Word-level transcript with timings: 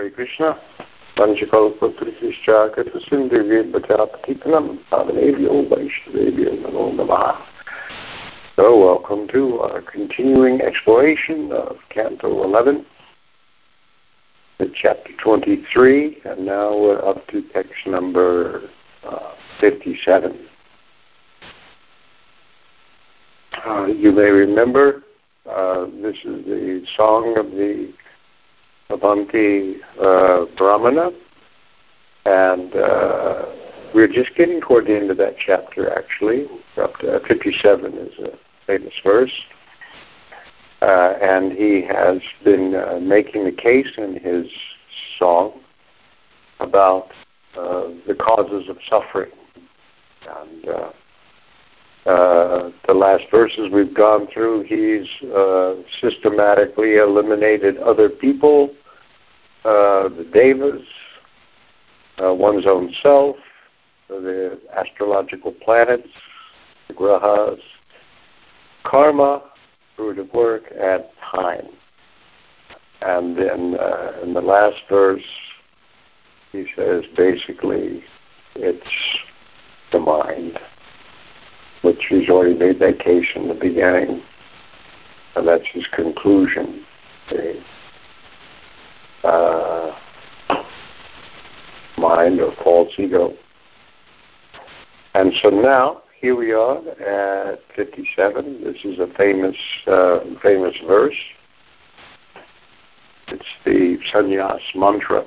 Hare 0.00 0.09
Krishna. 0.09 0.57
पञ्चकल्पत्रिश्च 1.17 2.45
कृतसिन्धिर्बचापतितनं 2.75 4.67
पावनेभ्यो 4.91 5.53
वैष्णवेभ्यो 5.71 6.51
नमो 6.61 6.85
नमः 6.99 7.23
So 8.55 8.65
welcome 8.79 9.27
to 9.29 9.59
our 9.59 9.81
continuing 9.81 10.61
exploration 10.61 11.51
of 11.51 11.77
Canto 11.89 12.43
11, 12.43 12.85
chapter 14.73 15.11
23, 15.23 16.21
and 16.25 16.45
now 16.45 16.77
we're 16.77 17.03
up 17.03 17.27
to 17.27 17.41
text 17.53 17.87
number 17.87 18.69
uh, 19.03 19.33
57. 19.59 20.47
Uh, 23.65 23.85
you 23.85 24.11
may 24.11 24.29
remember 24.29 25.03
uh, 25.49 25.85
this 26.01 26.17
is 26.23 26.45
the 26.45 26.83
song 26.95 27.37
of 27.37 27.51
the 27.51 27.91
Avanti 28.91 29.75
uh, 30.01 30.45
Brahmana, 30.57 31.11
and 32.25 32.75
uh, 32.75 33.45
we're 33.93 34.07
just 34.07 34.35
getting 34.35 34.61
toward 34.61 34.85
the 34.85 34.95
end 34.95 35.11
of 35.11 35.17
that 35.17 35.35
chapter. 35.43 35.91
Actually, 35.97 36.45
up 36.77 36.97
to 36.99 37.19
57 37.27 37.93
is 37.93 38.19
a 38.19 38.37
famous 38.67 38.93
verse, 39.03 39.33
uh, 40.81 41.13
and 41.21 41.51
he 41.51 41.81
has 41.81 42.19
been 42.43 42.75
uh, 42.75 42.99
making 43.01 43.45
the 43.45 43.51
case 43.51 43.91
in 43.97 44.15
his 44.15 44.47
song 45.17 45.59
about 46.59 47.07
uh, 47.57 47.89
the 48.07 48.15
causes 48.15 48.69
of 48.69 48.77
suffering, 48.89 49.31
and 50.27 50.69
uh, 50.69 50.91
uh, 52.05 52.71
the 52.87 52.93
last 52.93 53.23
verses 53.29 53.69
we've 53.71 53.93
gone 53.93 54.27
through, 54.33 54.63
he's 54.63 55.07
uh, 55.29 55.75
systematically 56.01 56.95
eliminated 56.95 57.77
other 57.77 58.09
people 58.09 58.73
uh, 59.63 60.09
the 60.09 60.27
devas, 60.33 60.81
uh, 62.23 62.33
one's 62.33 62.65
own 62.65 62.93
self, 63.01 63.35
the 64.07 64.59
astrological 64.75 65.51
planets, 65.51 66.09
the 66.87 66.93
grahas, 66.93 67.59
karma, 68.83 69.43
fruit 69.95 70.19
of 70.19 70.31
work, 70.33 70.63
and 70.79 71.03
time. 71.31 71.67
And 73.01 73.37
then 73.37 73.75
uh, 73.79 74.19
in 74.23 74.33
the 74.33 74.41
last 74.41 74.77
verse, 74.89 75.23
he 76.51 76.65
says 76.75 77.05
basically 77.15 78.03
it's 78.55 79.19
the 79.91 79.99
mind, 79.99 80.59
which 81.81 82.05
he's 82.09 82.29
already 82.29 82.57
made 82.57 82.79
that 82.79 82.99
case 82.99 83.27
in 83.35 83.47
the 83.47 83.53
beginning, 83.53 84.21
and 85.35 85.47
that's 85.47 85.67
his 85.71 85.85
conclusion. 85.93 86.85
Uh, 89.23 89.91
mind 91.97 92.39
or 92.39 92.53
false 92.63 92.91
ego. 92.97 93.33
And 95.13 95.31
so 95.41 95.49
now 95.49 96.03
here 96.19 96.35
we 96.35 96.51
are 96.51 96.77
at 96.77 97.59
57. 97.75 98.63
This 98.63 98.77
is 98.85 98.99
a 98.99 99.07
famous 99.17 99.55
uh, 99.87 100.19
famous 100.41 100.75
verse. 100.87 101.17
It's 103.27 103.45
the 103.65 103.97
sannyas 104.13 104.61
mantra. 104.75 105.25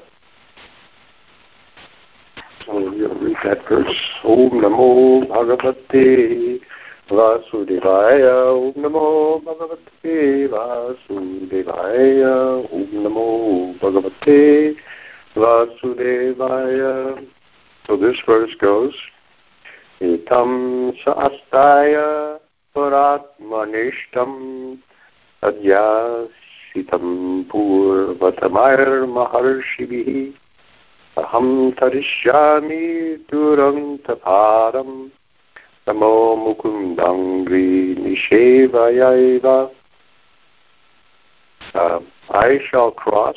So 2.65 2.79
to 2.79 3.15
read 3.21 3.37
that 3.45 3.69
verse. 3.69 3.87
Om 4.25 4.51
Namo 4.51 5.29
Bhagavate 5.29 6.61
वासुदेवाय 7.17 8.23
ॐ 8.31 8.73
नमो 8.85 9.07
भगवते 9.47 10.17
वासुदेवाय 10.55 12.23
ॐ 12.25 12.85
नमो 13.05 13.29
भगवते 13.83 14.41
so 15.37 15.95
this 17.97 18.17
verse 18.25 18.55
goes 18.61 18.95
etam 20.01 20.93
sastaya 21.03 22.39
paratmanishtam 22.77 24.79
adyasitam 25.43 27.07
purvatamayar 27.51 29.09
maharshibhi 29.17 30.33
aham 31.17 31.75
tarishyami 31.75 33.19
durantaparam 33.27 35.11
Uh, 41.75 42.01
I 42.31 42.59
shall 42.71 42.91
cross 42.91 43.37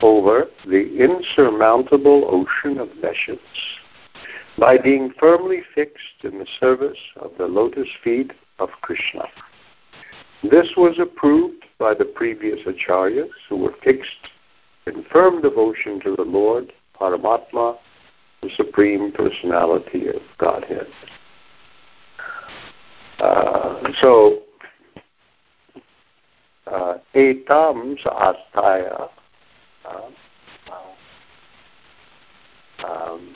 over 0.00 0.46
the 0.66 0.96
insurmountable 0.98 2.24
ocean 2.28 2.78
of 2.78 2.88
meshes 3.02 3.38
by 4.58 4.78
being 4.78 5.12
firmly 5.18 5.62
fixed 5.74 6.24
in 6.24 6.38
the 6.38 6.46
service 6.60 6.98
of 7.16 7.30
the 7.38 7.46
lotus 7.46 7.88
feet 8.02 8.32
of 8.58 8.68
Krishna. 8.80 9.24
This 10.42 10.68
was 10.76 10.98
approved 10.98 11.64
by 11.78 11.94
the 11.94 12.04
previous 12.04 12.60
acharyas 12.66 13.30
who 13.48 13.56
were 13.56 13.74
fixed 13.82 14.30
in 14.86 15.04
firm 15.12 15.42
devotion 15.42 16.00
to 16.00 16.14
the 16.16 16.22
Lord, 16.22 16.72
Paramatma, 16.98 17.76
the 18.42 18.50
Supreme 18.56 19.12
Personality 19.12 20.08
of 20.08 20.22
Godhead. 20.38 20.86
Uh, 23.18 23.90
so, 24.00 24.42
uh, 26.66 26.94
etam 27.14 27.96
astaya, 28.04 29.08
uh, 29.84 30.10
um, 32.86 33.34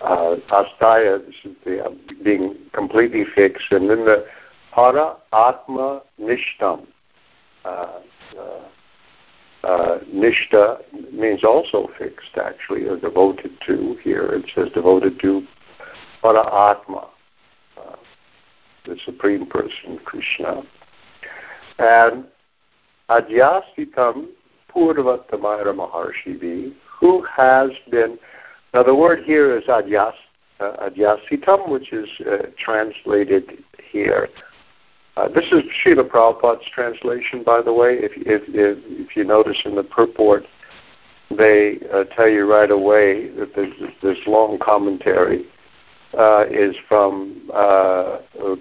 uh, 0.00 0.36
astaya, 0.50 1.24
this 1.24 1.34
is 1.44 1.56
the, 1.64 1.84
uh, 1.84 1.90
being 2.24 2.56
completely 2.72 3.24
fixed, 3.34 3.70
and 3.70 3.90
then 3.90 4.04
the 4.04 4.26
para 4.72 5.16
atma 5.32 6.02
nishtam. 6.20 6.86
Uh, 7.64 8.00
uh, 8.38 8.68
uh, 9.64 9.98
nishta 10.12 10.78
means 11.12 11.44
also 11.44 11.88
fixed, 11.98 12.36
actually, 12.36 12.84
or 12.86 12.96
devoted 12.96 13.52
to. 13.66 13.96
Here 14.02 14.26
it 14.26 14.50
says 14.54 14.68
devoted 14.74 15.20
to 15.20 15.46
para 16.20 16.70
atma, 16.70 17.08
uh, 17.78 17.96
the 18.84 18.96
Supreme 19.04 19.46
Person, 19.46 19.98
Krishna. 20.04 20.62
And 21.78 22.24
Adyasitam 23.08 24.28
Purvatamayra 24.74 25.74
Maharshivi, 25.74 26.74
who 27.00 27.24
has 27.24 27.70
been, 27.90 28.18
now 28.74 28.82
the 28.82 28.94
word 28.94 29.20
here 29.24 29.56
is 29.56 29.64
Adyas, 29.64 30.14
uh, 30.60 30.88
Adyasitam, 30.88 31.68
which 31.68 31.92
is 31.92 32.08
uh, 32.20 32.46
translated 32.58 33.64
here 33.92 34.28
uh, 35.16 35.28
this 35.28 35.44
is 35.52 35.62
Srila 35.84 36.08
Prabhupada's 36.08 36.68
translation, 36.74 37.42
by 37.42 37.60
the 37.60 37.72
way. 37.72 37.94
If, 37.98 38.12
if, 38.16 38.42
if, 38.48 38.78
if 38.86 39.16
you 39.16 39.24
notice 39.24 39.58
in 39.64 39.74
the 39.74 39.82
purport, 39.82 40.44
they 41.30 41.78
uh, 41.92 42.04
tell 42.16 42.28
you 42.28 42.50
right 42.50 42.70
away 42.70 43.28
that 43.36 43.54
this, 43.54 43.68
this 44.02 44.18
long 44.26 44.58
commentary 44.58 45.44
uh, 46.18 46.44
is 46.50 46.76
from 46.88 47.42
uh, 47.52 48.18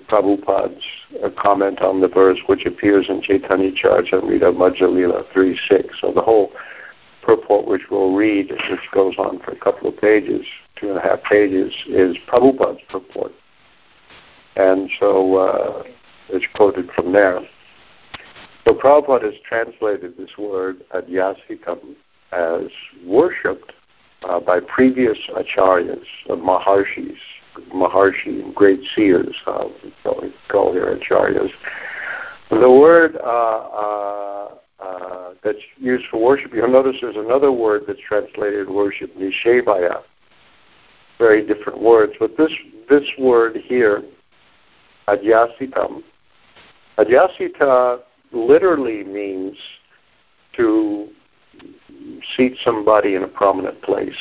Prabhupada's 0.10 0.84
uh, 1.24 1.30
comment 1.42 1.82
on 1.82 2.02
the 2.02 2.08
verse, 2.08 2.40
which 2.48 2.66
appears 2.66 3.08
in 3.10 3.22
Chaitanya 3.22 3.72
Charitamrita 3.72 4.52
Lila 4.94 5.24
3.6. 5.34 5.90
So 6.00 6.12
the 6.12 6.22
whole 6.22 6.52
purport, 7.24 7.66
which 7.68 7.84
we'll 7.90 8.14
read, 8.14 8.52
which 8.52 8.92
goes 8.94 9.16
on 9.18 9.40
for 9.40 9.52
a 9.52 9.58
couple 9.58 9.88
of 9.88 9.98
pages, 10.00 10.46
two 10.76 10.90
and 10.90 10.98
a 10.98 11.02
half 11.02 11.24
pages, 11.24 11.74
is 11.88 12.18
Prabhupada's 12.28 12.82
purport. 12.90 13.32
And 14.56 14.90
so 15.00 15.86
it's 16.32 16.46
quoted 16.56 16.90
from 16.96 17.14
there. 17.14 17.40
So 18.66 18.74
Prabhupada 18.74 19.24
has 19.24 19.34
translated 19.48 20.18
this 20.18 20.32
word 20.38 20.84
adhyasitam 20.94 21.96
as 22.32 22.68
worshipped 23.06 23.74
uh, 24.24 24.40
by 24.40 24.60
previous 24.60 25.18
acharyas, 25.36 26.06
uh, 26.30 26.36
maharshis, 26.36 27.18
maharshi, 27.74 28.54
great 28.54 28.80
seers, 28.96 29.36
uh, 29.48 29.66
we 29.84 29.94
call, 30.04 30.24
call 30.50 30.74
here 30.74 30.98
acharyas. 30.98 31.50
The 32.50 32.70
word 32.70 33.16
uh, 33.16 33.28
uh, 33.28 34.50
uh, 34.80 35.34
that's 35.44 35.58
used 35.78 36.06
for 36.12 36.22
worship, 36.22 36.52
you'll 36.54 36.68
notice 36.70 36.98
there's 37.02 37.16
another 37.16 37.52
word 37.52 37.84
that's 37.88 38.00
translated 38.08 38.70
worship, 38.70 39.16
nishevaya. 39.16 40.02
Very 41.18 41.46
different 41.46 41.82
words, 41.82 42.14
but 42.20 42.36
this 42.38 42.52
this 42.90 43.04
word 43.18 43.56
here, 43.56 44.04
adhyasitam, 45.08 46.04
Adhyasita 47.04 48.00
literally 48.32 49.04
means 49.04 49.58
to 50.56 51.10
seat 52.36 52.58
somebody 52.64 53.16
in 53.16 53.24
a 53.24 53.28
prominent 53.28 53.82
place, 53.82 54.14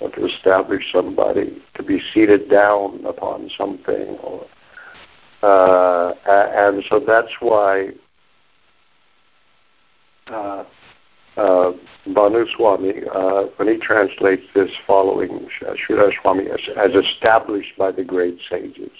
or 0.00 0.10
to 0.10 0.26
establish 0.26 0.90
somebody, 0.92 1.62
to 1.74 1.82
be 1.82 2.00
seated 2.12 2.48
down 2.48 3.04
upon 3.06 3.50
something, 3.56 4.16
or 4.22 4.46
uh, 5.42 6.14
and 6.26 6.82
so 6.88 7.00
that's 7.06 7.32
why 7.40 7.88
uh, 10.28 10.64
uh, 11.36 11.72
Bhanu 12.06 12.46
Swami, 12.56 12.94
uh, 13.14 13.42
when 13.56 13.68
he 13.68 13.76
translates 13.76 14.44
this 14.54 14.70
following 14.86 15.48
Sridhar 15.60 16.12
Swami 16.22 16.46
as, 16.46 16.60
as 16.76 16.92
established 16.94 17.76
by 17.76 17.92
the 17.92 18.04
great 18.04 18.38
sages. 18.48 18.90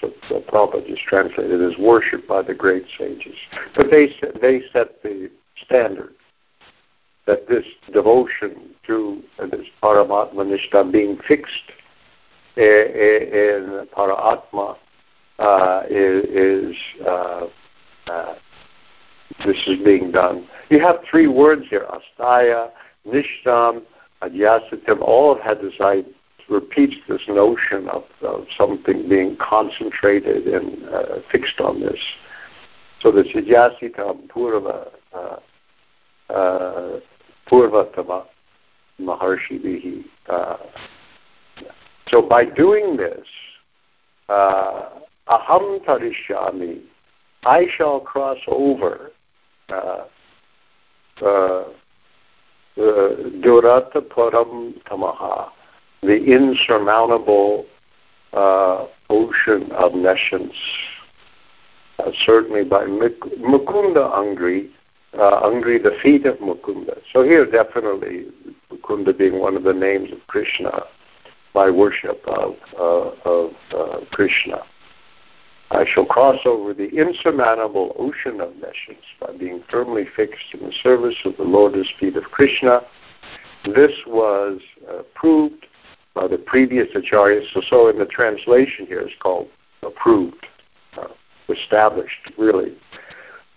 So 0.00 0.12
the 0.28 0.40
Prabhupada 0.40 0.86
just 0.86 1.02
translated 1.02 1.62
as 1.62 1.78
worship 1.78 2.26
by 2.26 2.42
the 2.42 2.54
great 2.54 2.84
sages. 2.98 3.36
But 3.76 3.90
they, 3.90 4.08
they 4.40 4.62
set 4.72 5.02
the 5.02 5.30
standard 5.64 6.14
that 7.26 7.48
this 7.48 7.64
devotion 7.92 8.74
to 8.86 9.22
this 9.50 9.66
Paramatma 9.82 10.34
Nishta 10.34 10.90
being 10.90 11.18
fixed 11.26 11.72
in 12.56 13.86
Paratma 13.96 14.76
uh, 15.38 15.82
is, 15.88 16.76
uh, 17.06 17.46
uh, 18.08 18.34
this 19.44 19.56
is 19.66 19.78
being 19.84 20.12
done. 20.12 20.46
You 20.70 20.80
have 20.80 20.96
three 21.10 21.26
words 21.26 21.64
here: 21.70 21.86
astaya, 21.88 22.70
nishtam, 23.06 23.82
adhyasitam. 24.22 25.00
All 25.00 25.34
have 25.34 25.42
had 25.42 25.58
this. 25.58 25.74
I 25.80 26.04
repeats 26.48 26.96
this 27.08 27.22
notion 27.28 27.88
of, 27.88 28.04
of 28.22 28.46
something 28.56 29.08
being 29.08 29.36
concentrated 29.36 30.46
and 30.46 30.84
uh, 30.88 31.04
fixed 31.30 31.60
on 31.60 31.80
this. 31.80 31.98
So 33.00 33.10
the 33.10 33.22
Siddhyasitam 33.22 34.28
Purva 34.28 34.90
uh, 35.12 35.36
uh, 36.32 37.00
Purvatama 37.50 38.24
Maharshi 39.00 40.04
uh, 40.28 40.56
So 42.08 42.22
by 42.22 42.44
doing 42.44 42.96
this, 42.96 43.26
uh, 44.28 44.90
Aham 45.28 45.84
Tarishyami, 45.84 46.80
I 47.44 47.66
shall 47.76 48.00
cross 48.00 48.38
over 48.46 49.10
uh, 49.68 50.04
uh, 51.22 51.64
Durata 52.76 54.00
Param 54.00 54.74
Tamaha, 54.84 55.50
the 56.04 56.24
insurmountable 56.24 57.66
uh, 58.32 58.86
ocean 59.10 59.70
of 59.72 59.94
nescience. 59.94 60.54
Uh, 61.98 62.10
certainly 62.26 62.64
by 62.64 62.84
Mukunda 62.84 64.12
Angri, 64.12 64.68
uh, 65.14 65.42
Angri, 65.42 65.80
the 65.80 65.96
feet 66.02 66.26
of 66.26 66.36
Mukunda. 66.38 66.98
So 67.12 67.22
here, 67.22 67.48
definitely, 67.48 68.26
Mukunda 68.72 69.16
being 69.16 69.38
one 69.38 69.56
of 69.56 69.62
the 69.62 69.72
names 69.72 70.10
of 70.10 70.18
Krishna, 70.26 70.82
by 71.52 71.70
worship 71.70 72.20
of, 72.26 72.56
uh, 72.76 73.10
of 73.24 73.52
uh, 73.72 74.00
Krishna. 74.10 74.64
I 75.70 75.84
shall 75.92 76.04
cross 76.04 76.38
over 76.44 76.74
the 76.74 76.88
insurmountable 76.88 77.94
ocean 77.98 78.40
of 78.40 78.54
nescience 78.56 79.06
by 79.20 79.36
being 79.38 79.62
firmly 79.70 80.04
fixed 80.16 80.52
in 80.52 80.60
the 80.60 80.72
service 80.82 81.16
of 81.24 81.36
the 81.36 81.44
lotus 81.44 81.88
feet 81.98 82.16
of 82.16 82.24
Krishna. 82.24 82.80
This 83.64 83.92
was 84.06 84.60
uh, 84.90 85.02
proved 85.14 85.66
the 86.14 86.38
previous 86.38 86.88
acharyas. 86.94 87.44
So, 87.52 87.60
so 87.68 87.88
in 87.88 87.98
the 87.98 88.06
translation 88.06 88.86
here, 88.86 89.00
it's 89.00 89.14
called 89.20 89.48
approved, 89.82 90.46
uh, 90.96 91.08
established, 91.48 92.32
really. 92.38 92.76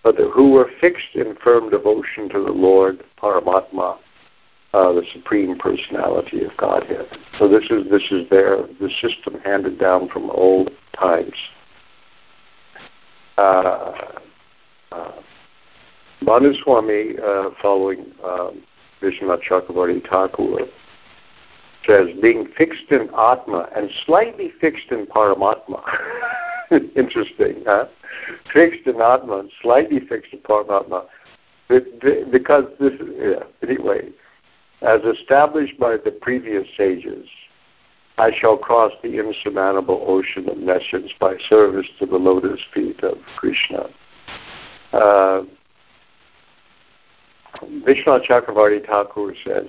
But 0.04 0.18
the, 0.18 0.30
who 0.30 0.52
were 0.52 0.70
fixed 0.80 1.16
in 1.16 1.36
firm 1.44 1.70
devotion 1.70 2.30
to 2.30 2.44
the 2.44 2.52
Lord, 2.52 3.04
Paramatma, 3.22 3.98
uh, 4.74 4.94
the 4.94 5.04
Supreme 5.14 5.58
Personality 5.58 6.44
of 6.44 6.56
Godhead. 6.58 7.08
So 7.40 7.48
this 7.48 7.64
is 7.70 7.90
this 7.90 8.04
is 8.12 8.30
their 8.30 8.68
the 8.80 8.90
system 9.02 9.40
handed 9.44 9.80
down 9.80 10.10
from 10.10 10.30
old 10.30 10.72
times. 11.00 11.36
Uh, 13.38 13.94
uh, 14.92 15.12
Swami, 16.64 17.14
uh, 17.24 17.50
following 17.62 18.12
um, 18.24 18.64
Chakravarti 19.02 20.08
Thakur, 20.10 20.68
says 21.86 22.08
being 22.22 22.48
fixed 22.58 22.92
in 22.92 23.10
Atma 23.18 23.70
and 23.76 23.90
slightly 24.06 24.52
fixed 24.60 24.92
in 24.92 25.06
Paramatma. 25.06 25.82
Interesting, 26.96 27.64
huh? 27.66 27.86
Fixed 28.54 28.86
in 28.88 29.02
Atma 29.02 29.40
and 29.40 29.52
slightly 29.62 30.00
fixed 30.00 30.34
in 30.34 30.40
Paramatma. 30.40 31.06
Because 31.70 32.66
this, 32.80 32.94
yeah, 33.18 33.44
anyway, 33.62 34.10
as 34.82 35.02
established 35.02 35.78
by 35.80 35.98
the 35.98 36.12
previous 36.12 36.68
sages, 36.78 37.28
I 38.18 38.32
shall 38.32 38.58
cross 38.58 38.94
the 39.04 39.20
insurmountable 39.20 40.04
ocean 40.08 40.50
of 40.50 40.58
nescience 40.58 41.12
by 41.20 41.36
service 41.50 41.88
to 42.00 42.06
the 42.06 42.18
lotus 42.18 42.60
feet 42.74 43.04
of 43.04 43.18
Krishna. 43.38 43.90
Uh, 44.92 45.44
Vishnu 47.86 48.20
Chakravarti 48.28 48.86
Thakur 48.86 49.34
says, 49.46 49.68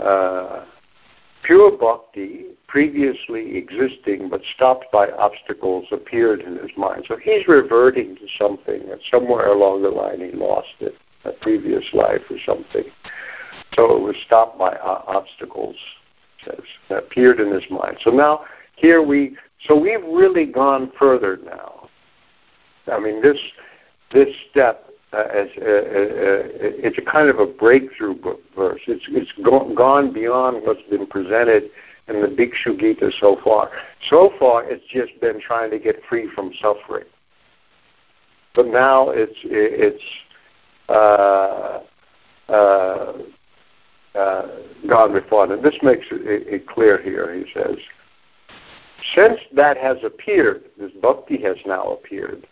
uh, 0.00 0.64
pure 1.42 1.76
bhakti, 1.76 2.46
previously 2.68 3.56
existing 3.56 4.28
but 4.28 4.40
stopped 4.54 4.86
by 4.92 5.10
obstacles, 5.12 5.86
appeared 5.92 6.40
in 6.40 6.56
his 6.56 6.70
mind. 6.76 7.04
So 7.08 7.16
he's 7.16 7.46
reverting 7.46 8.16
to 8.16 8.26
something, 8.38 8.90
and 8.90 9.00
somewhere 9.10 9.48
along 9.48 9.82
the 9.82 9.90
line 9.90 10.20
he 10.20 10.36
lost 10.36 10.74
it, 10.80 10.94
a 11.24 11.32
previous 11.32 11.84
life 11.92 12.22
or 12.30 12.36
something. 12.44 12.84
So 13.74 13.96
it 13.96 14.00
was 14.00 14.16
stopped 14.26 14.58
by 14.58 14.70
uh, 14.70 15.02
obstacles 15.06 15.76
says, 16.46 16.64
that 16.88 16.98
appeared 16.98 17.40
in 17.40 17.52
his 17.52 17.64
mind. 17.70 17.96
So 18.02 18.10
now 18.10 18.44
here 18.76 19.02
we, 19.02 19.36
so 19.66 19.78
we've 19.78 20.02
really 20.04 20.46
gone 20.46 20.92
further 20.98 21.38
now. 21.44 21.88
I 22.92 23.00
mean, 23.00 23.20
this 23.20 23.38
this 24.12 24.28
step 24.50 24.85
uh, 25.12 25.16
as 25.32 25.48
uh, 25.60 25.64
uh, 25.64 25.68
uh 25.68 26.42
it's 26.60 26.98
a 26.98 27.10
kind 27.10 27.28
of 27.28 27.38
a 27.38 27.46
breakthrough 27.46 28.16
verse. 28.56 28.80
It's 28.86 29.04
it's 29.08 29.32
go- 29.44 29.72
gone 29.74 30.12
beyond 30.12 30.62
what's 30.64 30.82
been 30.90 31.06
presented 31.06 31.70
in 32.08 32.22
the 32.22 32.28
Bhikshu 32.28 32.78
Gita 32.78 33.10
so 33.20 33.38
far. 33.42 33.70
So 34.08 34.32
far, 34.38 34.64
it's 34.64 34.84
just 34.88 35.20
been 35.20 35.40
trying 35.40 35.70
to 35.70 35.78
get 35.78 35.96
free 36.08 36.28
from 36.34 36.52
suffering. 36.60 37.04
But 38.54 38.66
now 38.66 39.10
it's 39.10 39.38
it's 39.44 40.02
uh, 40.88 41.80
uh, 42.48 43.12
uh, 44.14 44.46
this 45.62 45.74
makes 45.82 46.06
it, 46.10 46.46
it 46.46 46.66
clear 46.66 47.02
here. 47.02 47.34
He 47.34 47.50
says, 47.52 47.76
since 49.14 49.38
that 49.54 49.76
has 49.76 49.98
appeared, 50.04 50.64
this 50.78 50.92
bhakti 51.02 51.40
has 51.42 51.56
now 51.66 51.92
appeared, 51.92 52.46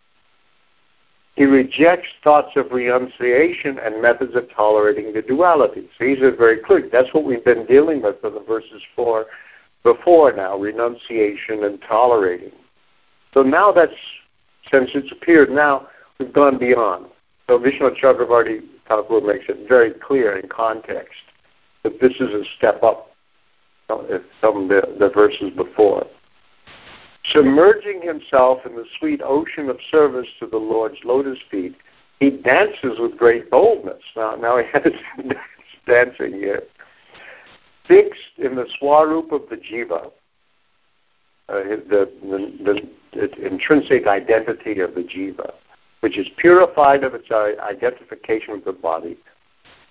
he 1.37 1.45
rejects 1.45 2.09
thoughts 2.23 2.53
of 2.57 2.71
renunciation 2.71 3.79
and 3.79 4.01
methods 4.01 4.37
of 4.37 4.49
tolerating 4.55 5.13
the 5.13 5.23
duality. 5.23 5.89
So 5.99 6.05
he's 6.05 6.19
very 6.19 6.59
clear. 6.59 6.89
That's 6.91 7.13
what 7.13 7.25
we've 7.25 7.45
been 7.45 7.67
dealing 7.67 8.03
with 8.03 8.17
in 8.25 8.35
the 8.35 8.41
verses 8.41 8.83
four 8.95 9.27
before 9.83 10.33
now, 10.33 10.57
renunciation 10.57 11.65
and 11.65 11.81
tolerating. 11.83 12.53
So 13.35 13.43
now 13.43 13.73
that's, 13.73 13.93
since 14.71 14.91
it's 14.95 15.11
appeared, 15.11 15.51
now 15.51 15.89
we've 16.19 16.33
gone 16.33 16.57
beyond. 16.59 17.07
So 17.49 17.59
Vishnu 17.59 17.91
Chakravarti 18.01 18.61
Thakur 18.89 19.21
makes 19.21 19.47
it 19.49 19.69
very 19.69 19.93
clear 19.93 20.39
in 20.39 20.49
context 20.49 21.21
that 21.83 22.01
this 22.01 22.13
is 22.13 22.31
a 22.31 22.45
step 22.57 22.83
up 22.83 23.11
from 23.89 24.69
the, 24.69 24.97
the 24.99 25.11
verses 25.15 25.51
before. 25.55 26.07
Submerging 27.33 28.03
himself 28.03 28.67
in 28.67 28.77
the 28.77 28.85
sweet 28.99 29.21
ocean 29.25 29.71
of 29.71 29.79
service 29.91 30.29
to 30.41 30.47
the 30.47 30.59
Lord's 30.59 30.99
lotus 31.05 31.39
feet, 31.51 31.75
he 32.21 32.31
dances 32.31 32.99
with 32.99 33.17
great 33.17 33.51
boldness. 33.51 34.03
Now, 34.15 34.37
now 34.37 34.59
he 34.59 34.65
has 34.73 34.93
dancing 35.87 36.33
here. 36.33 36.63
Fixed 37.89 38.39
in 38.39 38.55
the 38.57 38.67
swarup 38.79 39.33
of 39.33 39.43
the 39.49 39.57
jiva, 39.57 40.07
uh, 40.07 40.11
the, 41.49 42.11
the, 42.23 42.89
the, 43.15 43.47
intrinsic 43.47 44.07
identity 44.07 44.81
of 44.81 44.95
the 44.95 45.03
jiva, 45.03 45.53
which 46.01 46.19
is 46.19 46.27
purified 46.39 47.05
of 47.05 47.15
its 47.15 47.31
identification 47.31 48.55
with 48.55 48.65
the 48.65 48.73
body, 48.73 49.19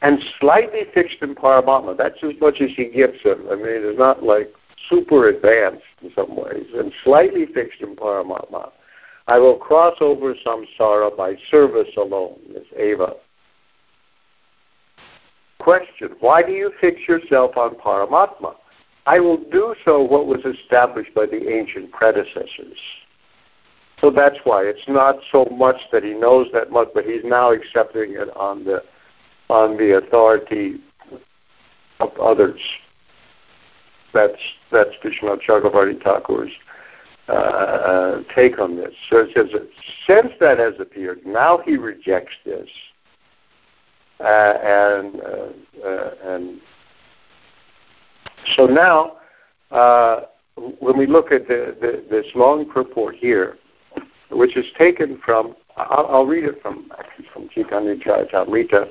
and 0.02 0.20
slightly 0.40 0.82
fixed 0.94 1.18
in 1.22 1.36
Paramatma. 1.36 1.96
That's 1.96 2.24
as 2.24 2.34
much 2.42 2.62
as 2.62 2.72
he 2.76 2.86
gives 2.86 3.22
him. 3.22 3.48
I 3.52 3.56
mean, 3.56 3.66
it's 3.68 4.00
not 4.00 4.24
like 4.24 4.52
super 4.90 5.30
advanced 5.30 5.84
in 6.02 6.12
some 6.16 6.36
ways, 6.36 6.68
and 6.76 6.92
slightly 7.04 7.46
fixed 7.46 7.82
in 7.82 7.96
Paramatma. 7.96 8.72
I 9.28 9.40
will 9.40 9.56
cross 9.56 9.96
over 10.02 10.36
samsara 10.46 11.16
by 11.16 11.36
service 11.50 11.90
alone, 11.98 12.40
Ms. 12.52 12.64
Ava. 12.78 13.14
Question 15.60 16.10
Why 16.20 16.44
do 16.44 16.52
you 16.52 16.72
fix 16.82 17.08
yourself 17.08 17.56
on 17.56 17.76
Paramatma? 17.76 18.56
I 19.06 19.20
will 19.20 19.38
do 19.38 19.76
so 19.86 20.02
what 20.02 20.28
was 20.28 20.44
established 20.46 21.14
by 21.14 21.26
the 21.26 21.50
ancient 21.50 21.92
predecessors. 21.92 22.78
So 24.00 24.12
that's 24.12 24.38
why. 24.44 24.64
It's 24.64 24.88
not 24.88 25.16
so 25.32 25.46
much 25.46 25.78
that 25.92 26.04
he 26.04 26.14
knows 26.14 26.48
that 26.54 26.72
much, 26.72 26.90
but 26.94 27.06
he's 27.06 27.24
now 27.24 27.52
accepting 27.52 28.14
it 28.14 28.36
on 28.36 28.66
the 28.66 28.84
on 29.50 29.78
the 29.78 29.98
authority 29.98 30.82
of 32.00 32.10
others. 32.20 32.60
That's 34.14 34.42
that's 34.72 34.92
Vishnu 35.04 35.38
Chakravarti 35.48 36.02
Thakur's 36.04 36.52
uh, 37.28 38.22
take 38.36 38.60
on 38.60 38.76
this. 38.76 38.94
So 39.10 39.20
it 39.20 39.30
says, 39.34 39.48
since 40.06 40.34
that 40.40 40.60
has 40.60 40.74
appeared, 40.80 41.26
now 41.26 41.60
he 41.66 41.78
rejects 41.78 42.36
this. 42.46 42.70
uh, 44.20 44.58
and 44.64 45.22
uh, 45.22 45.88
uh, 45.88 46.12
and 46.24 46.62
so 48.56 48.66
now 48.66 49.18
uh, 49.72 50.22
when 50.80 50.98
we 50.98 51.06
look 51.06 51.32
at 51.32 51.48
the, 51.48 51.76
the, 51.82 52.04
this 52.10 52.26
long 52.36 52.70
purport 52.70 53.16
here, 53.16 53.58
which 54.32 54.56
is 54.56 54.66
taken 54.78 55.20
from 55.26 55.56
I'll, 55.76 56.08
I'll 56.10 56.26
read 56.26 56.46
it 56.46 56.62
from 56.62 56.90
actually 56.98 57.26
from 57.34 57.50
Chaitanya 57.50 57.96
Charitamrita. 57.96 58.90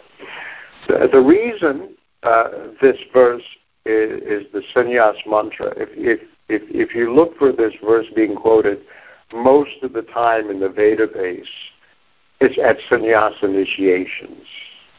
The, 0.88 1.08
the 1.10 1.20
reason 1.20 1.94
uh, 2.24 2.48
this 2.80 2.98
verse 3.12 3.42
is, 3.84 4.22
is, 4.22 4.52
the 4.52 4.62
sannyas 4.74 5.16
mantra. 5.26 5.72
If, 5.76 5.88
if 5.94 6.20
if 6.48 6.62
if 6.68 6.94
you 6.94 7.14
look 7.14 7.36
for 7.38 7.52
this 7.52 7.74
verse 7.84 8.06
being 8.14 8.36
quoted, 8.36 8.80
most 9.32 9.82
of 9.82 9.92
the 9.92 10.02
time 10.02 10.50
in 10.50 10.60
the 10.60 10.68
Veda 10.68 11.06
base, 11.06 11.46
it's 12.40 12.58
at 12.58 12.78
sannyas 12.90 13.42
initiations. 13.42 14.46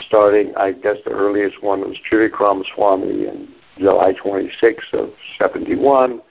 Starting, 0.02 0.54
I 0.58 0.72
guess 0.72 0.98
the 1.06 1.12
earliest 1.12 1.63
one 1.63 1.82
was 1.82 1.98
Trivikram 2.10 2.63
Swami 2.75 3.28
in 3.28 3.48
July 3.78 4.13
26 4.13 4.86
of 4.94 5.12
71. 5.40 6.22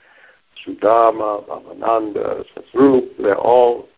Sudama, 0.67 1.47
Bhavananda, 1.47 2.45
Satsvarup, 2.55 3.09
they're 3.19 3.39
all 3.39 3.89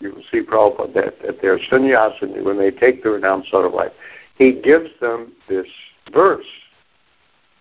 you 0.00 0.14
will 0.14 0.22
see 0.30 0.40
Prabhupada 0.40 0.94
that, 0.94 1.22
that 1.22 1.42
they're 1.42 1.58
sannyasins 1.58 2.42
when 2.42 2.58
they 2.58 2.70
take 2.70 3.02
the 3.02 3.10
renounced 3.10 3.50
sort 3.50 3.66
of 3.66 3.74
life. 3.74 3.92
He 4.36 4.52
gives 4.52 4.88
them 5.00 5.32
this 5.48 5.66
verse 6.12 6.46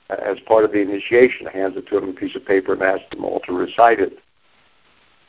as 0.10 0.40
part 0.48 0.64
of 0.64 0.72
the 0.72 0.80
initiation, 0.80 1.46
hands 1.48 1.76
it 1.78 1.88
to 1.88 2.00
them 2.00 2.10
a 2.10 2.14
piece 2.14 2.36
of 2.36 2.46
paper 2.46 2.74
and 2.74 2.82
asks 2.82 3.06
them 3.12 3.24
all 3.24 3.40
to 3.42 3.54
recite 3.54 4.00
it. 4.00 4.14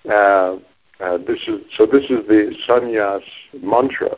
Uh, 0.09 0.57
uh, 1.03 1.19
this 1.19 1.41
is 1.47 1.61
so. 1.77 1.87
This 1.87 2.05
is 2.05 2.27
the 2.29 2.55
sannyas 2.69 3.23
mantra. 3.63 4.17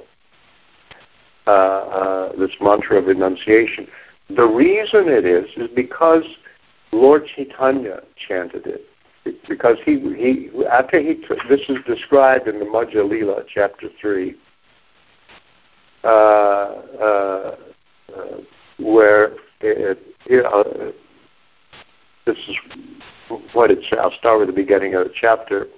Uh, 1.47 1.51
uh, 1.51 2.37
this 2.37 2.53
mantra 2.61 2.99
of 2.99 3.09
enunciation. 3.09 3.89
The 4.29 4.45
reason 4.45 5.09
it 5.09 5.25
is 5.25 5.51
is 5.57 5.69
because 5.75 6.23
Lord 6.93 7.27
Chaitanya 7.35 8.03
chanted 8.29 8.67
it 8.67 8.83
because 9.49 9.77
he 9.85 9.99
he 10.01 10.51
after 10.71 11.01
he 11.01 11.15
took, 11.27 11.39
this 11.49 11.61
is 11.69 11.79
described 11.87 12.49
in 12.49 12.59
the 12.59 12.65
Lila 12.65 13.43
chapter 13.53 13.89
three, 14.01 14.35
uh, 16.05 16.07
uh, 16.07 17.57
uh, 18.17 18.37
where 18.79 19.33
it, 19.61 19.99
it, 20.27 20.45
uh, 20.45 20.93
this 22.27 22.32
is 22.49 22.57
what 23.53 23.71
it's. 23.71 23.87
I'll 23.93 24.13
start 24.13 24.39
with 24.41 24.49
the 24.49 24.55
beginning 24.55 24.95
of 24.95 25.05
the 25.05 25.13
chapter. 25.15 25.69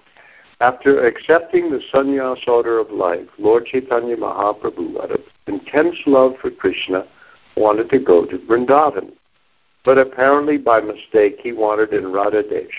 After 0.61 1.07
accepting 1.07 1.71
the 1.71 1.81
sannyas 1.93 2.47
order 2.47 2.79
of 2.79 2.91
life, 2.91 3.29
Lord 3.39 3.67
Chaitanya 3.67 4.17
Mahaprabhu, 4.17 5.03
out 5.03 5.11
of 5.11 5.21
intense 5.47 5.97
love 6.07 6.35
for 6.41 6.51
Krishna, 6.51 7.07
wanted 7.57 7.91
to 7.91 7.99
go 7.99 8.25
to 8.25 8.39
Vrindavan. 8.39 9.13
But 9.85 9.99
apparently 9.99 10.57
by 10.57 10.81
mistake 10.81 11.41
he 11.43 11.53
wanted 11.53 11.93
in 11.93 12.05
Radhadesh 12.05 12.71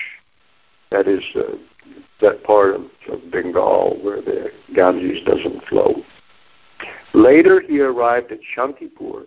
that 0.91 1.07
is 1.07 1.23
uh, 1.35 1.57
that 2.21 2.43
part 2.43 2.75
of, 2.75 2.81
of 3.09 3.31
Bengal 3.31 3.97
where 4.01 4.21
the 4.21 4.51
Ganges 4.73 5.23
doesn't 5.25 5.65
flow. 5.65 5.95
Later, 7.13 7.61
he 7.61 7.79
arrived 7.79 8.31
at 8.31 8.39
Shantipur 8.55 9.25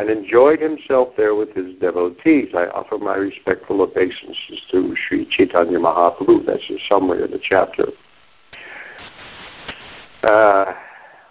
and 0.00 0.08
enjoyed 0.08 0.60
himself 0.60 1.10
there 1.18 1.34
with 1.34 1.54
his 1.54 1.78
devotees. 1.78 2.54
I 2.54 2.68
offer 2.68 2.96
my 2.96 3.16
respectful 3.16 3.82
obeisances 3.82 4.62
to 4.70 4.96
Sri 4.96 5.26
Chaitanya 5.30 5.78
Mahaprabhu. 5.78 6.46
That's 6.46 6.62
a 6.70 6.78
summary 6.88 7.22
of 7.22 7.30
the 7.32 7.40
chapter. 7.42 7.88
Uh, 10.22 10.72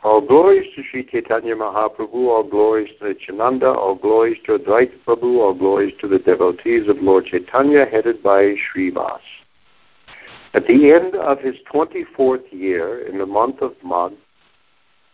all 0.03 0.21
glories 0.21 0.67
to 0.75 0.83
Sri 0.83 1.03
Chaitanya 1.03 1.55
Mahaprabhu, 1.55 2.13
all 2.13 2.47
glories 2.47 2.91
to 2.99 3.07
Nityananda, 3.07 3.71
all 3.71 3.95
glories 3.95 4.37
to 4.45 4.59
Advaita 4.59 5.03
Prabhu, 5.03 5.39
all 5.39 5.55
glories 5.55 5.93
to 6.01 6.07
the 6.07 6.19
devotees 6.19 6.87
of 6.87 6.97
Lord 7.01 7.25
Chaitanya, 7.25 7.87
headed 7.87 8.21
by 8.21 8.53
Srivas. 8.53 9.19
At 10.53 10.67
the 10.67 10.91
end 10.91 11.15
of 11.15 11.39
his 11.39 11.55
24th 11.73 12.51
year, 12.51 13.07
in 13.07 13.17
the 13.17 13.25
month 13.25 13.61
of 13.61 13.73
Magh, 13.83 14.13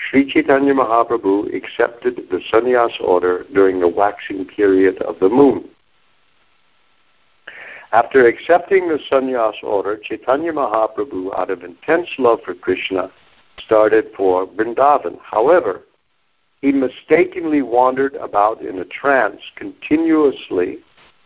Sri 0.10 0.32
Chaitanya 0.32 0.74
Mahaprabhu 0.74 1.54
accepted 1.56 2.28
the 2.30 2.40
sannyas 2.52 3.00
order 3.02 3.46
during 3.54 3.80
the 3.80 3.88
waxing 3.88 4.46
period 4.46 5.02
of 5.02 5.20
the 5.20 5.30
moon. 5.30 5.68
After 7.92 8.28
accepting 8.28 8.88
the 8.88 9.00
sannyas 9.10 9.64
order, 9.64 9.98
Chaitanya 9.98 10.54
Mahaprabhu, 10.54 11.38
out 11.38 11.50
of 11.50 11.64
intense 11.64 12.10
love 12.20 12.40
for 12.44 12.54
Krishna, 12.54 13.10
started 13.58 14.12
for 14.16 14.46
Vrindavan. 14.46 15.18
However, 15.24 15.82
he 16.62 16.72
mistakenly 16.72 17.62
wandered 17.62 18.16
about 18.16 18.62
in 18.62 18.80
a 18.80 18.86
trance 18.86 19.42
continuously 19.56 20.80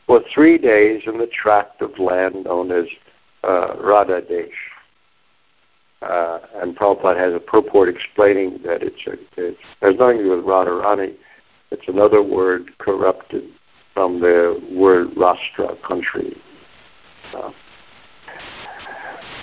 for 0.06 0.22
three 0.34 0.58
days 0.58 1.04
in 1.06 1.18
the 1.18 1.28
tract 1.28 1.82
of 1.82 1.98
land 2.00 2.46
known 2.46 2.72
as 2.72 2.86
uh. 3.44 3.76
Uh, 6.02 6.40
and 6.56 6.78
Prabhupada 6.78 7.18
has 7.18 7.34
a 7.34 7.40
purport 7.40 7.90
explaining 7.90 8.60
that 8.64 8.82
it's, 8.82 9.02
it's 9.36 9.60
has 9.82 9.96
nothing 9.98 10.20
to 10.20 10.24
do 10.24 10.30
with 10.30 10.46
Radharani. 10.46 11.16
It's 11.72 11.88
another 11.88 12.24
word 12.24 12.72
corrupted 12.78 13.44
from 13.94 14.22
the 14.22 14.62
word 14.72 15.10
Rashtra, 15.16 15.82
country. 15.86 16.38
Uh, 17.36 17.52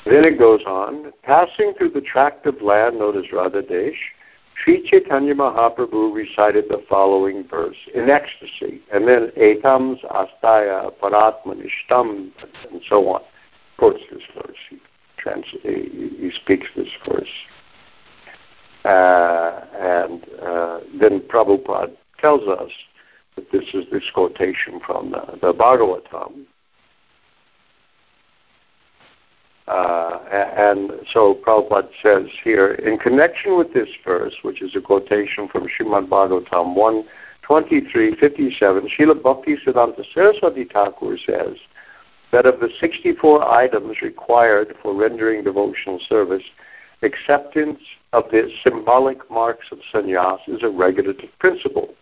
then 0.07 0.25
it 0.25 0.39
goes 0.39 0.63
on, 0.67 1.13
passing 1.25 1.75
through 1.77 1.91
the 1.91 2.01
tract 2.01 2.47
of 2.47 2.63
land 2.63 2.99
known 2.99 3.19
as 3.19 3.31
Radha 3.33 3.63
Sri 4.65 4.89
Chaitanya 4.89 5.35
Mahaprabhu 5.35 6.15
recited 6.15 6.67
the 6.71 6.83
following 6.89 7.47
verse 7.47 7.77
in 7.95 8.09
ecstasy, 8.09 8.81
and 8.93 9.07
then 9.07 9.31
etams 9.37 9.99
astaya 10.07 10.91
paratmanishtam, 11.03 12.31
and 12.71 12.81
so 12.89 13.09
on 13.09 13.23
quotes 13.77 14.01
this 14.11 14.23
verse. 14.35 14.81
He, 15.63 15.69
he, 15.69 16.09
he 16.19 16.31
speaks 16.31 16.67
this 16.77 16.89
verse. 17.09 17.29
Uh, 18.85 19.65
and 19.79 20.25
uh, 20.41 20.81
then 21.01 21.21
Prabhupada 21.21 21.97
tells 22.21 22.47
us 22.47 22.71
that 23.35 23.51
this 23.51 23.65
is 23.75 23.85
this 23.91 24.05
quotation 24.15 24.81
from 24.87 25.11
the, 25.11 25.39
the 25.43 25.53
Bhagavatam. 25.53 26.45
Uh, 29.67 30.19
and 30.31 30.93
so 31.13 31.35
Prabhupada 31.45 31.89
says 32.01 32.27
here, 32.45 32.75
in 32.75 32.99
connection 32.99 33.59
with 33.59 33.75
this 33.75 33.89
verse, 34.05 34.35
which 34.43 34.63
is 34.63 34.77
a 34.77 34.81
quotation 34.81 35.49
from 35.49 35.67
Srimad 35.67 36.09
Bhagavatam 36.09 36.77
123.57, 37.49 38.89
Srila 38.97 39.21
Bhakti 39.21 39.57
Siddhanta 39.67 40.05
Saraswati 40.15 40.65
Thakur 40.65 41.19
says, 41.19 41.57
that 42.33 42.47
of 42.47 42.61
the 42.61 42.71
64 42.81 43.49
items 43.49 44.03
required 44.03 44.75
for 44.83 44.95
rendering 44.95 45.45
devotional 45.45 46.01
service, 46.09 46.43
acceptance 47.03 47.79
of 48.13 48.25
the 48.31 48.51
symbolic 48.65 49.31
marks 49.31 49.67
of 49.71 49.79
sannyas 49.93 50.39
is 50.49 50.63
a 50.63 50.69
regulative 50.69 51.31
principle. 51.39 51.95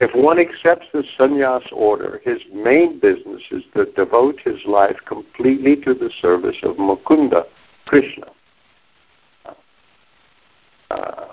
If 0.00 0.14
one 0.14 0.38
accepts 0.38 0.86
the 0.92 1.02
sannyas 1.18 1.72
order, 1.72 2.20
his 2.24 2.38
main 2.54 3.00
business 3.00 3.42
is 3.50 3.64
to 3.74 3.86
devote 3.92 4.38
his 4.44 4.64
life 4.66 4.96
completely 5.06 5.76
to 5.76 5.94
the 5.94 6.10
service 6.22 6.56
of 6.62 6.76
Mukunda, 6.76 7.44
Krishna. 7.86 8.26
Uh, 10.90 11.26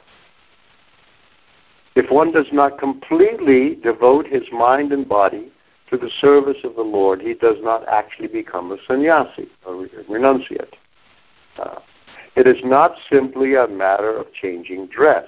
if 1.96 2.12
one 2.12 2.32
does 2.32 2.48
not 2.52 2.80
completely 2.80 3.76
devote 3.76 4.28
his 4.28 4.44
mind 4.52 4.92
and 4.92 5.08
body 5.08 5.52
to 5.90 5.98
the 5.98 6.10
service 6.20 6.58
of 6.64 6.76
the 6.76 6.82
Lord, 6.82 7.22
he 7.22 7.34
does 7.34 7.58
not 7.62 7.88
actually 7.88 8.28
become 8.28 8.72
a 8.72 8.78
sannyasi, 8.88 9.48
a 9.66 9.70
renunciate. 10.10 10.74
Uh, 11.60 11.80
it 12.36 12.48
is 12.48 12.58
not 12.64 12.96
simply 13.10 13.56
a 13.56 13.68
matter 13.68 14.18
of 14.18 14.32
changing 14.34 14.88
dress. 14.88 15.28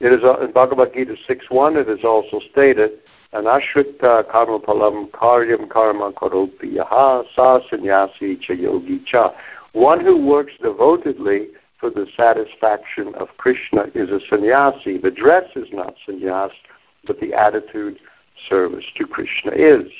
It 0.00 0.12
is 0.12 0.22
uh, 0.22 0.40
in 0.40 0.52
Bhagavad 0.52 0.92
Gita 0.94 1.14
6.1, 1.28 1.80
it 1.80 1.88
is 1.88 2.04
also 2.04 2.40
stated, 2.50 2.98
Anashrita 3.32 4.30
karma 4.30 4.60
palam 4.60 5.08
karyam 5.12 5.68
karma 5.68 6.12
karopi 6.12 6.76
yaha 6.76 7.24
sa 7.34 7.58
sannyasi 7.68 8.36
cha 8.36 8.52
yogi 8.52 9.02
cha. 9.04 9.34
One 9.72 10.00
who 10.04 10.24
works 10.24 10.52
devotedly 10.62 11.48
for 11.80 11.90
the 11.90 12.06
satisfaction 12.16 13.12
of 13.16 13.28
Krishna 13.38 13.86
is 13.94 14.10
a 14.10 14.20
sannyasi. 14.30 14.98
The 14.98 15.10
dress 15.10 15.44
is 15.56 15.68
not 15.72 15.94
sannyas, 16.06 16.52
but 17.06 17.18
the 17.18 17.34
attitude 17.34 17.98
service 18.48 18.84
to 18.96 19.06
Krishna 19.06 19.52
is. 19.52 19.90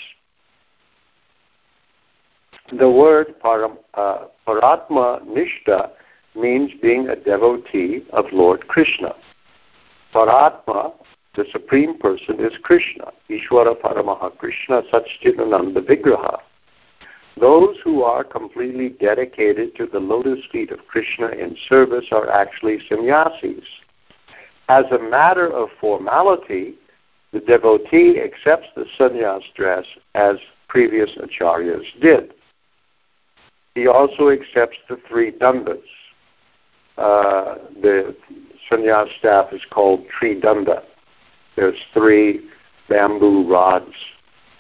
The 2.79 2.91
word 2.91 3.35
param, 3.45 3.77
uh, 3.95 4.27
Paratma 4.47 5.23
Nishta 5.27 5.91
means 6.35 6.73
being 6.81 7.09
a 7.09 7.17
devotee 7.17 8.05
of 8.13 8.27
Lord 8.33 8.67
Krishna. 8.69 9.15
Paratma, 10.15 10.93
the 11.37 11.45
Supreme 11.53 11.99
Person, 11.99 12.41
is 12.41 12.53
Krishna. 12.63 13.13
Ishwara 13.29 13.75
Paramaha 13.81 14.37
Krishna 14.39 14.83
Satchitananda 14.93 15.85
Vigraha. 15.87 16.39
Those 17.39 17.77
who 17.83 18.03
are 18.03 18.23
completely 18.23 18.91
dedicated 18.91 19.75
to 19.77 19.87
the 19.87 19.99
lotus 19.99 20.45
feet 20.53 20.71
of 20.71 20.87
Krishna 20.87 21.29
in 21.29 21.57
service 21.69 22.07
are 22.13 22.31
actually 22.31 22.79
sannyasis. 22.89 23.65
As 24.69 24.85
a 24.93 24.99
matter 24.99 25.53
of 25.53 25.69
formality, 25.81 26.75
the 27.35 27.41
devotee 27.41 28.21
accepts 28.21 28.69
the 28.77 28.87
sannyas 28.97 29.43
dress 29.57 29.85
as 30.15 30.37
previous 30.69 31.11
acharyas 31.17 31.85
did. 32.01 32.33
He 33.75 33.89
also 33.89 34.31
accepts 34.31 34.79
the 34.89 34.99
three 35.09 35.33
dandas. 35.33 35.83
Uh, 36.97 37.57
the 37.83 38.15
sannyas 38.71 39.09
staff 39.19 39.53
is 39.53 39.63
called 39.69 40.05
tridanda. 40.09 40.85
There's 41.57 41.79
three 41.93 42.49
bamboo 42.89 43.51
rods 43.51 43.95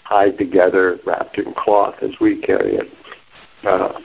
tied 0.09 0.37
together, 0.37 0.99
wrapped 1.07 1.39
in 1.39 1.55
cloth 1.55 1.95
as 2.03 2.11
we 2.21 2.41
carry 2.41 2.75
it. 2.75 2.93
Uh, 3.63 4.01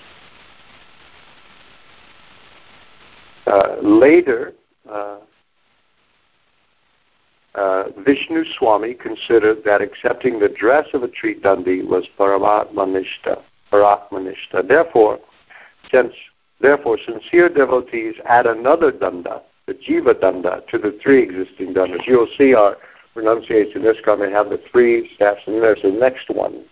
uh, 3.47 3.75
later, 3.81 4.53
uh, 4.89 5.17
uh, 7.59 7.83
Vishnu 8.05 8.45
Swami 8.57 8.93
considered 8.93 9.63
that 9.65 9.81
accepting 9.81 10.39
the 10.39 10.47
dress 10.47 10.87
of 10.93 11.03
a 11.03 11.09
Tridandi 11.09 11.85
was 11.85 12.07
Paramatmanishta. 12.17 13.41
Paramatmanishta. 13.71 14.65
Therefore, 14.65 15.19
since 15.91 16.13
therefore 16.61 16.97
sincere 17.05 17.49
devotees 17.49 18.15
add 18.25 18.45
another 18.45 18.93
danda, 18.93 19.41
the 19.67 19.73
Jiva 19.73 20.13
danda, 20.13 20.65
to 20.67 20.77
the 20.77 20.97
three 21.03 21.21
existing 21.21 21.73
dandas. 21.73 22.07
You'll 22.07 22.29
see 22.37 22.53
our 22.53 22.77
pronunciation 23.13 23.83
this 23.83 23.97
time 24.05 24.21
they 24.21 24.31
have 24.31 24.49
the 24.49 24.61
three 24.71 25.13
steps, 25.15 25.41
and 25.45 25.61
there's 25.61 25.81
the 25.81 25.91
next 25.91 26.29
one, 26.29 26.63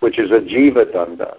which 0.00 0.18
is 0.18 0.32
a 0.32 0.40
Jiva 0.40 0.92
danda, 0.92 1.36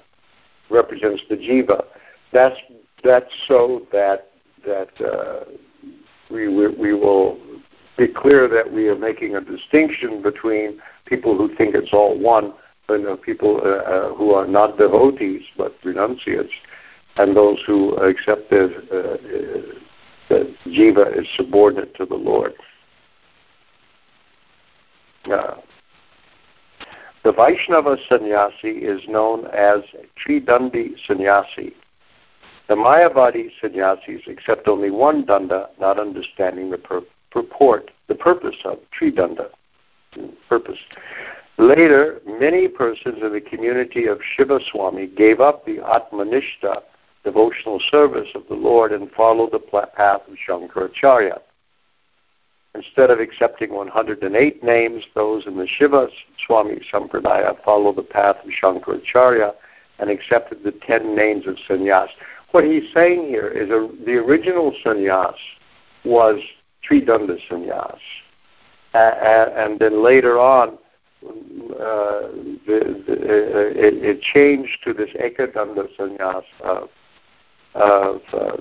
represents 0.69 1.21
the 1.29 1.35
Jiva. 1.35 1.83
That's 2.31 2.55
that's 3.03 3.33
so 3.45 3.85
that 3.91 4.29
that 4.65 5.01
uh, 5.05 5.43
we, 6.31 6.47
we 6.47 6.67
we 6.69 6.93
will 6.93 7.37
be 7.97 8.07
clear 8.07 8.47
that 8.47 8.73
we 8.73 8.87
are 8.87 8.97
making 8.97 9.35
a 9.35 9.41
distinction 9.41 10.21
between 10.21 10.79
people 11.05 11.37
who 11.37 11.53
think 11.55 11.75
it's 11.75 11.93
all 11.93 12.17
one 12.17 12.53
and 12.89 13.07
uh, 13.07 13.15
people 13.17 13.61
uh, 13.63 13.69
uh, 13.69 14.13
who 14.15 14.31
are 14.31 14.47
not 14.47 14.77
devotees 14.77 15.43
but 15.57 15.73
renunciates, 15.83 16.53
and 17.17 17.35
those 17.35 17.59
who 17.65 17.95
accept 17.95 18.49
that, 18.49 18.73
uh, 18.91 19.79
that 20.29 20.55
jiva 20.65 21.17
is 21.17 21.27
subordinate 21.35 21.95
to 21.95 22.05
the 22.05 22.15
Lord. 22.15 22.53
Uh, 25.31 25.55
the 27.23 27.31
Vaishnava 27.31 27.95
sannyasi 28.09 28.79
is 28.79 29.01
known 29.07 29.45
as 29.47 29.79
Tridandi 30.19 30.95
sannyasi. 31.07 31.73
The 32.67 32.75
Mayavadi 32.75 33.49
sannyasis 33.61 34.27
accept 34.27 34.67
only 34.67 34.91
one 34.91 35.25
danda, 35.25 35.67
not 35.79 35.99
understanding 35.99 36.69
the 36.69 36.77
pur- 36.77 37.01
purport, 37.33 37.89
the 38.07 38.15
purpose 38.15 38.55
of 38.63 38.77
Tridanda. 38.97 39.47
Purpose. 40.47 40.77
Later, 41.57 42.21
many 42.25 42.67
persons 42.67 43.17
in 43.21 43.33
the 43.33 43.41
community 43.41 44.05
of 44.05 44.19
Shiva 44.35 44.59
Swami 44.71 45.07
gave 45.07 45.39
up 45.39 45.65
the 45.65 45.77
Atmanishta 45.77 46.83
devotional 47.23 47.79
service 47.89 48.29
of 48.35 48.43
the 48.47 48.55
Lord 48.55 48.91
and 48.91 49.09
followed 49.11 49.51
the 49.51 49.59
path 49.59 50.21
of 50.27 50.35
Shankaracharya. 50.47 51.39
Instead 52.75 53.11
of 53.11 53.19
accepting 53.19 53.73
108 53.73 54.63
names, 54.63 55.03
those 55.15 55.45
in 55.45 55.57
the 55.57 55.67
Shiva 55.67 56.07
Swami 56.45 56.81
Sampradaya 56.91 57.63
followed 57.63 57.95
the 57.95 58.03
path 58.03 58.37
of 58.43 58.51
Shankaracharya 58.51 59.53
and 59.99 60.09
accepted 60.09 60.63
the 60.63 60.71
10 60.85 61.15
names 61.15 61.47
of 61.47 61.55
sannyas. 61.69 62.09
What 62.51 62.63
he's 62.63 62.91
saying 62.93 63.27
here 63.27 63.47
is 63.47 63.69
a, 63.69 63.89
the 64.05 64.13
original 64.13 64.75
sannyas 64.83 65.35
was 66.03 66.39
Tridanda 66.89 67.37
sannyas. 67.49 67.99
Uh, 68.93 68.97
and 68.97 69.79
then 69.79 70.03
later 70.03 70.39
on, 70.39 70.77
uh, 71.23 72.27
the, 72.67 73.03
the, 73.07 73.13
uh, 73.13 73.69
it, 73.75 74.03
it, 74.03 74.21
changed 74.21 74.77
to 74.83 74.93
this 74.93 75.09
Ekadanda 75.11 75.87
sannyas 75.97 76.43
of, 76.61 76.89
of 77.75 78.21
uh, 78.33 78.57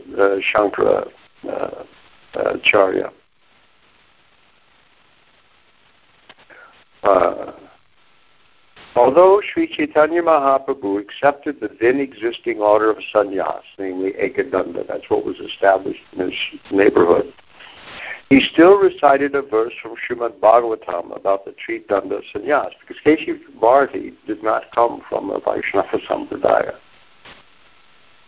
Shankara 0.54 1.10
uh, 1.48 1.84
Charya. 2.34 3.12
Uh, 7.02 7.52
although 8.94 9.42
Sri 9.52 9.66
Chaitanya 9.66 10.22
Mahaprabhu 10.22 11.00
accepted 11.00 11.58
the 11.60 11.68
then 11.80 11.98
existing 11.98 12.60
order 12.60 12.90
of 12.90 12.98
sannyas, 13.12 13.62
namely 13.78 14.12
Ekadanda, 14.12 14.86
that's 14.86 15.10
what 15.10 15.24
was 15.24 15.40
established 15.40 16.02
in 16.12 16.30
his 16.30 16.38
neighborhood, 16.70 17.32
he 18.32 18.40
still 18.50 18.78
recited 18.78 19.34
a 19.34 19.42
verse 19.42 19.74
from 19.82 19.94
Srimad 20.08 20.40
Bhagavatam 20.40 21.14
about 21.14 21.44
the 21.44 21.50
Tridanda 21.50 22.22
sannyas, 22.34 22.70
because 22.80 22.96
Keshav 23.04 23.38
Bharati 23.60 24.14
did 24.26 24.42
not 24.42 24.72
come 24.74 25.02
from 25.06 25.28
a 25.28 25.38
Vaishnava 25.38 25.98
Sampradaya. 26.08 26.76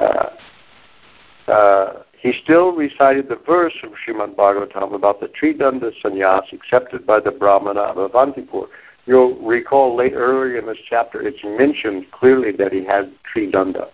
Uh, 0.00 1.50
uh, 1.50 2.02
he 2.20 2.34
still 2.42 2.72
recited 2.72 3.30
the 3.30 3.40
verse 3.46 3.72
from 3.80 3.94
Srimad 4.06 4.36
Bhagavatam 4.36 4.94
about 4.94 5.20
the 5.20 5.28
Tridanda 5.28 5.90
sannyas 6.04 6.52
accepted 6.52 7.06
by 7.06 7.18
the 7.18 7.30
Brahmana 7.30 7.80
of 7.80 8.10
Avantipur. 8.10 8.66
You'll 9.06 9.36
recall 9.36 9.96
late 9.96 10.12
earlier 10.12 10.58
in 10.58 10.66
this 10.66 10.76
chapter, 10.86 11.22
it's 11.22 11.42
mentioned 11.42 12.10
clearly 12.12 12.52
that 12.58 12.74
he 12.74 12.84
had 12.84 13.10
Tridanda. 13.34 13.88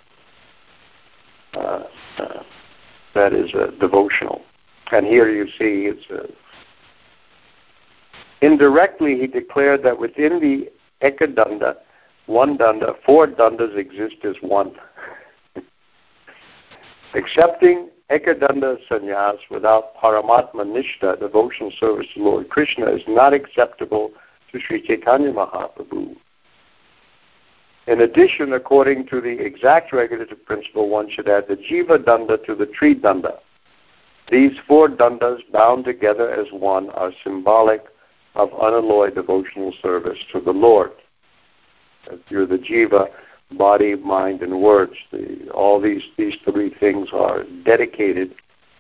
Uh, 1.55 1.85
uh, 2.18 2.42
that 3.14 3.33
is 3.33 3.55
a 3.55 3.70
devotional. 3.79 4.42
And 4.92 5.07
here 5.07 5.31
you 5.31 5.46
see 5.59 5.88
a, 5.88 6.14
uh, 6.14 6.26
indirectly 8.40 9.18
he 9.18 9.26
declared 9.26 9.83
that 9.85 9.98
within 9.98 10.40
the 10.40 10.70
Ekadanda, 11.07 11.76
one 12.26 12.59
danda, 12.59 12.94
four 13.07 13.26
dandas 13.26 13.76
exist 13.76 14.16
as 14.24 14.37
one. 14.40 14.72
Accepting 17.14 17.88
Ekadanda 18.11 18.76
sannyas 18.90 19.38
without 19.50 19.96
Paramatma 19.96 20.64
Nishta, 20.64 21.18
devotional 21.18 21.72
service 21.79 22.07
to 22.14 22.22
Lord 22.22 22.48
Krishna, 22.48 22.87
is 22.87 23.03
not 23.07 23.33
acceptable 23.33 24.11
to 24.53 24.59
Sri 24.59 24.85
Chaitanya 24.85 25.33
Mahaprabhu. 25.33 26.16
In 27.87 28.00
addition, 28.00 28.53
according 28.53 29.07
to 29.09 29.20
the 29.20 29.31
exact 29.31 29.92
regulative 29.92 30.44
principle, 30.44 30.88
one 30.88 31.09
should 31.11 31.29
add 31.29 31.44
the 31.48 31.57
Jiva 31.57 31.98
Danda 31.98 32.44
to 32.46 32.55
the 32.55 32.66
Tridanda. 32.66 33.38
These 34.31 34.53
four 34.69 34.88
dandas 34.88 35.40
bound 35.53 35.85
together 35.85 36.31
as 36.31 36.47
one 36.53 36.90
are 36.90 37.12
symbolic 37.25 37.83
of 38.37 38.51
unalloyed 38.62 39.16
devotional 39.16 39.73
service 39.83 40.19
to 40.33 40.40
the 40.40 40.53
Lord. 40.53 40.93
You're 42.29 42.47
the 42.47 42.59
Jiva, 42.59 43.09
body, 43.59 43.97
mind, 43.97 44.43
and 44.43 44.62
words. 44.62 44.95
The, 45.11 45.51
all 45.53 45.81
these, 45.81 46.03
these 46.16 46.37
three 46.45 46.73
things 46.79 47.09
are 47.12 47.45
dedicated, 47.64 48.35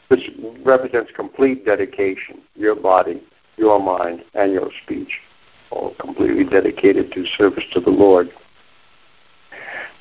which 0.08 0.30
represents 0.64 1.10
complete 1.16 1.66
dedication. 1.66 2.42
Your 2.54 2.76
body, 2.76 3.20
your 3.56 3.80
mind, 3.80 4.22
and 4.34 4.52
your 4.52 4.70
speech, 4.84 5.18
all 5.70 5.94
completely 5.98 6.44
dedicated 6.44 7.12
to 7.12 7.24
service 7.36 7.64
to 7.74 7.80
the 7.80 7.90
Lord. 7.90 8.30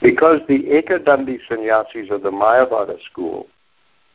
Because 0.02 0.42
the 0.48 0.60
Ekadandi 0.60 1.40
sannyasis 1.50 2.12
of 2.12 2.22
the 2.22 2.32
Mayavada 2.32 2.98
school 3.12 3.48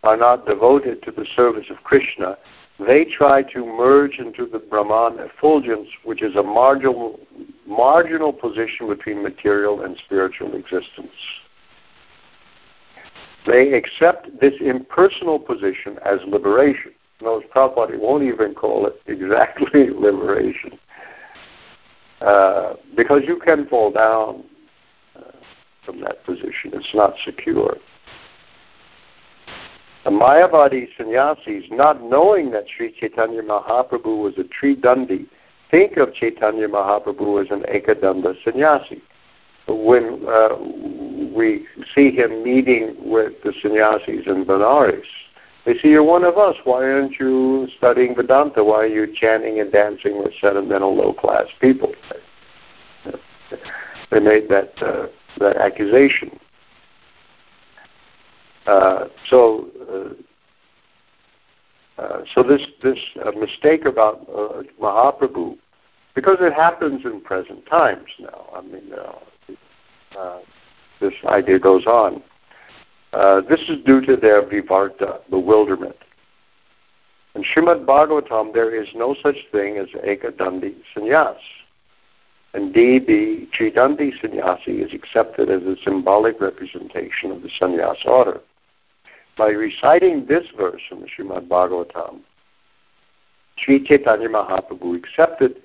are 0.05 0.17
not 0.17 0.47
devoted 0.47 1.03
to 1.03 1.11
the 1.11 1.27
service 1.35 1.67
of 1.71 1.83
Krishna, 1.83 2.37
they 2.79 3.05
try 3.05 3.43
to 3.43 3.65
merge 3.65 4.19
into 4.19 4.47
the 4.47 4.59
Brahman 4.59 5.19
effulgence, 5.19 5.89
which 6.05 6.23
is 6.23 6.37
a 6.37 6.43
marginal, 6.43 7.19
marginal 7.67 8.33
position 8.33 8.89
between 8.89 9.23
material 9.23 9.83
and 9.83 9.97
spiritual 10.05 10.55
existence. 10.55 11.13
They 13.47 13.73
accept 13.73 14.41
this 14.41 14.55
impersonal 14.61 15.39
position 15.39 15.99
as 16.05 16.19
liberation. 16.27 16.93
Notice 17.23 17.49
Prabhupada 17.55 17.99
won't 17.99 18.25
even 18.25 18.55
call 18.55 18.87
it 18.87 19.01
exactly 19.07 19.91
liberation. 19.99 20.79
Uh, 22.21 22.75
because 22.97 23.23
you 23.27 23.39
can 23.39 23.67
fall 23.69 23.91
down 23.91 24.45
uh, 25.17 25.31
from 25.85 26.01
that 26.01 26.25
position. 26.25 26.73
It's 26.73 26.95
not 26.95 27.15
secure. 27.25 27.77
The 30.05 30.11
Mayavadi 30.11 30.89
sannyasis, 30.99 31.65
not 31.71 32.03
knowing 32.03 32.51
that 32.51 32.65
Sri 32.69 32.93
Chaitanya 32.93 33.43
Mahaprabhu 33.43 34.23
was 34.23 34.35
a 34.37 34.45
Tridandi, 34.45 35.27
think 35.71 35.97
of 35.97 36.13
Chaitanya 36.13 36.69
Mahaprabhu 36.69 37.43
as 37.43 37.51
an 37.51 37.65
Ekadanda 37.75 38.35
sannyasi. 38.45 39.03
When 39.67 40.23
uh, 40.29 40.57
we 41.35 41.67
see 41.95 42.11
him 42.11 42.45
meeting 42.45 42.97
with 42.99 43.33
the 43.45 43.55
sannyasis 43.63 44.27
in 44.27 44.45
Benares, 44.45 45.07
they 45.65 45.73
say, 45.79 45.89
You're 45.89 46.05
one 46.05 46.25
of 46.25 46.37
us. 46.37 46.57
Why 46.65 46.85
aren't 46.85 47.19
you 47.19 47.67
studying 47.79 48.15
Vedanta? 48.15 48.63
Why 48.63 48.81
are 48.81 48.87
you 48.87 49.07
chanting 49.15 49.59
and 49.59 49.73
dancing 49.73 50.23
with 50.23 50.35
sentimental, 50.39 50.95
low 50.95 51.15
class 51.15 51.47
people? 51.63 51.95
They 54.11 54.21
made 54.21 54.51
that, 54.51 54.75
uh, 54.83 55.07
that 55.39 55.57
accusation. 55.57 56.39
Uh, 58.67 59.09
so, 59.29 59.69
uh, 59.91 60.15
Uh, 61.97 62.25
so 62.35 62.43
this 62.43 62.67
this 62.83 62.99
mistake 63.37 63.85
about 63.85 64.27
Mahaprabhu, 64.81 65.57
because 66.17 66.39
it 66.41 66.53
happens 66.53 67.05
in 67.05 67.21
present 67.21 67.65
times 67.67 68.11
now. 68.19 68.47
I 68.53 68.63
mean, 68.63 68.91
this 71.01 71.15
idea 71.25 71.59
goes 71.61 71.87
on. 71.87 72.21
This 73.49 73.61
is 73.69 73.79
due 73.85 74.01
to 74.09 74.17
their 74.17 74.43
vivarta, 74.43 75.21
bewilderment. 75.31 75.97
In 77.37 77.45
Srimad 77.45 77.85
Bhagavatam, 77.85 78.53
there 78.53 78.75
is 78.75 78.89
no 78.95 79.15
such 79.23 79.37
thing 79.53 79.79
as 79.79 79.89
ekadandi 79.91 80.75
sannyas. 80.93 81.39
Indeed, 82.55 83.07
the 83.07 83.49
Tridandi 83.55 84.11
sannyasi 84.21 84.83
is 84.83 84.93
accepted 84.93 85.49
as 85.49 85.63
a 85.63 85.77
symbolic 85.85 86.41
representation 86.41 87.31
of 87.31 87.43
the 87.43 87.51
sannyas 87.61 88.05
order. 88.05 88.41
By 89.37 89.49
reciting 89.49 90.27
this 90.27 90.47
verse 90.57 90.81
from 90.89 91.01
the 91.01 91.07
Srimad 91.07 91.49
Bhagavatam, 91.49 92.21
Sri 93.59 93.85
Chaitanya 93.85 94.29
Mahaprabhu 94.29 94.97
accepted 94.97 95.57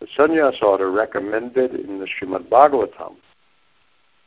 the 0.00 0.06
sannyas 0.16 0.62
order 0.62 0.90
recommended 0.90 1.74
in 1.74 1.98
the 1.98 2.06
Srimad 2.06 2.48
Bhagavatam. 2.48 3.16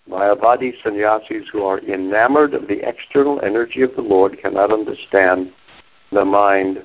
Mayavadi 0.10 0.74
sannyasis 0.84 1.48
who 1.52 1.64
are 1.64 1.80
enamored 1.80 2.54
of 2.54 2.68
the 2.68 2.88
external 2.88 3.40
energy 3.42 3.84
of 3.84 3.96
the 3.96 4.02
Lord 4.02 4.38
cannot 4.42 4.74
understand 4.74 5.54
the 6.12 6.26
mind 6.26 6.84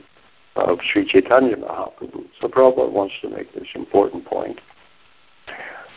of 0.57 0.79
Sri 0.83 1.07
Chaitanya 1.07 1.57
Mahaprabhu. 1.57 2.27
So 2.41 2.49
Prabhupada 2.49 2.93
wants 2.93 3.15
to 3.23 3.31
make 3.31 3.53
this 3.55 3.69
important 3.75 4.25
point. 4.25 4.61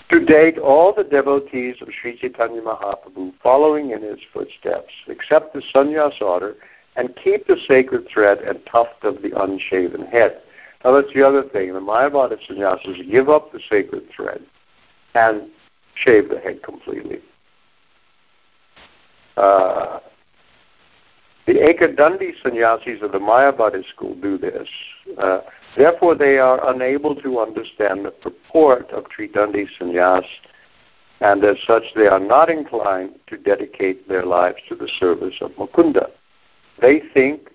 To 0.10 0.24
date, 0.24 0.58
all 0.58 0.94
the 0.94 1.04
devotees 1.04 1.82
of 1.82 1.90
Sri 1.92 2.18
Chaitanya 2.18 2.62
Mahaprabhu, 2.62 3.34
following 3.44 3.92
in 3.92 4.02
his 4.02 4.20
footsteps, 4.34 4.94
accept 5.10 5.54
the 5.54 5.62
sannyas 5.74 6.22
order 6.22 6.56
and 6.96 7.16
keep 7.22 7.46
the 7.46 7.58
sacred 7.68 8.08
thread 8.08 8.40
and 8.40 8.60
tuft 8.66 9.04
of 9.04 9.22
the 9.22 9.32
unshaven 9.42 10.06
head. 10.06 10.42
Now 10.84 10.94
that's 10.94 11.14
the 11.14 11.28
other 11.28 11.44
thing. 11.44 11.74
The 11.74 11.80
Mayavada 11.80 12.38
sannyasis 12.48 13.06
give 13.12 13.30
up 13.30 13.52
the 13.52 13.60
sacred 13.70 14.04
thread 14.16 14.42
and 15.14 15.50
shave 15.96 16.30
the 16.30 16.40
head 16.40 16.64
completely. 16.64 17.20
Uh, 19.36 20.00
the 21.48 21.54
Ekadandi 21.54 22.34
sannyasis 22.44 23.02
of 23.02 23.14
the 23.14 23.20
Mayavada 23.20 23.82
school 23.88 24.16
do 24.16 24.38
this. 24.38 24.68
Uh, 25.18 25.40
therefore, 25.78 26.14
they 26.14 26.38
are 26.38 26.70
unable 26.70 27.16
to 27.16 27.40
understand 27.40 28.04
the 28.04 28.12
purport 28.12 28.92
of 28.92 29.06
Tridandi 29.06 29.66
sannyas, 29.80 30.26
and 31.22 31.44
as 31.46 31.56
such, 31.66 31.84
they 31.96 32.06
are 32.06 32.20
not 32.20 32.50
inclined 32.50 33.16
to 33.28 33.38
dedicate 33.38 34.10
their 34.10 34.26
lives 34.26 34.58
to 34.68 34.76
the 34.76 34.90
service 35.00 35.36
of 35.40 35.52
Mukunda. 35.52 36.12
They 36.82 37.02
think, 37.14 37.50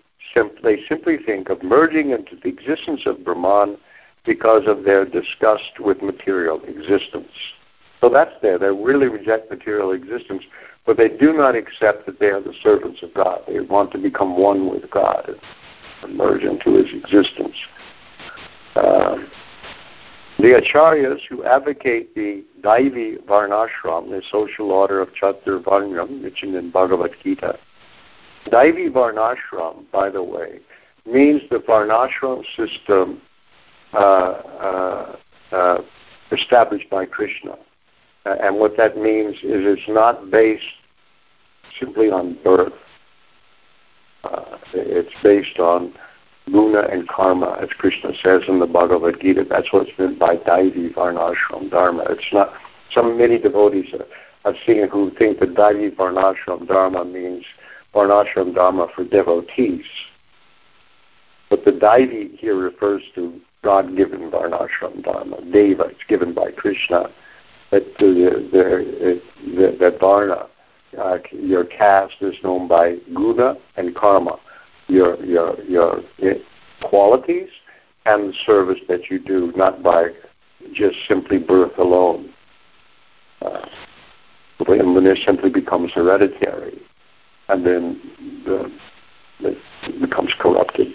they 0.63 0.79
simply 0.89 1.19
think 1.25 1.51
of 1.51 1.63
merging 1.63 2.11
into 2.11 2.37
the 2.43 2.49
existence 2.49 3.03
of 3.05 3.23
Brahman 3.23 3.77
because 4.25 4.63
of 4.67 4.85
their 4.85 5.05
disgust 5.05 5.79
with 5.79 6.01
material 6.01 6.63
existence. 6.67 7.31
So 8.01 8.09
that's 8.09 8.35
there. 8.41 8.59
They 8.59 8.67
really 8.67 9.09
reject 9.09 9.51
material 9.51 9.93
existence, 9.93 10.45
but 10.87 10.97
they 10.97 11.09
do 11.09 11.33
not 11.33 11.55
accept 11.55 12.07
that 12.07 12.19
they 12.19 12.27
are 12.27 12.41
the 12.41 12.55
servants 12.63 13.03
of 13.03 13.15
God. 13.15 13.41
They 13.47 13.61
want 13.61 13.93
to 13.93 13.99
become 13.99 14.37
one 14.37 14.69
with 14.69 14.91
God 14.91 15.31
and 16.03 16.17
merge 16.17 16.43
into 16.43 16.75
His 16.75 16.93
existence. 16.93 17.57
Um, 18.75 19.29
the 20.39 20.61
acharyas 20.61 21.21
who 21.29 21.45
advocate 21.45 22.15
the 22.15 22.43
Daivi 22.63 23.23
Varnashram, 23.27 24.11
the 24.11 24.23
social 24.31 24.73
order 24.73 25.01
of 25.01 25.11
Chatur 25.11 25.63
Varnam, 25.63 26.23
mentioned 26.23 26.57
in 26.57 26.71
Bhagavad 26.71 27.13
Gita. 27.23 27.59
Daivi 28.47 28.91
Varnashram, 28.91 29.85
by 29.93 30.11
the 30.11 30.23
way, 30.23 30.59
means 31.07 31.43
the 31.51 31.59
Varnashram 31.59 32.43
system 32.57 33.21
uh, 33.93 33.97
uh, 33.97 35.17
uh, 35.53 35.79
established 36.33 36.89
by 36.91 37.05
Krishna. 37.05 37.57
Uh, 38.25 38.37
and 38.41 38.57
what 38.57 38.77
that 38.77 38.97
means 38.97 39.37
is 39.37 39.65
it's 39.67 39.89
not 39.89 40.31
based 40.31 40.63
simply 41.79 42.11
on 42.11 42.39
birth. 42.45 42.73
Uh, 44.25 44.59
it's 44.73 45.13
based 45.23 45.59
on 45.59 45.93
guna 46.47 46.83
and 46.91 47.09
karma, 47.09 47.59
as 47.61 47.69
Krishna 47.79 48.11
says 48.23 48.43
in 48.49 48.61
the 48.61 48.67
Bhagavad 48.67 49.21
Gita. 49.21 49.45
That's 49.49 49.73
what's 49.73 49.91
meant 49.99 50.19
by 50.19 50.37
Daivi 50.37 50.95
Varnashram 50.95 51.71
Dharma. 51.71 52.05
It's 52.11 52.33
not 52.33 52.53
some 52.95 53.19
many 53.19 53.39
devotees 53.39 53.93
I've 54.45 54.57
seen 54.67 54.89
who 54.89 55.11
think 55.19 55.41
that 55.41 55.55
Daivi 55.55 55.95
Varnashram 55.95 56.67
Dharma 56.67 57.05
means 57.05 57.45
Varnashram 57.95 58.55
Dharma 58.55 58.89
for 58.95 59.05
devotees. 59.05 59.85
But 61.51 61.65
the 61.65 61.73
Daivi 61.73 62.39
here 62.39 62.57
refers 62.57 63.03
to 63.15 63.41
God-given 63.63 64.31
Varnashram 64.31 65.05
Dharma. 65.05 65.41
Deva, 65.53 65.85
it's 65.85 66.05
given 66.09 66.35
by 66.35 66.51
Krishna 66.51 67.11
that 67.73 67.83
the, 67.99 68.49
the, 68.53 69.21
the, 69.57 69.77
that 69.81 69.99
varna, 69.99 70.47
uh, 71.03 71.19
your 71.33 71.65
caste 71.65 72.17
is 72.21 72.37
known 72.45 72.69
by 72.69 72.97
guna 73.15 73.57
and 73.77 73.95
karma, 73.97 74.39
your 74.89 75.17
your 75.25 75.59
your 75.63 76.03
qualities 76.83 77.49
and 78.05 78.29
the 78.29 78.35
service 78.45 78.79
that 78.89 79.11
you 79.11 79.19
do, 79.19 79.53
not 79.57 79.83
by 79.83 80.09
just 80.75 80.97
simply 81.09 81.39
birth 81.39 81.77
alone. 81.79 82.33
Uh, 83.41 83.67
it 84.61 85.19
simply 85.25 85.51
becomes 85.51 85.91
hereditary, 85.93 86.81
and 87.49 87.67
then 87.67 88.01
the, 88.45 88.71
it 89.41 90.01
becomes 90.01 90.33
corrupted. 90.39 90.89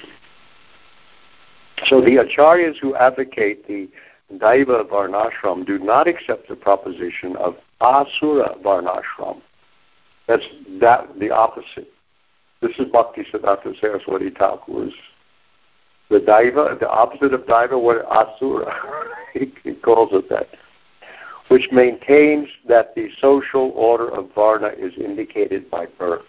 So 1.86 2.02
the 2.02 2.18
acharyas 2.18 2.78
who 2.82 2.96
advocate 2.96 3.68
the 3.68 3.90
Daiva 4.34 4.88
Varnashram 4.88 5.66
do 5.66 5.80
not 5.80 6.08
accept 6.08 6.50
the 6.50 6.56
proposition 6.56 7.36
of 7.38 7.56
Asura 7.80 8.56
Varnashram. 8.64 9.42
That's 10.28 10.46
that 10.82 11.08
the 11.20 11.32
opposite. 11.32 11.92
This 12.62 12.72
is 12.80 12.88
Bhakti 12.92 13.24
Siddhanta 13.32 13.80
Saraswati 13.80 14.32
Thakur's 14.32 14.94
the 16.10 16.20
Daiva, 16.20 16.80
the 16.80 16.90
opposite 16.90 17.34
of 17.34 17.42
Daiva, 17.42 17.82
what 17.82 18.06
Asura. 18.06 18.74
he, 19.34 19.54
he 19.64 19.74
calls 19.74 20.10
it 20.14 20.30
that. 20.30 20.48
Which 21.50 21.70
maintains 21.72 22.48
that 22.68 22.94
the 22.96 23.10
social 23.22 23.72
order 23.76 24.10
of 24.10 24.30
Varna 24.34 24.70
is 24.78 24.94
indicated 24.98 25.70
by 25.70 25.86
birth. 25.86 26.26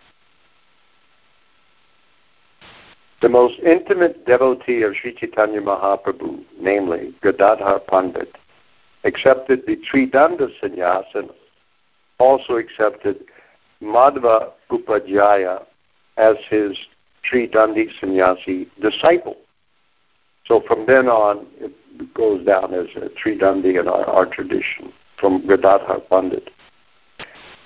The 3.20 3.28
most 3.28 3.58
intimate 3.60 4.26
devotee 4.26 4.82
of 4.82 4.94
Sri 4.94 5.12
Chaitanya 5.12 5.60
Mahaprabhu, 5.60 6.44
namely 6.60 7.14
Gadadhar 7.20 7.80
Pandit, 7.80 8.32
accepted 9.02 9.62
the 9.66 9.76
Tridanda 9.76 10.48
sannyas 10.62 11.04
and 11.14 11.30
also 12.18 12.54
accepted 12.54 13.24
Madhva 13.82 14.52
Upadhyaya 14.70 15.64
as 16.16 16.36
his 16.48 16.78
Tridandi 17.24 17.88
sannyasi 18.00 18.68
disciple. 18.80 19.36
So 20.46 20.62
from 20.66 20.86
then 20.86 21.08
on, 21.08 21.46
it 21.58 22.14
goes 22.14 22.46
down 22.46 22.72
as 22.72 22.86
a 22.96 23.08
Tridandi 23.08 23.80
in 23.80 23.88
our, 23.88 24.04
our 24.04 24.26
tradition 24.26 24.92
from 25.18 25.44
Gadadhar 25.46 26.00
Pandit. 26.08 26.50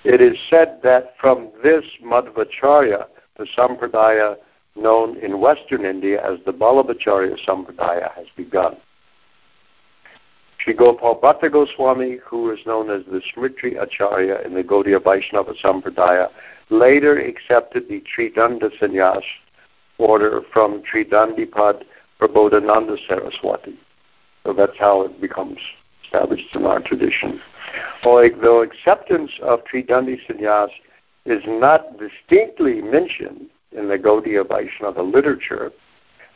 It 0.04 0.20
is 0.22 0.36
said 0.48 0.80
that 0.82 1.14
from 1.20 1.50
this 1.62 1.84
Madhvacharya, 2.02 3.04
the 3.36 3.46
Sampradaya 3.56 4.36
known 4.76 5.16
in 5.18 5.40
Western 5.40 5.84
India 5.84 6.22
as 6.24 6.38
the 6.44 6.52
Vallabhacharya 6.52 7.36
Sampradaya 7.46 8.12
has 8.14 8.26
begun. 8.36 8.76
Sri 10.58 10.74
Gopal 10.74 11.16
Bhatta 11.20 11.50
Goswami, 11.50 12.18
who 12.24 12.50
is 12.52 12.60
known 12.66 12.88
as 12.88 13.04
the 13.06 13.20
Smriti 13.34 13.80
Acharya 13.82 14.40
in 14.44 14.54
the 14.54 14.62
Gaudiya 14.62 15.02
Vaishnava 15.02 15.54
Sampradaya, 15.62 16.28
later 16.70 17.18
accepted 17.18 17.88
the 17.88 18.02
Tridanda 18.16 18.70
Sannyas 18.80 19.22
order 19.98 20.42
from 20.52 20.82
Tridandipad 20.82 21.82
Prabodhananda 22.20 22.96
Saraswati. 23.08 23.78
So 24.44 24.52
that's 24.52 24.78
how 24.78 25.02
it 25.02 25.20
becomes 25.20 25.58
established 26.04 26.54
in 26.54 26.64
our 26.64 26.80
tradition. 26.80 27.40
Although 28.04 28.62
acceptance 28.62 29.32
of 29.42 29.60
Tridandi 29.64 30.18
Sannyas 30.28 30.70
is 31.24 31.42
not 31.46 31.98
distinctly 31.98 32.82
mentioned 32.82 33.48
in 33.76 33.88
the 33.88 33.98
Gaudiya 33.98 34.48
Vaishnava 34.48 35.02
literature, 35.02 35.72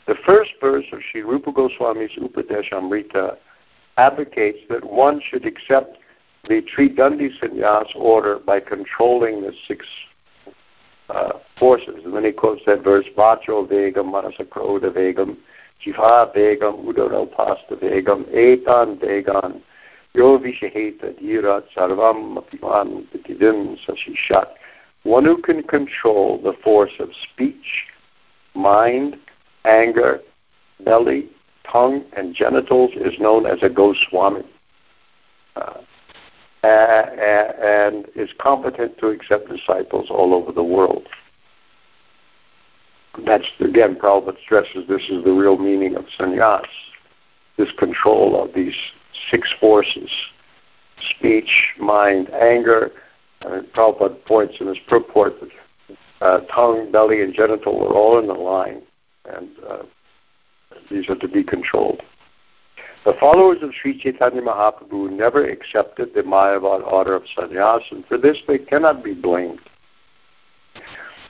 the 0.06 0.16
first 0.24 0.50
verse 0.60 0.84
of 0.92 1.00
Sri 1.10 1.22
Rupa 1.22 1.52
Goswami's 1.52 2.16
Upadeshamrita 2.16 3.36
advocates 3.96 4.58
that 4.68 4.84
one 4.84 5.20
should 5.28 5.44
accept 5.44 5.98
the 6.48 6.62
Tridandi 6.62 7.30
Sannyas 7.40 7.94
order 7.96 8.38
by 8.38 8.60
controlling 8.60 9.42
the 9.42 9.52
six 9.66 9.84
uh, 11.08 11.32
forces. 11.58 12.04
And 12.04 12.14
then 12.14 12.24
he 12.24 12.32
quotes 12.32 12.62
that 12.66 12.84
verse, 12.84 13.06
Vacho 13.16 13.68
Vegam, 13.68 14.12
Manasakroda 14.12 14.92
Vegam, 14.92 15.36
Jiva 15.84 16.34
Vegam, 16.36 16.84
Udaralpasta 16.84 17.72
Vegam, 17.82 18.24
Etan 18.32 19.00
Vegan, 19.00 19.62
Yo 20.14 20.38
Vishaheta 20.38 21.20
Dhirat 21.20 21.64
Sarvam 21.76 22.36
Apiman 22.38 23.06
Pitidim 23.08 23.76
Sashishat 23.86 24.46
one 25.06 25.24
who 25.24 25.40
can 25.40 25.62
control 25.62 26.40
the 26.42 26.52
force 26.64 26.92
of 26.98 27.10
speech, 27.32 27.84
mind, 28.54 29.16
anger, 29.64 30.20
belly, 30.84 31.28
tongue, 31.70 32.04
and 32.16 32.34
genitals 32.34 32.90
is 32.96 33.18
known 33.18 33.46
as 33.46 33.58
a 33.62 33.68
Goswami. 33.68 34.42
Uh, 35.54 35.80
and 36.62 38.06
is 38.16 38.30
competent 38.38 38.98
to 38.98 39.06
accept 39.06 39.48
disciples 39.48 40.08
all 40.10 40.34
over 40.34 40.50
the 40.50 40.62
world. 40.62 41.06
That's, 43.24 43.46
again, 43.60 43.96
Prabhupada 43.96 44.36
stresses 44.44 44.86
this 44.88 45.02
is 45.08 45.24
the 45.24 45.30
real 45.30 45.56
meaning 45.56 45.94
of 45.94 46.04
sannyas, 46.18 46.66
this 47.56 47.70
control 47.78 48.42
of 48.42 48.52
these 48.54 48.74
six 49.30 49.48
forces 49.60 50.10
speech, 51.18 51.74
mind, 51.78 52.30
anger. 52.30 52.90
And 53.42 53.66
Prabhupada 53.72 54.24
points 54.24 54.56
in 54.60 54.66
his 54.66 54.78
purport 54.88 55.34
that 55.40 55.96
uh, 56.20 56.40
tongue, 56.52 56.90
belly, 56.90 57.22
and 57.22 57.34
genital 57.34 57.82
are 57.82 57.92
all 57.92 58.18
in 58.18 58.26
the 58.26 58.34
line, 58.34 58.82
and 59.26 59.48
uh, 59.68 59.82
these 60.90 61.08
are 61.08 61.16
to 61.16 61.28
be 61.28 61.44
controlled. 61.44 62.02
The 63.04 63.14
followers 63.20 63.58
of 63.62 63.70
Sri 63.72 63.98
Chaitanya 63.98 64.42
Mahaprabhu 64.42 65.10
never 65.12 65.48
accepted 65.48 66.14
the 66.14 66.22
Mayavad 66.22 66.84
order 66.90 67.14
of 67.14 67.22
sannyas, 67.36 67.82
and 67.90 68.04
for 68.06 68.18
this 68.18 68.38
they 68.48 68.58
cannot 68.58 69.04
be 69.04 69.14
blamed. 69.14 69.60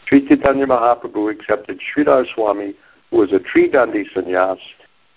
Sri 0.07 0.27
Chaitanya 0.27 0.67
Mahaprabhu 0.67 1.31
accepted 1.31 1.81
Sridhar 1.81 2.25
Swami, 2.35 2.75
who 3.11 3.19
was 3.19 3.33
a 3.33 3.41
Tridandi 3.41 4.05
sannyas, 4.15 4.59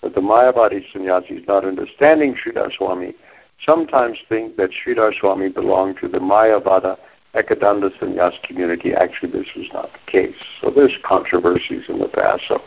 but 0.02 0.14
the 0.14 0.20
Mayavadi 0.20 0.82
sannyasis, 0.92 1.46
not 1.46 1.64
understanding 1.64 2.34
Sridhar 2.34 2.70
Swami, 2.76 3.14
sometimes 3.64 4.18
think 4.28 4.56
that 4.56 4.70
Sridhar 4.70 5.12
Swami 5.18 5.48
belonged 5.48 5.98
to 6.00 6.08
the 6.08 6.18
Mayavada 6.18 6.96
Ekadanda 7.34 7.90
sannyas 8.00 8.42
community. 8.42 8.92
Actually, 8.92 9.32
this 9.32 9.46
was 9.56 9.66
not 9.72 9.90
the 9.92 10.10
case. 10.10 10.34
So 10.60 10.70
there's 10.70 10.96
controversies 11.04 11.84
in 11.88 11.98
the 11.98 12.08
past. 12.08 12.42
So 12.48 12.60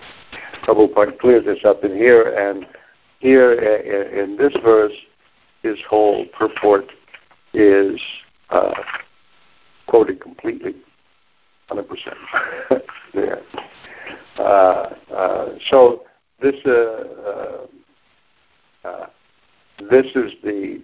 Prabhupada 0.63 1.17
cleared 1.19 1.45
this 1.45 1.65
up 1.65 1.83
in 1.83 1.91
here, 1.95 2.23
and 2.23 2.65
here 3.19 3.53
in 3.53 4.37
this 4.37 4.55
verse, 4.63 4.93
his 5.63 5.77
whole 5.89 6.25
purport 6.37 6.91
is 7.53 7.99
uh, 8.49 8.73
quoted 9.87 10.21
completely, 10.21 10.75
100% 11.69 11.85
there. 13.13 13.41
Uh, 14.37 14.41
uh, 14.41 15.49
so 15.69 16.03
this 16.41 16.55
uh, 16.65 16.69
uh, 16.69 16.73
uh, 16.73 17.32
this 19.93 20.07
is 20.15 20.31
the 20.41 20.81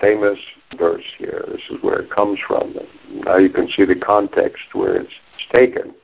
famous 0.00 0.38
verse 0.78 1.04
here. 1.18 1.44
This 1.48 1.60
is 1.70 1.82
where 1.82 2.00
it 2.00 2.10
comes 2.10 2.38
from. 2.46 2.74
Now 3.10 3.36
you 3.36 3.50
can 3.50 3.68
see 3.68 3.84
the 3.84 3.94
context 3.94 4.62
where 4.72 4.96
it's 4.96 5.12
taken 5.52 5.94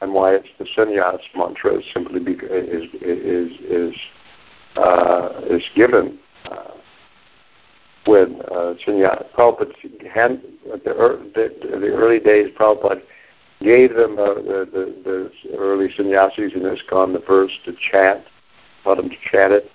and 0.00 0.12
why 0.12 0.34
it's 0.34 0.48
the 0.58 0.66
sannyas 0.76 1.20
mantra 1.36 1.78
is 1.78 1.84
simply 1.92 2.20
because 2.20 2.50
is 2.50 2.84
is 3.00 3.52
is 3.60 3.94
uh, 4.76 5.40
is 5.50 5.62
given 5.74 6.18
uh, 6.50 6.72
when 8.06 8.40
uh, 8.50 8.74
sannyas 8.86 9.24
Prabhupada 9.34 9.72
the, 9.82 11.28
the, 11.34 11.78
the 11.78 11.86
early 11.88 12.18
days 12.18 12.48
Prabhupada 12.58 13.02
gave 13.60 13.94
them 13.94 14.18
uh, 14.18 14.34
the, 14.34 14.68
the 14.72 15.30
the 15.50 15.56
early 15.56 15.88
sannyasis 15.96 16.52
in 16.54 16.62
ISKCON 16.62 17.12
the 17.12 17.22
verse 17.26 17.52
to 17.64 17.72
chant, 17.90 18.24
taught 18.84 18.96
them 18.96 19.10
to 19.10 19.16
chant 19.30 19.52
it, 19.52 19.70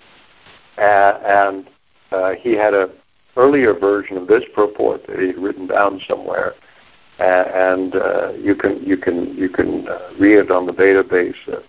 and, 0.78 1.24
and 1.24 1.68
uh, 2.12 2.32
he 2.40 2.52
had 2.52 2.74
a 2.74 2.90
earlier 3.36 3.74
version 3.74 4.16
of 4.16 4.26
this 4.26 4.44
purport 4.54 5.06
that 5.06 5.18
he 5.18 5.28
had 5.28 5.38
written 5.38 5.66
down 5.66 6.00
somewhere. 6.08 6.54
And 7.18 7.94
uh, 7.94 8.32
you 8.32 8.56
can 8.56 8.82
you 8.82 8.96
can 8.96 9.36
you 9.36 9.48
can 9.48 9.86
uh, 9.86 10.10
read 10.18 10.38
it 10.38 10.50
on 10.50 10.66
the 10.66 10.72
database 10.72 11.34
uh, 11.48 11.60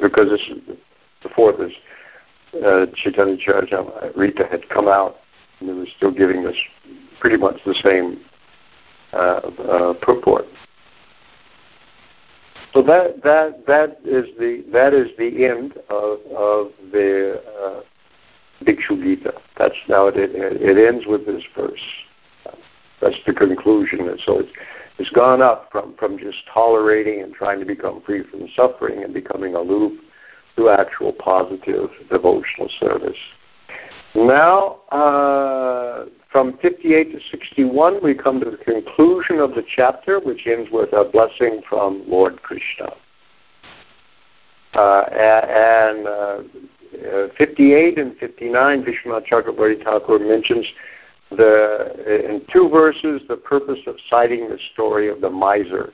because 0.00 0.30
this 0.30 0.40
is 0.50 0.76
before 1.22 1.52
this 1.52 1.72
uh, 2.64 2.86
Chaitanya 2.96 3.36
Charitamrita 3.36 4.50
had 4.50 4.68
come 4.68 4.88
out 4.88 5.16
and 5.60 5.68
it 5.68 5.74
was 5.74 5.88
still 5.96 6.10
giving 6.10 6.44
us 6.46 6.56
pretty 7.20 7.36
much 7.36 7.60
the 7.64 7.74
same 7.74 8.20
purport. 9.10 10.46
So 12.74 12.82
that 12.82 13.22
that 13.24 13.66
that 13.66 13.98
is 14.04 14.26
the 14.38 14.64
that 14.72 14.92
is 14.92 15.08
the 15.18 15.46
end 15.46 15.72
of 15.88 16.20
of 16.36 16.72
the 16.92 17.42
uh, 17.60 17.80
Bhikshu 18.64 19.02
Gita. 19.02 19.32
That's 19.56 19.74
now 19.88 20.08
it, 20.08 20.16
it 20.16 20.30
it 20.60 20.86
ends 20.86 21.06
with 21.06 21.26
this 21.26 21.42
verse. 21.56 21.80
That's 23.00 23.16
the 23.26 23.32
conclusion. 23.32 24.08
And 24.08 24.20
so 24.24 24.40
it's, 24.40 24.50
it's 24.98 25.10
gone 25.10 25.40
up 25.40 25.68
from, 25.70 25.94
from 25.96 26.18
just 26.18 26.38
tolerating 26.52 27.22
and 27.22 27.32
trying 27.32 27.60
to 27.60 27.66
become 27.66 28.02
free 28.02 28.24
from 28.24 28.48
suffering 28.54 29.04
and 29.04 29.14
becoming 29.14 29.54
aloof 29.54 29.98
to 30.56 30.70
actual 30.70 31.12
positive 31.12 31.90
devotional 32.10 32.68
service. 32.80 33.16
Now, 34.14 34.78
uh, 34.90 36.06
from 36.30 36.58
58 36.58 37.12
to 37.12 37.20
61, 37.30 38.02
we 38.02 38.14
come 38.14 38.40
to 38.40 38.50
the 38.50 38.56
conclusion 38.56 39.38
of 39.38 39.50
the 39.50 39.62
chapter, 39.76 40.20
which 40.20 40.46
ends 40.46 40.70
with 40.70 40.92
a 40.92 41.04
blessing 41.04 41.62
from 41.68 42.04
Lord 42.06 42.42
Krishna. 42.42 42.92
Uh, 44.74 45.04
and 45.10 46.06
uh, 46.06 46.38
58 47.36 47.98
and 47.98 48.16
59, 48.18 48.84
Vishwanath 48.84 49.26
Chakrabarti 49.26 49.82
Thakur 49.84 50.18
mentions 50.18 50.66
the 51.30 52.24
in 52.24 52.42
two 52.50 52.68
verses 52.70 53.20
the 53.28 53.36
purpose 53.36 53.80
of 53.86 53.96
citing 54.08 54.48
the 54.48 54.58
story 54.72 55.10
of 55.10 55.20
the 55.20 55.28
miser 55.28 55.92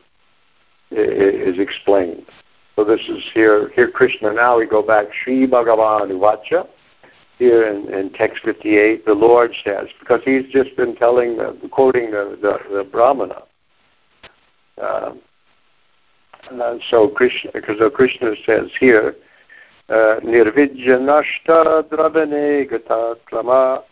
is 0.90 1.58
explained. 1.58 2.24
So 2.76 2.84
this 2.84 3.00
is 3.08 3.22
here 3.34 3.70
here 3.74 3.90
Krishna. 3.90 4.32
Now 4.32 4.58
we 4.58 4.66
go 4.66 4.82
back 4.82 5.06
Sri 5.22 5.46
Bhagavan 5.46 6.10
Uvacha. 6.10 6.68
Here 7.38 7.66
in, 7.66 7.92
in 7.92 8.12
text 8.12 8.44
58, 8.44 9.06
the 9.06 9.12
Lord 9.12 9.52
says, 9.64 9.88
because 9.98 10.20
he's 10.24 10.46
just 10.52 10.76
been 10.76 10.94
telling, 10.94 11.36
the, 11.36 11.58
quoting 11.70 12.12
the, 12.12 12.38
the, 12.40 12.76
the 12.76 12.84
Brahmana. 12.84 13.42
Uh, 14.80 15.14
so 16.90 17.08
Krishna, 17.08 17.50
so 17.78 17.90
Krishna 17.90 18.34
says 18.46 18.70
here, 18.78 19.16
uh, 19.88 20.20
Nirvidya 20.24 20.98
nashta 20.98 21.82
dravane 21.88 22.68
gata 22.68 23.16
klama 23.30 23.82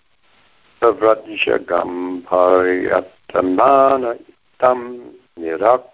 Savrajagam 0.80 2.22
Paryatananatam 2.24 5.12
Nirak 5.38 5.84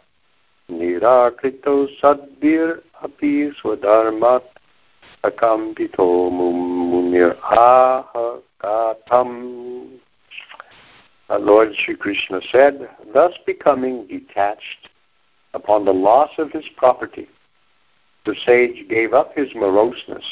Nirakrito 0.70 1.86
Sadbir 2.00 2.80
Api 3.02 3.50
Swadharmat 3.62 4.42
Akambito 5.24 6.30
Katam. 8.62 9.98
Lord 11.30 11.74
Sri 11.74 11.94
Krishna 11.94 12.40
said, 12.50 12.88
thus 13.12 13.34
becoming 13.46 14.06
detached 14.06 14.88
upon 15.54 15.84
the 15.84 15.92
loss 15.92 16.30
of 16.38 16.50
his 16.50 16.64
property, 16.76 17.28
the 18.24 18.34
sage 18.46 18.88
gave 18.88 19.12
up 19.12 19.36
his 19.36 19.54
moroseness. 19.54 20.24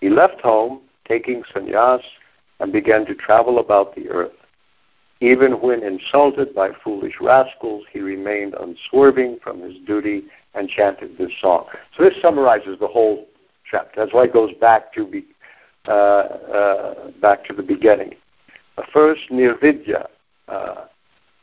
He 0.00 0.10
left 0.10 0.40
home, 0.40 0.80
taking 1.08 1.42
sannyas 1.54 2.02
and 2.60 2.72
began 2.72 3.06
to 3.06 3.14
travel 3.14 3.58
about 3.58 3.94
the 3.94 4.08
earth. 4.08 4.32
Even 5.20 5.52
when 5.60 5.82
insulted 5.82 6.54
by 6.54 6.70
foolish 6.82 7.14
rascals, 7.20 7.84
he 7.92 8.00
remained 8.00 8.54
unswerving 8.54 9.38
from 9.42 9.60
his 9.60 9.78
duty 9.86 10.24
and 10.54 10.68
chanted 10.68 11.16
this 11.16 11.32
song. 11.40 11.66
So 11.96 12.04
this 12.04 12.20
summarizes 12.20 12.78
the 12.78 12.88
whole 12.88 13.26
chapter. 13.70 14.00
That's 14.00 14.12
why 14.12 14.24
it 14.24 14.32
goes 14.32 14.52
back 14.60 14.92
to 14.94 15.06
be, 15.06 15.24
uh, 15.86 15.90
uh, 15.90 17.10
back 17.20 17.44
to 17.46 17.52
the 17.52 17.62
beginning. 17.62 18.14
First, 18.92 19.30
nirvidya. 19.30 20.08
Uh, 20.48 20.86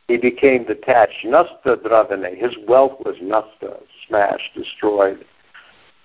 he 0.08 0.18
became 0.18 0.66
detached. 0.66 1.24
Nasta 1.24 1.78
dravane. 1.78 2.38
His 2.38 2.56
wealth 2.68 3.00
was 3.06 3.16
nasta, 3.22 3.78
smashed, 4.08 4.54
destroyed. 4.56 5.26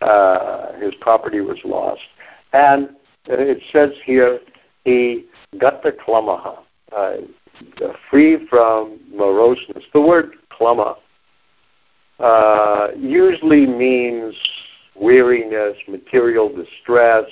Uh, 0.01 0.73
his 0.79 0.95
property 1.01 1.41
was 1.41 1.59
lost. 1.65 2.03
And 2.53 2.91
it 3.27 3.63
says 3.73 3.91
here 4.05 4.41
he 4.85 5.25
gata 5.59 5.93
klamaha, 5.93 6.59
uh, 6.97 7.17
free 8.11 8.47
from 8.49 9.01
moroseness. 9.13 9.85
The 9.93 10.01
word 10.01 10.35
klama 10.53 10.97
uh, 12.21 12.89
usually 12.97 13.67
means 13.67 14.35
weariness, 14.95 15.77
material 15.89 16.49
distress, 16.55 17.25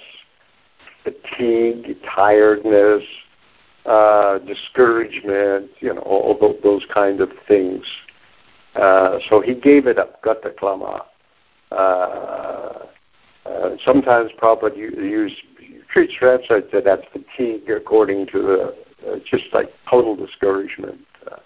fatigue, 1.04 1.96
tiredness, 2.02 3.04
uh, 3.86 4.38
discouragement, 4.40 5.70
you 5.80 5.94
know, 5.94 6.00
all 6.00 6.56
those 6.62 6.86
kind 6.92 7.20
of 7.20 7.30
things. 7.46 7.84
Uh, 8.74 9.18
so 9.28 9.40
he 9.40 9.54
gave 9.54 9.86
it 9.86 9.98
up, 9.98 10.22
gata 10.22 10.50
klama. 10.50 11.02
Uh, 11.70 12.86
uh, 13.46 13.76
sometimes 13.84 14.30
Prabhupada 14.40 14.76
used 14.76 15.36
Street 15.90 16.10
translate 16.18 16.72
that 16.72 16.84
that's 16.84 17.04
fatigue 17.12 17.70
according 17.70 18.26
to 18.26 18.72
uh, 19.06 19.16
just 19.24 19.44
like 19.52 19.68
total 19.88 20.16
discouragement. 20.16 20.98
Uh, 21.30 21.36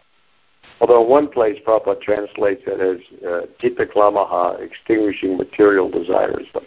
Although 0.81 1.03
in 1.03 1.11
one 1.11 1.29
place 1.29 1.59
Prabhupada 1.67 2.01
translates 2.01 2.63
it 2.67 2.81
as 2.81 3.21
uh, 3.27 3.85
Klamaha, 3.85 4.61
extinguishing 4.61 5.37
material 5.37 5.91
desires. 5.91 6.47
But 6.55 6.63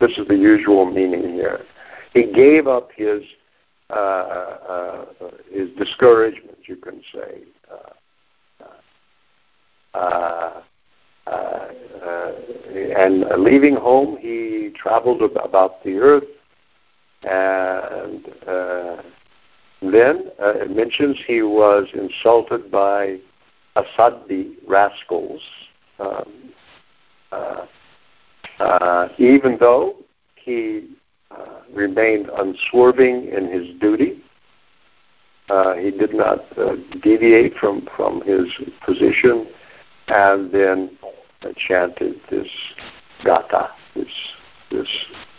this 0.00 0.16
is 0.16 0.26
the 0.28 0.36
usual 0.36 0.86
meaning 0.86 1.34
here. 1.34 1.60
He 2.18 2.32
gave 2.32 2.66
up 2.66 2.90
his 2.96 3.22
uh, 3.90 3.94
uh, 3.94 5.04
his 5.52 5.68
discouragement, 5.78 6.58
you 6.64 6.74
can 6.74 7.00
say. 7.14 7.42
Uh, 7.70 8.66
uh, 9.94 10.60
uh, 11.28 11.68
and 12.96 13.24
leaving 13.38 13.76
home, 13.76 14.18
he 14.20 14.72
traveled 14.76 15.22
about 15.22 15.82
the 15.84 15.94
earth, 15.96 16.24
and 17.22 18.24
then 19.80 20.30
it 20.40 20.74
mentions 20.74 21.16
he 21.24 21.42
was 21.42 21.86
insulted 21.94 22.68
by 22.70 23.18
Asadi 23.76 24.54
rascals, 24.66 25.40
um, 26.00 26.52
uh, 27.30 27.66
uh, 28.58 29.08
even 29.18 29.56
though 29.60 29.94
he 30.34 30.88
remained 31.72 32.30
unswerving 32.36 33.28
in 33.28 33.50
his 33.50 33.78
duty. 33.80 34.22
Uh, 35.48 35.74
he 35.74 35.90
did 35.90 36.14
not 36.14 36.40
uh, 36.58 36.76
deviate 37.02 37.54
from, 37.54 37.88
from 37.96 38.20
his 38.22 38.46
position 38.84 39.46
and 40.08 40.52
then 40.52 40.90
chanted 41.56 42.20
this 42.30 42.48
gatha, 43.24 43.70
this, 43.94 44.06
this, 44.70 44.88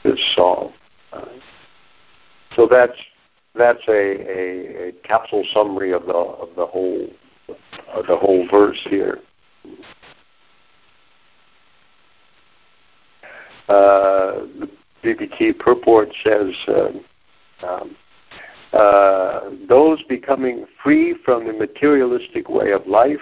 this 0.03 0.19
song. 0.35 0.73
So 2.55 2.67
that's, 2.69 2.97
that's 3.55 3.87
a, 3.87 3.91
a, 3.91 4.89
a 4.89 4.91
capsule 5.03 5.43
summary 5.53 5.93
of 5.93 6.05
the, 6.05 6.13
of 6.13 6.49
the 6.55 6.65
whole 6.65 7.07
uh, 7.93 8.01
the 8.07 8.15
whole 8.15 8.47
verse 8.49 8.79
here. 8.89 9.19
Uh, 13.67 14.41
BBT 15.03 15.57
purport 15.57 16.09
says, 16.23 16.53
uh, 16.67 16.91
um, 17.65 17.95
uh, 18.73 19.49
those 19.67 20.03
becoming 20.03 20.65
free 20.83 21.15
from 21.25 21.47
the 21.47 21.53
materialistic 21.53 22.49
way 22.49 22.71
of 22.71 22.85
life, 22.87 23.21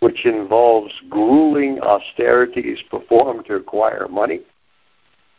which 0.00 0.24
involves 0.24 0.92
grueling 1.08 1.80
austerities 1.80 2.78
performed 2.90 3.44
to 3.46 3.54
acquire 3.54 4.06
money, 4.08 4.40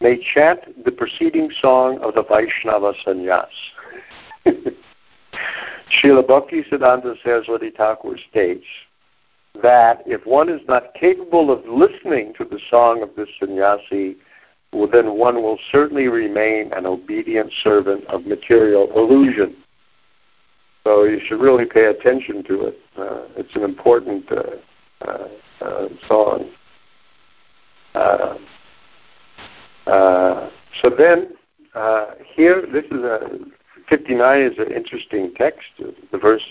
may 0.01 0.19
chant 0.33 0.59
the 0.85 0.91
preceding 0.91 1.49
song 1.61 1.97
of 1.99 2.13
the 2.13 2.23
Vaishnava 2.23 2.93
sannyas. 3.05 3.47
Srila 6.03 6.27
Bhakti 6.27 6.63
Siddhanta 6.63 7.15
Saraswati 7.23 7.71
Thakur 7.71 8.17
states 8.29 8.65
that 9.61 10.03
if 10.05 10.25
one 10.25 10.49
is 10.49 10.61
not 10.67 10.93
capable 10.93 11.49
of 11.51 11.65
listening 11.65 12.33
to 12.37 12.45
the 12.45 12.59
song 12.69 13.01
of 13.01 13.09
this 13.15 13.29
sannyasi, 13.39 14.17
then 14.71 15.17
one 15.17 15.41
will 15.41 15.59
certainly 15.71 16.07
remain 16.07 16.71
an 16.73 16.85
obedient 16.85 17.51
servant 17.63 18.05
of 18.07 18.25
material 18.25 18.89
illusion. 18.95 19.55
So 20.83 21.03
you 21.03 21.19
should 21.25 21.41
really 21.41 21.65
pay 21.65 21.85
attention 21.85 22.43
to 22.45 22.67
it. 22.67 22.79
Uh, 22.97 23.23
it's 23.35 23.55
an 23.55 23.63
important 23.63 24.25
uh, 24.31 25.05
uh, 25.05 25.27
uh 25.61 25.87
song. 26.07 26.49
Uh, 27.93 28.37
uh, 29.87 30.49
so 30.81 30.89
then, 30.89 31.33
here, 32.35 32.65
this 32.71 32.85
is 32.85 33.03
a 33.03 33.19
59 33.89 34.41
is 34.41 34.57
an 34.59 34.71
interesting 34.71 35.33
text. 35.35 35.67
The 36.11 36.17
verse 36.17 36.43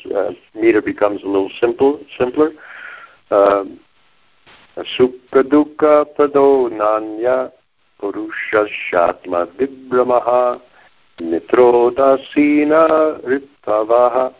meter 0.54 0.82
becomes 0.82 1.22
a 1.22 1.26
little 1.26 1.50
simple, 1.60 2.00
simpler. 2.18 2.52
Um, 3.30 3.80
Sukha 4.98 5.42
dukkha 5.42 6.04
pado 6.18 6.68
nanya 6.70 7.50
rittavaha 13.24 14.34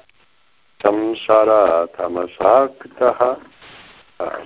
samsara 0.83 1.89
tamasaktaha. 1.97 3.41
Uh, 4.21 4.45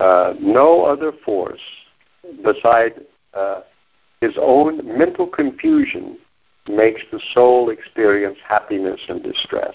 uh, 0.00 0.34
no 0.40 0.84
other 0.84 1.12
force 1.24 1.60
beside 2.42 2.92
uh, 3.34 3.60
his 4.20 4.34
own 4.40 4.98
mental 4.98 5.26
confusion 5.26 6.18
makes 6.68 7.02
the 7.12 7.20
soul 7.32 7.70
experience 7.70 8.38
happiness 8.46 9.00
and 9.08 9.22
distress. 9.22 9.74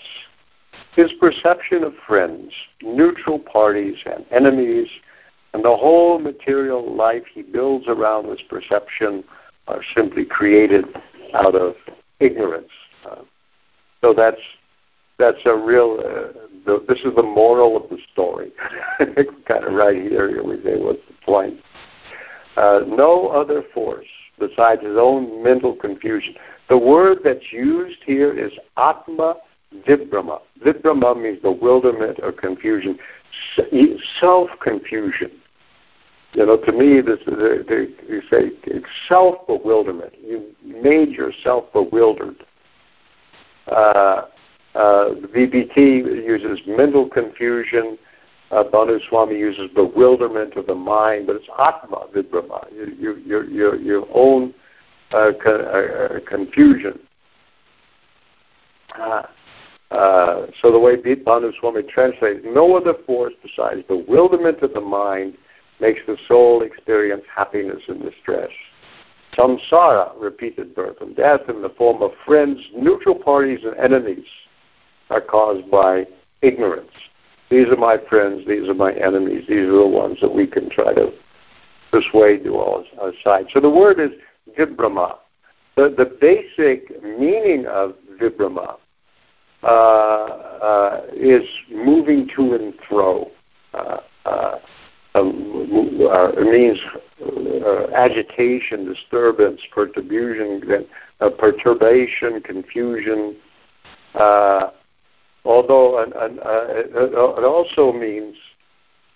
His 0.95 1.12
perception 1.19 1.84
of 1.84 1.93
friends, 2.08 2.51
neutral 2.82 3.39
parties, 3.39 3.97
and 4.05 4.25
enemies, 4.32 4.88
and 5.53 5.63
the 5.63 5.75
whole 5.75 6.19
material 6.19 6.95
life 6.95 7.23
he 7.33 7.41
builds 7.41 7.88
around 7.88 8.29
this 8.29 8.41
perception 8.47 9.23
are 9.67 9.81
simply 9.95 10.25
created 10.25 10.85
out 11.33 11.55
of 11.55 11.75
ignorance. 12.19 12.71
Uh, 13.09 13.23
so 14.01 14.13
that's 14.13 14.41
that's 15.17 15.39
a 15.45 15.55
real. 15.55 15.99
Uh, 15.99 16.39
the, 16.65 16.83
this 16.88 16.99
is 16.99 17.15
the 17.15 17.23
moral 17.23 17.77
of 17.77 17.89
the 17.89 17.97
story. 18.12 18.51
kind 19.47 19.63
of 19.63 19.73
right 19.73 19.95
here. 19.95 20.29
Here 20.29 20.43
we 20.43 20.62
say, 20.63 20.77
what's 20.77 20.99
the 21.07 21.13
point? 21.25 21.59
Uh, 22.57 22.81
no 22.88 23.27
other 23.27 23.63
force 23.73 24.07
besides 24.39 24.81
his 24.81 24.97
own 24.97 25.43
mental 25.43 25.75
confusion. 25.75 26.35
The 26.69 26.77
word 26.77 27.19
that's 27.23 27.51
used 27.51 27.99
here 28.05 28.38
is 28.38 28.51
Atma 28.77 29.35
Vibhrama. 29.88 30.39
Vibhrama 30.65 31.21
means 31.21 31.39
bewilderment 31.41 32.19
or 32.21 32.31
confusion, 32.31 32.97
self 34.19 34.49
confusion. 34.62 35.31
You 36.34 36.46
know, 36.46 36.58
to 36.58 36.72
me, 36.72 37.02
this 37.02 37.20
is 37.22 37.65
they, 37.68 37.88
you 38.08 38.22
say 38.30 38.52
it's 38.63 38.86
self 39.08 39.48
bewilderment. 39.48 40.13
You 40.22 40.54
made 40.63 41.10
yourself 41.10 41.65
bewildered. 41.74 42.46
Uh, 43.68 44.26
uh, 44.76 45.15
BBT 45.36 46.06
uses 46.06 46.60
mental 46.68 47.10
confusion. 47.10 47.98
Uh, 48.52 48.63
Bhanu 48.63 49.00
Swami 49.10 49.38
uses 49.38 49.70
bewilderment 49.76 50.56
of 50.56 50.68
the 50.68 50.76
mind, 50.76 51.28
but 51.28 51.36
it's 51.36 51.50
Atma 51.60 52.08
Vibhrama. 52.15 52.72
You, 52.72 52.96
you, 53.00 53.15
your, 53.26 53.46
your, 53.46 53.76
your 53.76 54.08
own 54.13 54.54
uh, 55.12 55.32
con- 55.44 55.62
uh, 55.62 55.68
uh, 55.68 56.20
confusion. 56.28 57.00
Uh, 59.00 59.24
uh, 59.92 60.48
so 60.62 60.72
the 60.72 60.80
way 60.80 60.96
Bhanu 60.98 61.52
Swami 61.60 61.84
translates, 61.84 62.42
no 62.44 62.76
other 62.76 62.94
force 63.06 63.34
besides 63.42 63.82
bewilderment 63.88 64.62
of 64.62 64.74
the 64.74 64.82
mind 64.82 65.36
makes 65.80 66.02
the 66.08 66.18
soul 66.28 66.62
experience 66.62 67.24
happiness 67.34 67.82
and 67.88 68.02
distress. 68.02 68.50
Samsara, 69.38 70.12
repeated 70.20 70.76
birth 70.76 70.98
and 71.02 71.15
death 71.15 71.42
in 71.48 71.62
the 71.62 71.70
form 71.70 72.02
of 72.02 72.12
friends, 72.26 72.60
neutral 72.76 73.15
parties, 73.15 73.60
and 73.63 73.78
enemies 73.78 74.26
are 75.10 75.22
caused 75.22 75.70
by 75.70 76.06
ignorance. 76.42 76.92
These 77.50 77.68
are 77.68 77.78
my 77.78 77.98
friends, 78.10 78.46
these 78.48 78.70
are 78.70 78.74
my 78.74 78.94
enemies, 78.94 79.46
these 79.48 79.68
are 79.68 79.78
the 79.78 79.88
ones 79.88 80.18
that 80.22 80.34
we 80.34 80.46
can 80.46 80.70
try 80.70 80.94
to 80.94 81.12
persuade 81.92 82.44
to 82.44 82.58
our 82.58 82.84
side. 83.24 83.46
So 83.54 83.60
the 83.60 83.70
word 83.70 84.00
is 84.00 84.12
Vibhrama. 84.58 85.18
The, 85.76 85.94
the 85.98 86.06
basic 86.06 87.02
meaning 87.04 87.65
of 87.68 87.96
Vibhrama 88.22 88.78
uh, 89.63 89.65
uh, 89.65 91.02
is 91.13 91.44
moving 91.72 92.30
to 92.36 92.54
and 92.54 92.74
fro. 92.88 93.32
Uh, 93.74 93.98
uh 94.26 94.60
means 95.15 96.80
uh, 97.65 97.88
agitation, 97.95 98.86
disturbance, 98.86 99.62
perturbation, 99.72 100.86
perturbation, 101.38 102.41
confusion. 102.41 103.36
although 105.46 106.04
an, 106.04 106.13
an, 106.15 106.40
it 106.42 107.44
also 107.44 107.92
means 107.92 108.36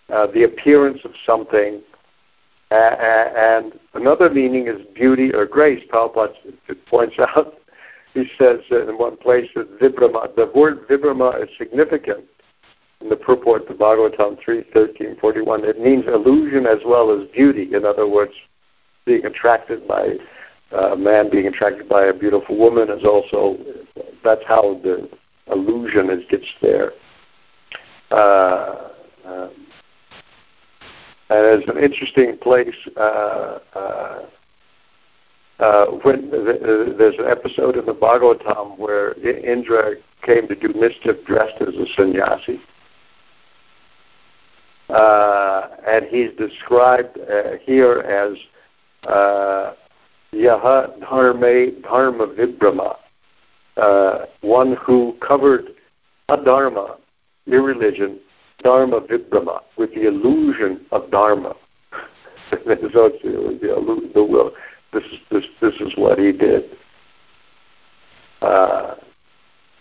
the 0.10 0.44
appearance 0.44 1.00
of 1.06 1.12
something 1.26 1.82
and 2.72 3.74
another 3.94 4.30
meaning 4.30 4.68
is 4.68 4.82
beauty 4.96 5.32
or 5.34 5.46
grace. 5.46 5.84
Prabhupada 5.92 6.34
points 6.88 7.16
out, 7.20 7.56
he 8.14 8.26
says 8.38 8.60
in 8.72 8.98
one 8.98 9.18
place 9.18 9.50
that 9.56 9.80
Vibhrama, 9.80 10.36
the 10.36 10.52
word 10.56 10.88
Vibhrama 10.88 11.44
is 11.44 11.50
significant 11.58 12.26
in 13.04 13.10
the 13.10 13.16
purport 13.16 13.68
to 13.68 13.74
Bhagavatam 13.74 14.38
3, 14.44 14.64
13, 14.74 15.18
41. 15.20 15.66
It 15.66 15.80
means 15.80 16.06
illusion 16.08 16.66
as 16.66 16.80
well 16.86 17.12
as 17.12 17.28
beauty. 17.30 17.70
In 17.74 17.86
other 17.86 18.08
words, 18.08 18.34
being 19.06 19.26
attracted 19.26 19.88
by 19.88 20.16
a 20.72 20.96
man 20.96 21.30
being 21.30 21.48
attracted 21.48 21.88
by 21.88 22.06
a 22.06 22.14
beautiful 22.14 22.58
woman 22.58 22.90
is 22.90 23.04
also, 23.04 23.58
that's 24.24 24.44
how 24.48 24.80
the 24.84 25.08
illusion 25.52 26.10
is, 26.10 26.24
gets 26.30 26.48
there. 26.62 26.94
Uh, 28.10 28.90
um, 29.26 29.52
and 31.30 31.62
it's 31.62 31.70
an 31.70 31.78
interesting 31.78 32.38
place. 32.38 32.76
Uh, 32.98 33.60
uh, 33.76 34.26
uh, 35.60 35.86
when 36.02 36.32
the, 36.32 36.96
there's 36.98 37.16
an 37.20 37.28
episode 37.28 37.78
in 37.78 37.86
the 37.86 37.94
Bhagavatam 37.94 38.78
where 38.78 39.14
Indra 39.24 39.96
came 40.24 40.48
to 40.48 40.56
do 40.56 40.70
mischief 40.80 41.24
dressed 41.26 41.62
as 41.62 41.76
a 41.76 41.86
sannyasi. 41.96 42.60
Uh, 44.94 45.70
and 45.88 46.06
he's 46.06 46.30
described 46.38 47.18
uh, 47.18 47.58
here 47.64 48.00
as 48.02 48.38
uh, 49.10 49.74
Yaha 50.32 51.00
Dharma, 51.00 51.72
Dharma 51.82 52.28
Vibhrama, 52.28 52.96
uh, 53.78 54.26
one 54.42 54.78
who 54.86 55.18
covered 55.26 55.70
a 56.30 56.38
adharma, 56.38 56.98
irreligion, 57.48 58.20
Dharma 58.64 59.02
Vibhrama, 59.02 59.62
with 59.78 59.96
the 59.96 60.08
illusion 60.08 60.86
of 60.92 61.10
Dharma. 61.10 61.56
so 62.52 63.10
the, 63.24 64.12
the 64.14 64.24
will. 64.24 64.52
This 64.94 65.04
is 65.06 65.20
this 65.32 65.44
this 65.60 65.74
is 65.82 65.94
what 65.98 66.20
he 66.20 66.32
did. 66.32 66.66
Uh, 68.44 68.94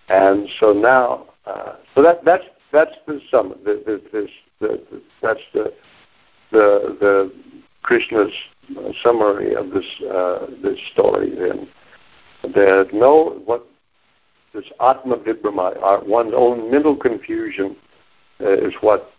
and 0.08 0.48
so 0.58 0.72
now, 0.72 1.26
uh, 1.46 1.74
so 1.94 2.02
that 2.02 2.24
that's 2.24 2.44
that's 2.72 2.96
the 3.06 3.20
sum. 3.30 3.54
The, 3.64 3.82
the, 3.84 4.02
the, 4.12 4.28
the, 4.60 5.02
that's 5.20 5.40
the 5.52 5.72
the 6.50 6.96
the 7.00 7.32
Krishna's 7.82 8.32
summary 9.02 9.54
of 9.54 9.70
this 9.70 9.86
uh, 10.10 10.46
this 10.62 10.78
story. 10.92 11.32
And 11.50 11.68
the 12.54 12.88
no 12.92 13.40
what 13.44 13.66
this 14.54 14.64
Atma 14.80 15.16
Vibhrama, 15.16 15.82
our, 15.82 16.04
one's 16.04 16.34
own 16.34 16.70
mental 16.70 16.96
confusion, 16.96 17.76
uh, 18.40 18.52
is 18.52 18.74
what 18.80 19.10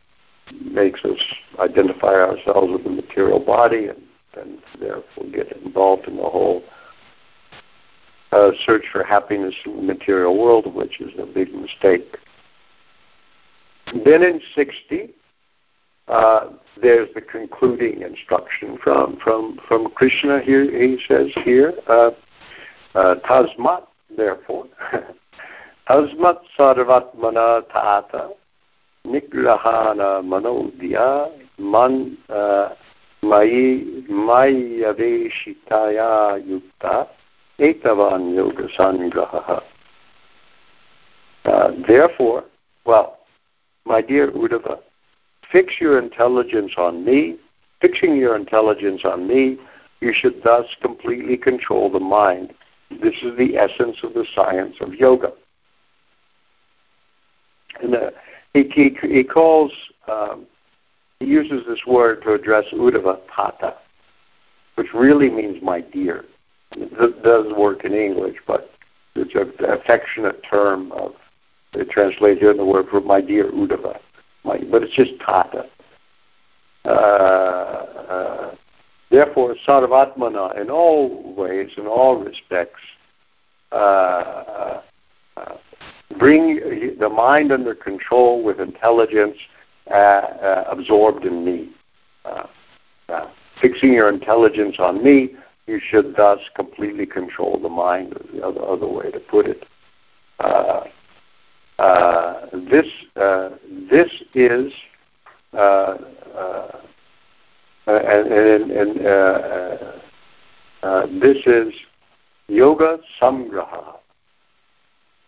makes 0.62 1.04
us 1.06 1.20
identify 1.60 2.14
ourselves 2.14 2.72
with 2.72 2.84
the 2.84 2.89
material 2.89 3.39
body 3.39 3.88
and, 3.88 4.01
and 4.39 4.60
therefore 4.80 5.26
get 5.32 5.51
involved 5.64 6.08
in 6.08 6.18
the 6.18 6.24
whole 6.24 6.64
uh, 8.32 8.51
search 8.66 8.84
for 8.91 9.04
happiness 9.04 9.56
in 9.66 9.76
the 9.78 9.82
material 9.93 10.38
world, 10.38 10.74
which 10.74 10.99
is 10.99 11.12
a 11.20 11.26
big 11.26 11.54
mistake. 11.54 12.18
Then 13.93 14.23
in 14.23 14.41
60, 14.55 15.13
uh, 16.07 16.49
there's 16.81 17.09
the 17.13 17.21
concluding 17.21 18.01
instruction 18.01 18.79
from, 18.83 19.17
from, 19.23 19.59
from 19.67 19.91
Krishna 19.91 20.41
here. 20.41 20.63
He 20.63 20.97
says 21.07 21.27
here, 21.43 21.73
uh, 21.87 22.09
uh, 22.95 23.15
Tasmat, 23.27 23.83
therefore, 24.15 24.65
Tasmat 25.89 26.39
sarvatmana 26.57 27.61
tata 27.71 28.29
nigrahana 29.05 30.23
manodya 30.23 31.29
man 31.59 32.17
uh, 32.29 32.69
mayi 33.21 34.03
mayaveshitaya 34.09 36.39
yukta 36.47 37.07
etavan 37.59 38.33
yoga 38.35 38.67
sangraha. 38.77 39.61
Uh, 41.45 41.71
therefore, 41.87 42.43
well, 42.85 43.17
my 43.86 44.01
dear 44.01 44.31
Uddhava, 44.31 44.79
fix 45.51 45.73
your 45.79 45.99
intelligence 45.99 46.73
on 46.77 47.05
me. 47.05 47.38
Fixing 47.81 48.15
your 48.15 48.38
intelligence 48.38 49.01
on 49.03 49.27
me, 49.27 49.57
you 49.99 50.13
should 50.13 50.41
thus 50.41 50.65
completely 50.81 51.36
control 51.36 51.91
the 51.91 51.99
mind. 51.99 52.53
This 52.89 53.15
is 53.21 53.38
the 53.38 53.57
essence 53.57 53.97
of 54.03 54.13
the 54.13 54.25
science 54.34 54.77
of 54.79 54.93
yoga. 54.93 55.34
And 57.81 57.95
uh, 57.95 58.11
he, 58.53 58.69
he, 58.69 58.95
he 59.01 59.23
calls, 59.23 59.71
um, 60.09 60.45
he 61.19 61.25
uses 61.25 61.65
this 61.67 61.81
word 61.86 62.21
to 62.23 62.34
address 62.34 62.65
Uddhava, 62.71 63.19
tata, 63.36 63.75
which 64.75 64.93
really 64.93 65.29
means 65.29 65.61
my 65.61 65.81
dear. 65.81 66.25
It 66.71 67.23
does 67.23 67.53
work 67.57 67.84
in 67.84 67.93
English, 67.93 68.38
but 68.47 68.71
it's 69.15 69.36
an 69.36 69.53
affectionate 69.65 70.41
term 70.49 70.91
of, 70.93 71.13
it 71.76 71.89
translates 71.89 72.39
here 72.39 72.53
the 72.53 72.65
word 72.65 72.88
for 72.89 73.01
my 73.01 73.21
dear 73.21 73.51
Uddhava, 73.51 73.99
my, 74.43 74.59
but 74.71 74.84
it's 74.84 74.95
just 74.95 75.11
tata. 75.26 75.65
Uh, 76.86 76.89
uh, 76.89 78.55
therefore, 79.09 79.55
sarvatmana, 79.67 80.59
in 80.59 80.69
all 80.69 81.34
ways, 81.36 81.71
in 81.78 81.88
all 81.88 82.24
respects, 82.24 82.82
uh, 83.71 84.82
uh, 85.38 85.57
bring 86.19 86.95
the 86.99 87.09
mind 87.09 87.51
under 87.51 87.74
control 87.74 88.43
with 88.43 88.59
intelligence 88.59 89.38
uh, 89.89 89.93
uh, 89.93 90.63
absorbed 90.69 91.26
in 91.26 91.43
me. 91.43 91.69
Fixing 93.61 93.93
your 93.93 94.09
intelligence 94.09 94.76
on 94.80 95.01
me, 95.03 95.36
you 95.67 95.80
should 95.80 96.15
thus 96.17 96.39
completely 96.55 97.05
control 97.05 97.57
the 97.61 97.69
mind, 97.69 98.13
the 98.34 98.45
other, 98.45 98.61
other 98.61 98.88
way 98.88 99.09
to 99.09 99.19
put 99.19 99.45
it. 99.47 99.63
Uh, 101.80 101.82
uh, 101.82 102.39
this, 102.69 102.86
this 103.89 104.11
is, 104.36 104.74
and, 105.53 106.05
and, 107.88 108.71
and 110.82 111.21
this 111.21 111.38
is 111.45 111.74
yoga 112.47 112.99
samgraha 113.21 113.97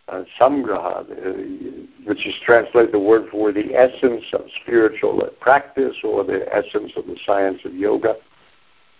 uh, 0.08 0.22
samgraha, 0.38 1.00
uh, 1.00 1.32
which 2.04 2.26
is 2.26 2.34
translated 2.44 2.92
the 2.92 2.98
word 2.98 3.28
for 3.30 3.52
the 3.52 3.74
essence 3.74 4.24
of 4.32 4.42
spiritual 4.62 5.20
practice 5.40 5.96
or 6.04 6.24
the 6.24 6.46
essence 6.54 6.92
of 6.96 7.06
the 7.06 7.16
science 7.24 7.60
of 7.64 7.74
yoga. 7.74 8.14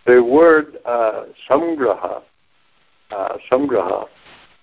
The 0.06 0.22
word 0.22 0.78
uh, 0.84 1.26
samgraha, 1.48 2.22
uh, 3.10 3.36
samgraha, 3.50 4.06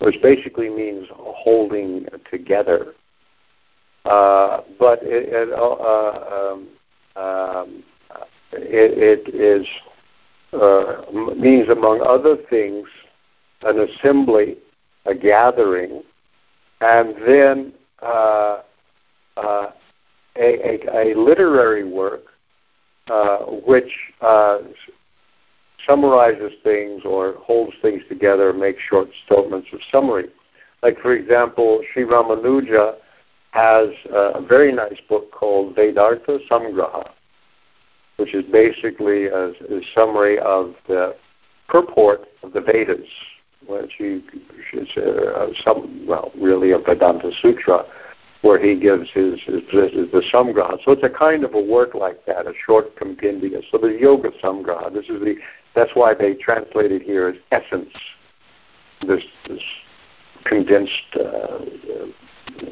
which 0.04 0.22
basically 0.22 0.70
means 0.70 1.08
holding 1.12 2.06
together, 2.30 2.94
uh, 4.06 4.62
but 4.78 5.00
it, 5.02 5.30
it, 5.32 5.50
uh, 5.54 6.52
um, 6.52 6.68
um, 7.16 7.84
it, 8.52 9.24
it 9.28 9.34
is 9.34 9.66
uh, 10.54 11.04
means 11.36 11.70
among 11.70 12.02
other 12.06 12.36
things 12.50 12.88
an 13.62 13.80
assembly, 13.80 14.58
a 15.06 15.16
gathering 15.16 16.04
and 16.82 17.16
then 17.26 17.74
uh, 18.02 18.62
uh, 19.38 19.72
a, 20.36 20.82
a, 20.86 21.14
a, 21.14 21.18
literary 21.18 21.86
work 21.86 22.24
uh, 23.10 23.38
which 23.66 23.92
summarizes 25.88 26.54
things 26.64 27.04
or 27.06 27.36
holds 27.40 27.74
things 27.82 28.02
together, 28.10 28.54
makes 28.54 28.82
short 28.82 29.10
statements 29.26 29.68
of 29.74 29.80
summary. 29.92 30.28
Like, 30.82 31.00
for 31.00 31.14
example, 31.14 31.82
Sri 31.92 32.04
Ramanuja 32.04 32.96
has 33.52 33.90
a 34.12 34.42
very 34.42 34.72
nice 34.72 35.00
book 35.08 35.32
called 35.32 35.76
Vedartha 35.76 36.40
Samgraha, 36.50 37.10
which 38.18 38.34
is 38.34 38.44
basically 38.52 39.28
a, 39.28 39.50
a 39.50 39.82
summary 39.96 40.40
of 40.40 40.74
the 40.88 41.16
purport 41.68 42.22
of 42.42 42.54
the 42.54 42.62
Vedas 42.62 43.08
which 43.68 44.00
is 44.00 44.90
uh, 44.98 45.48
some 45.64 46.06
well 46.08 46.32
really 46.40 46.72
a 46.72 46.78
Vedanta 46.80 47.32
Sutra, 47.42 47.86
where 48.42 48.62
he 48.62 48.80
gives 48.80 49.10
his, 49.12 49.40
his, 49.46 49.62
his 49.72 50.12
the 50.12 50.24
Samgraha. 50.34 50.78
So 50.84 50.92
it's 50.92 51.04
a 51.04 51.10
kind 51.10 51.44
of 51.44 51.54
a 51.54 51.62
work 51.62 51.94
like 51.94 52.26
that, 52.26 52.46
a 52.46 52.54
short 52.66 52.96
compendia. 52.98 53.62
So 53.72 53.78
the 53.78 53.98
Yoga 54.00 54.30
Samgraha. 54.44 54.94
This 54.94 55.06
is 55.06 55.22
the 55.22 55.36
that's 55.76 55.92
why 55.94 56.14
they 56.14 56.34
translate 56.36 56.92
it 56.92 57.02
here 57.02 57.28
as 57.28 57.36
essence. 57.52 57.94
This 59.08 59.24
this 59.48 59.62
condensed 60.46 60.92
uh, 61.16 61.60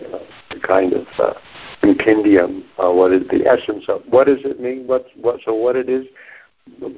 know, 0.10 0.22
kind 0.64 0.94
of 0.94 1.08
uh, 1.20 1.34
compendium. 1.82 2.64
Uh, 2.78 2.92
what 2.92 3.12
is 3.12 3.24
the 3.30 3.46
essence 3.48 3.86
of? 3.88 4.02
What 4.10 4.28
does 4.28 4.40
it 4.46 4.60
mean? 4.60 4.88
What 4.88 5.08
what? 5.16 5.40
So 5.46 5.54
what 5.54 5.76
it 5.76 5.90
is? 5.90 6.06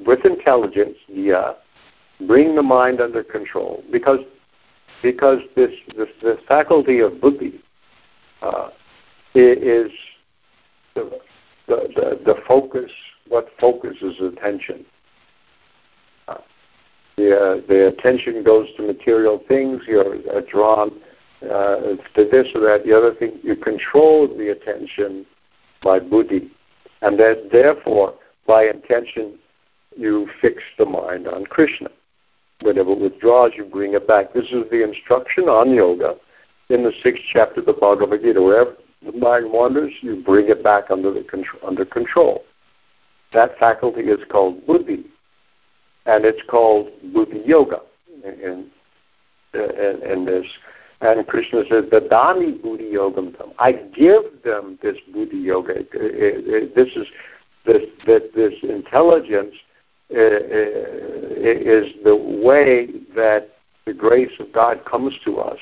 With 0.06 0.24
intelligence, 0.24 0.96
yeah 1.08 1.54
bring 2.26 2.54
the 2.54 2.62
mind 2.62 3.00
under 3.00 3.22
control 3.22 3.82
because 3.90 4.20
because 5.02 5.38
this 5.56 5.70
this, 5.96 6.38
faculty 6.48 7.00
of 7.00 7.20
buddhi 7.20 7.60
uh, 8.42 8.68
is 9.34 9.90
the, 10.94 11.18
the, 11.66 12.20
the 12.24 12.34
focus 12.46 12.90
what 13.28 13.48
focuses 13.60 14.20
attention 14.20 14.84
uh, 14.86 14.93
the, 17.34 17.40
uh, 17.40 17.66
the 17.68 17.88
attention 17.88 18.42
goes 18.42 18.68
to 18.76 18.82
material 18.82 19.42
things 19.48 19.82
you're 19.86 20.16
uh, 20.34 20.40
drawn 20.50 20.90
uh, 21.42 21.96
to 22.14 22.28
this 22.30 22.48
or 22.54 22.60
that 22.60 22.82
the 22.84 22.96
other 22.96 23.14
thing 23.14 23.38
you 23.42 23.56
control 23.56 24.28
the 24.28 24.50
attention 24.50 25.26
by 25.82 25.98
buddhi 25.98 26.50
and 27.02 27.18
that 27.18 27.48
therefore 27.52 28.14
by 28.46 28.64
intention 28.64 29.38
you 29.96 30.28
fix 30.40 30.62
the 30.78 30.86
mind 30.86 31.26
on 31.28 31.44
krishna 31.44 31.88
Whenever 32.64 32.92
it 32.92 33.00
withdraws, 33.00 33.52
you 33.56 33.64
bring 33.64 33.94
it 33.94 34.06
back. 34.06 34.32
This 34.32 34.46
is 34.46 34.64
the 34.70 34.82
instruction 34.82 35.44
on 35.44 35.74
yoga 35.74 36.16
in 36.70 36.82
the 36.82 36.92
sixth 37.02 37.22
chapter 37.32 37.60
of 37.60 37.66
the 37.66 37.72
Bhagavad 37.72 38.22
Gita. 38.22 38.40
Wherever 38.40 38.74
the 39.04 39.12
mind 39.12 39.52
wanders, 39.52 39.92
you 40.00 40.22
bring 40.24 40.48
it 40.48 40.62
back 40.62 40.84
under 40.90 41.12
the 41.12 41.26
under 41.66 41.84
control. 41.84 42.44
That 43.32 43.58
faculty 43.58 44.02
is 44.02 44.20
called 44.30 44.66
buddhi. 44.66 45.04
And 46.06 46.24
it's 46.24 46.42
called 46.48 46.88
Buddhi 47.12 47.42
Yoga 47.44 47.80
in, 48.24 48.70
this. 49.52 50.46
And 51.00 51.26
Krishna 51.26 51.62
says, 51.68 51.84
"The 51.90 52.00
Dadami 52.00 52.62
Buddhi 52.62 52.92
Yogam 52.92 53.36
Tam. 53.36 53.52
I 53.58 53.72
give 53.72 54.42
them 54.44 54.78
this 54.82 54.96
Buddhi 55.12 55.36
Yoga. 55.36 55.80
It, 55.80 55.88
it, 55.92 56.44
it, 56.46 56.74
this 56.74 56.88
is 56.96 57.06
this, 57.66 57.82
that 58.06 58.30
this 58.34 58.54
intelligence 58.62 59.54
uh, 60.10 60.16
is 60.16 61.92
the 62.04 62.14
way 62.14 62.88
that 63.14 63.48
the 63.86 63.92
grace 63.92 64.32
of 64.38 64.52
God 64.52 64.84
comes 64.84 65.14
to 65.24 65.38
us 65.38 65.58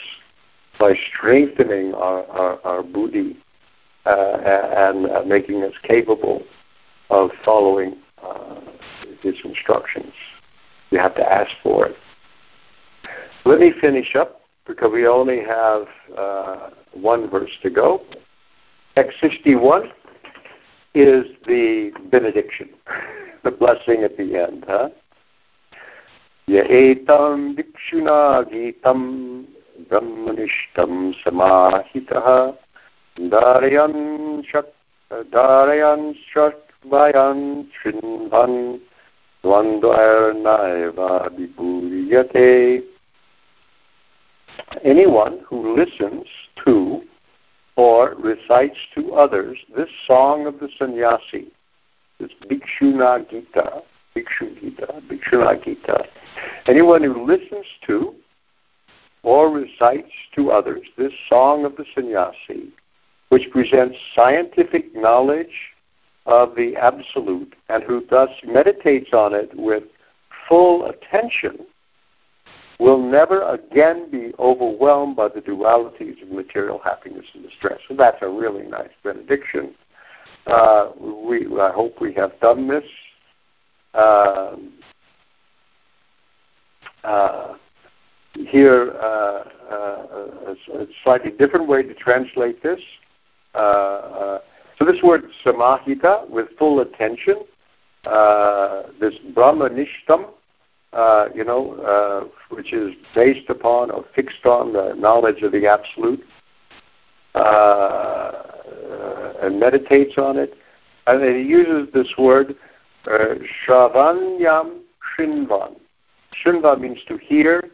by 0.79 0.95
strengthening 1.13 1.95
our, 1.95 2.25
our, 2.27 2.61
our 2.65 2.83
buddhi 2.83 3.37
uh, 4.07 4.37
and 4.77 5.07
uh, 5.07 5.23
making 5.25 5.63
us 5.63 5.73
capable 5.83 6.43
of 7.11 7.31
following 7.45 7.97
uh, 9.23 9.29
His 9.29 9.37
instructions. 9.45 10.13
You 10.91 10.99
have 10.99 11.15
to 11.17 11.33
ask 11.33 11.51
for 11.63 11.87
it. 11.87 11.97
Let 13.45 13.59
me 13.59 13.73
finish 13.81 14.15
up 14.15 14.43
because 14.67 14.91
we 14.93 15.07
only 15.07 15.41
have 15.41 15.87
uh, 16.17 16.71
one 16.93 17.29
verse 17.29 17.51
to 17.63 17.71
go. 17.71 18.03
X61 18.97 19.91
is 20.95 21.25
the 21.47 21.91
benediction, 22.11 22.69
the 23.43 23.51
blessing 23.51 24.03
at 24.05 24.17
the 24.17 24.37
end. 24.37 24.65
Huh? 24.69 24.91
Yetam 26.49 27.57
bhikshuna 27.57 28.45
gitam 28.53 29.47
brahmanishtam 29.89 31.15
samahitah 31.25 32.57
darayan 33.31 34.45
shak 34.45 34.67
darayan 35.33 36.15
shakvayan 36.35 37.67
shrinvan 37.83 38.81
Anyone 44.85 45.41
who 45.49 45.77
listens 45.77 46.27
to 46.65 47.03
or 47.77 48.15
recites 48.19 48.79
to 48.95 49.15
others 49.15 49.59
this 49.77 49.89
song 50.07 50.47
of 50.47 50.61
the 50.61 50.69
sannyasi, 50.79 51.49
this 52.21 52.31
Bhikshuna 52.49 53.29
Gita, 53.29 53.83
Bhikshu 54.15 54.61
Gita, 54.61 55.03
Bhikshuna 55.11 55.65
Gita, 55.65 56.05
anyone 56.67 57.03
who 57.03 57.27
listens 57.27 57.67
to 57.87 58.15
or 59.23 59.51
recites 59.51 60.13
to 60.37 60.51
others 60.51 60.83
this 60.97 61.13
song 61.29 61.65
of 61.65 61.77
the 61.77 61.85
sannyasi, 61.95 62.69
which 63.31 63.51
presents 63.51 63.97
scientific 64.15 64.95
knowledge 64.95 65.72
of 66.27 66.55
the 66.55 66.77
Absolute 66.77 67.55
and 67.69 67.83
who 67.83 68.05
thus 68.09 68.31
meditates 68.45 69.13
on 69.13 69.35
it 69.35 69.51
with 69.55 69.85
full 70.49 70.87
attention, 70.87 71.67
will 72.79 72.99
never 72.99 73.43
again 73.43 74.11
be 74.11 74.33
overwhelmed 74.39 75.15
by 75.15 75.29
the 75.29 75.41
dualities 75.41 76.21
of 76.21 76.29
material 76.31 76.81
happiness 76.83 77.25
and 77.33 77.45
distress. 77.45 77.79
So 77.89 77.95
that's 77.95 78.19
a 78.23 78.29
really 78.29 78.67
nice 78.67 78.91
benediction. 79.05 79.75
Uh, 80.47 80.91
we, 80.99 81.47
I 81.61 81.71
hope 81.71 82.01
we 82.01 82.13
have 82.15 82.39
done 82.41 82.67
this. 82.67 82.85
Um, 83.95 84.73
uh, 87.05 87.55
here, 88.35 88.93
uh, 89.01 89.45
uh 89.71 90.07
a, 90.47 90.83
a, 90.83 90.87
slightly 91.05 91.31
different 91.31 91.69
way 91.69 91.83
to 91.83 91.95
translate 91.95 92.63
this. 92.63 92.81
Uh, 94.83 94.87
uh, 94.87 94.87
so 94.87 94.93
this 94.93 95.03
word 95.03 95.25
samahita, 95.45 96.29
with 96.29 96.49
full 96.59 96.81
attention, 96.81 97.37
this 99.01 99.15
brahmanishtam, 99.33 100.31
uh, 100.93 101.27
you 101.35 101.45
know, 101.45 101.75
uh, 101.81 102.55
which 102.55 102.73
is 102.73 102.95
based 103.15 103.49
upon 103.49 103.91
or 103.91 104.05
fixed 104.15 104.45
on 104.45 104.73
the 104.73 104.95
knowledge 104.97 105.43
of 105.43 105.53
the 105.53 105.67
Absolute, 105.67 106.23
uh, 107.35 108.33
and 109.43 109.59
meditates 109.59 110.19
on 110.19 110.37
it. 110.37 110.55
And 111.07 111.23
then 111.23 111.37
he 111.37 111.43
uses 111.43 111.93
this 111.93 112.13
word, 112.19 112.55
uh, 113.07 113.35
Shravanyam 113.67 114.81
Shinvan. 115.19 115.77
Shinvan 116.45 116.81
means 116.81 116.99
to 117.09 117.19
hear, 117.19 117.71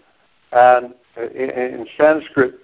and 0.53 0.95
in, 1.17 1.51
in 1.51 1.87
Sanskrit, 1.97 2.55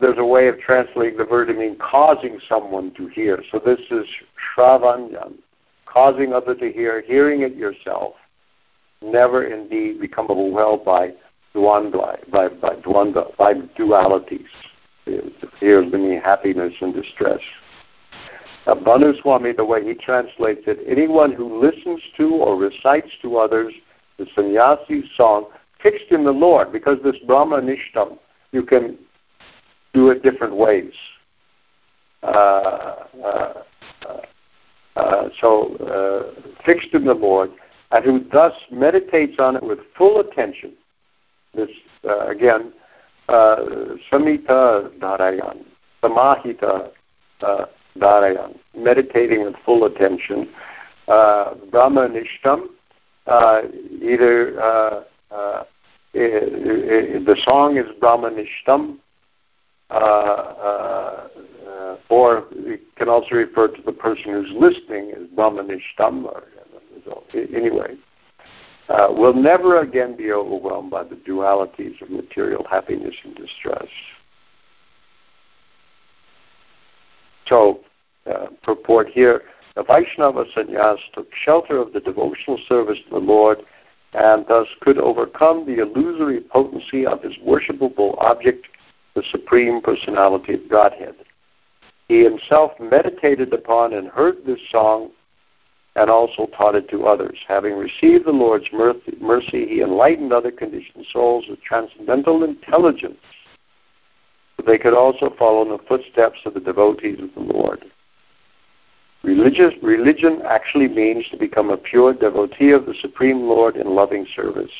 there's 0.00 0.18
a 0.18 0.24
way 0.24 0.48
of 0.48 0.58
translating 0.60 1.18
the 1.18 1.24
word 1.24 1.46
to 1.46 1.54
mean 1.54 1.76
causing 1.78 2.38
someone 2.48 2.92
to 2.94 3.08
hear. 3.08 3.42
So 3.50 3.60
this 3.64 3.80
is 3.90 4.06
Shravanyam, 4.56 5.34
causing 5.86 6.32
other 6.32 6.54
to 6.54 6.72
hear, 6.72 7.02
hearing 7.02 7.42
it 7.42 7.54
yourself 7.54 8.14
never 9.02 9.44
indeed 9.44 10.00
become 10.00 10.26
overwhelmed 10.30 10.84
by 10.84 11.10
dwandwa, 11.54 12.30
by, 12.30 12.48
by 12.48 12.76
dwanda, 12.76 13.34
by 13.36 13.54
dualities, 13.78 14.44
of 15.06 15.92
being 15.92 16.20
happiness 16.22 16.74
and 16.80 16.94
distress. 16.94 17.40
Uh, 18.66 18.74
Bhanu 18.74 19.20
Swami, 19.22 19.52
the 19.52 19.64
way 19.64 19.82
he 19.82 19.94
translates 19.94 20.62
it, 20.66 20.78
anyone 20.86 21.32
who 21.32 21.60
listens 21.60 22.00
to 22.16 22.34
or 22.34 22.56
recites 22.56 23.10
to 23.22 23.38
others 23.38 23.72
the 24.18 24.26
sannyasi 24.34 25.02
song 25.16 25.46
fixed 25.82 26.10
in 26.10 26.24
the 26.24 26.30
Lord, 26.30 26.70
because 26.70 26.98
this 27.02 27.16
Brahma 27.26 27.60
Nishtam, 27.62 28.18
you 28.52 28.62
can 28.62 28.98
do 29.92 30.10
it 30.10 30.22
different 30.22 30.56
ways. 30.56 30.92
Uh, 32.22 32.26
uh, 32.26 33.52
uh, 34.06 34.20
uh 34.96 35.28
so, 35.40 36.34
fixed 36.64 36.92
in 36.92 37.04
the 37.04 37.14
Lord, 37.14 37.50
and 37.90 38.04
who 38.04 38.28
thus 38.30 38.52
meditates 38.70 39.36
on 39.38 39.56
it 39.56 39.62
with 39.62 39.78
full 39.96 40.20
attention. 40.20 40.72
This, 41.54 41.70
again, 42.04 42.72
samita 43.28 44.90
dharayan, 44.98 45.64
samahita 46.02 46.90
dharayan, 47.98 48.58
meditating 48.76 49.44
with 49.44 49.54
full 49.64 49.84
attention. 49.84 50.48
Uh, 51.08 51.54
Brahma 51.72 52.08
nishtam, 52.08 52.66
uh, 53.26 53.62
either 54.00 54.60
uh, 54.62 55.02
the 56.12 57.36
song 57.44 57.76
is 57.78 57.86
Brahma 57.98 58.30
nishtam, 58.30 58.44
uh, 58.68 58.82
uh, 58.82 58.96
uh, 58.96 58.96
or 62.08 62.44
it 62.52 62.80
can 62.96 63.08
also 63.08 63.34
refer 63.34 63.68
to 63.68 63.82
the 63.82 63.92
person 63.92 64.32
who's 64.32 64.52
listening 64.52 65.12
as 65.16 65.26
Brahma 65.34 65.62
nishtam, 65.62 66.24
or 66.24 66.44
anyway, 67.34 67.96
uh, 68.88 69.08
will 69.10 69.34
never 69.34 69.80
again 69.80 70.16
be 70.16 70.32
overwhelmed 70.32 70.90
by 70.90 71.04
the 71.04 71.14
dualities 71.14 72.00
of 72.02 72.10
material 72.10 72.66
happiness 72.68 73.14
and 73.24 73.34
distress. 73.36 73.86
So, 77.46 77.80
uh, 78.26 78.46
purport 78.62 79.08
here, 79.08 79.42
the 79.76 79.82
Vaishnava 79.84 80.44
sannyas 80.56 80.98
took 81.14 81.28
shelter 81.34 81.78
of 81.78 81.92
the 81.92 82.00
devotional 82.00 82.58
service 82.68 82.98
to 83.04 83.10
the 83.10 83.18
Lord 83.18 83.58
and 84.12 84.44
thus 84.48 84.66
could 84.80 84.98
overcome 84.98 85.66
the 85.66 85.80
illusory 85.80 86.40
potency 86.40 87.06
of 87.06 87.22
his 87.22 87.34
worshipable 87.46 88.20
object, 88.20 88.66
the 89.14 89.22
Supreme 89.30 89.80
Personality 89.80 90.54
of 90.54 90.68
Godhead. 90.68 91.14
He 92.08 92.24
himself 92.24 92.72
meditated 92.80 93.52
upon 93.52 93.94
and 93.94 94.08
heard 94.08 94.44
this 94.44 94.60
song 94.70 95.10
and 95.96 96.08
also 96.08 96.46
taught 96.56 96.74
it 96.74 96.88
to 96.90 97.06
others. 97.06 97.38
Having 97.48 97.76
received 97.76 98.26
the 98.26 98.32
Lord's 98.32 98.66
mercy, 98.72 99.66
he 99.66 99.82
enlightened 99.82 100.32
other 100.32 100.50
conditioned 100.50 101.06
souls 101.12 101.46
with 101.48 101.60
transcendental 101.62 102.44
intelligence 102.44 103.18
so 104.56 104.64
they 104.66 104.78
could 104.78 104.94
also 104.94 105.34
follow 105.38 105.62
in 105.62 105.68
the 105.68 105.84
footsteps 105.88 106.38
of 106.44 106.54
the 106.54 106.60
devotees 106.60 107.18
of 107.20 107.34
the 107.34 107.52
Lord. 107.52 107.84
Religious, 109.22 109.74
religion 109.82 110.40
actually 110.46 110.88
means 110.88 111.28
to 111.30 111.36
become 111.36 111.70
a 111.70 111.76
pure 111.76 112.14
devotee 112.14 112.70
of 112.70 112.86
the 112.86 112.94
Supreme 113.00 113.42
Lord 113.42 113.76
in 113.76 113.94
loving 113.94 114.26
service. 114.34 114.70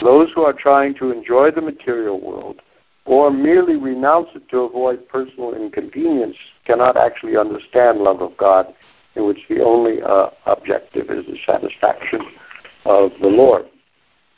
Those 0.00 0.30
who 0.34 0.42
are 0.42 0.52
trying 0.52 0.94
to 0.96 1.10
enjoy 1.10 1.50
the 1.50 1.60
material 1.60 2.20
world 2.20 2.62
or 3.10 3.28
merely 3.28 3.74
renounce 3.74 4.28
it 4.36 4.48
to 4.48 4.58
avoid 4.58 5.06
personal 5.08 5.52
inconvenience 5.52 6.36
cannot 6.64 6.96
actually 6.96 7.36
understand 7.36 7.98
love 7.98 8.22
of 8.22 8.36
God 8.36 8.72
in 9.16 9.26
which 9.26 9.40
the 9.48 9.60
only 9.60 10.00
uh, 10.00 10.28
objective 10.46 11.10
is 11.10 11.26
the 11.26 11.36
satisfaction 11.44 12.20
of 12.84 13.10
the 13.20 13.26
Lord. 13.26 13.66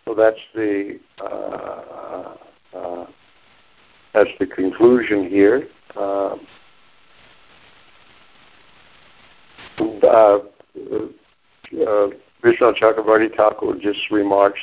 So 0.06 0.14
that's 0.14 0.40
the 0.54 0.98
uh, 1.22 2.34
uh, 2.74 3.06
that's 4.14 4.30
the 4.40 4.46
conclusion 4.46 5.28
here. 5.28 5.68
Uh, 5.94 6.36
uh, 10.02 10.38
Vishnu 12.42 12.72
Chakravarti 12.80 13.36
Thakur 13.36 13.74
just 13.78 14.10
remarks, 14.10 14.60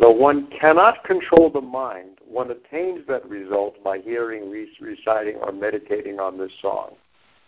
though 0.00 0.12
one 0.12 0.46
cannot 0.60 1.02
control 1.02 1.50
the 1.50 1.60
mind, 1.60 2.17
one 2.30 2.50
attains 2.50 3.06
that 3.08 3.28
result 3.28 3.82
by 3.82 3.98
hearing, 3.98 4.50
reciting, 4.80 5.36
or 5.36 5.52
meditating 5.52 6.20
on 6.20 6.38
this 6.38 6.52
song. 6.60 6.94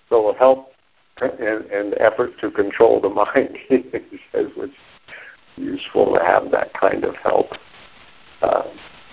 So 0.09 0.17
it 0.17 0.23
will 0.23 0.35
help 0.35 0.73
and, 1.21 1.65
and 1.67 1.95
effort 2.01 2.33
to 2.41 2.51
control 2.51 3.01
the 3.01 3.09
mind, 3.09 3.57
he 3.69 3.85
says, 4.33 4.47
which 4.57 4.73
useful 5.57 6.15
to 6.15 6.25
have 6.25 6.51
that 6.51 6.73
kind 6.75 7.05
of 7.05 7.15
help. 7.17 7.49
Uh, 8.43 8.63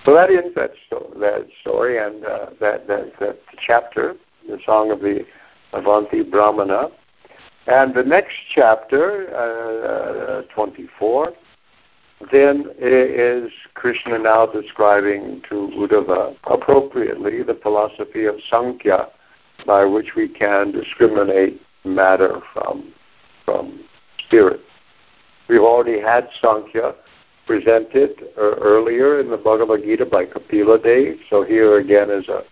so 0.06 0.14
that 0.14 0.30
ends 0.30 0.56
that, 0.56 0.72
sto- 0.86 1.12
that 1.20 1.48
story 1.62 1.98
and 1.98 2.24
uh, 2.24 2.48
that, 2.62 2.88
that, 2.88 3.12
that 3.20 3.40
chapter, 3.66 4.16
the 4.48 4.58
Song 4.66 4.92
of 4.92 5.02
the 5.02 5.26
Avanti 5.74 6.24
Brahmana. 6.24 6.90
And 7.68 7.94
the 7.94 8.04
next 8.04 8.36
chapter, 8.56 9.28
uh, 10.48 10.54
24, 10.54 11.34
then 12.32 12.66
is 12.80 13.52
Krishna 13.76 14.18
now 14.18 14.48
describing 14.48 15.42
to 15.50 15.70
Uddhava 15.78 16.36
appropriately 16.46 17.44
the 17.44 17.60
philosophy 17.62 18.26
of 18.26 18.36
Sankhya 18.50 19.10
by 19.66 19.86
which 19.86 20.16
we 20.16 20.28
can 20.28 20.72
discriminate 20.72 21.62
matter 21.86 22.42
from, 22.54 22.94
from 23.46 23.84
spirit. 24.26 24.62
We've 25.48 25.62
already 25.62 26.02
had 26.02 26.28
Sankhya 26.42 26.96
presented 27.46 28.12
uh, 28.38 28.56
earlier 28.62 29.20
in 29.20 29.30
the 29.30 29.38
Bhagavad 29.38 29.84
Gita 29.84 30.06
by 30.06 30.26
Kapila 30.26 30.80
Dev, 30.80 31.18
so 31.30 31.44
here 31.44 31.80
again 31.80 32.10
is 32.10 32.28
a, 32.28 32.44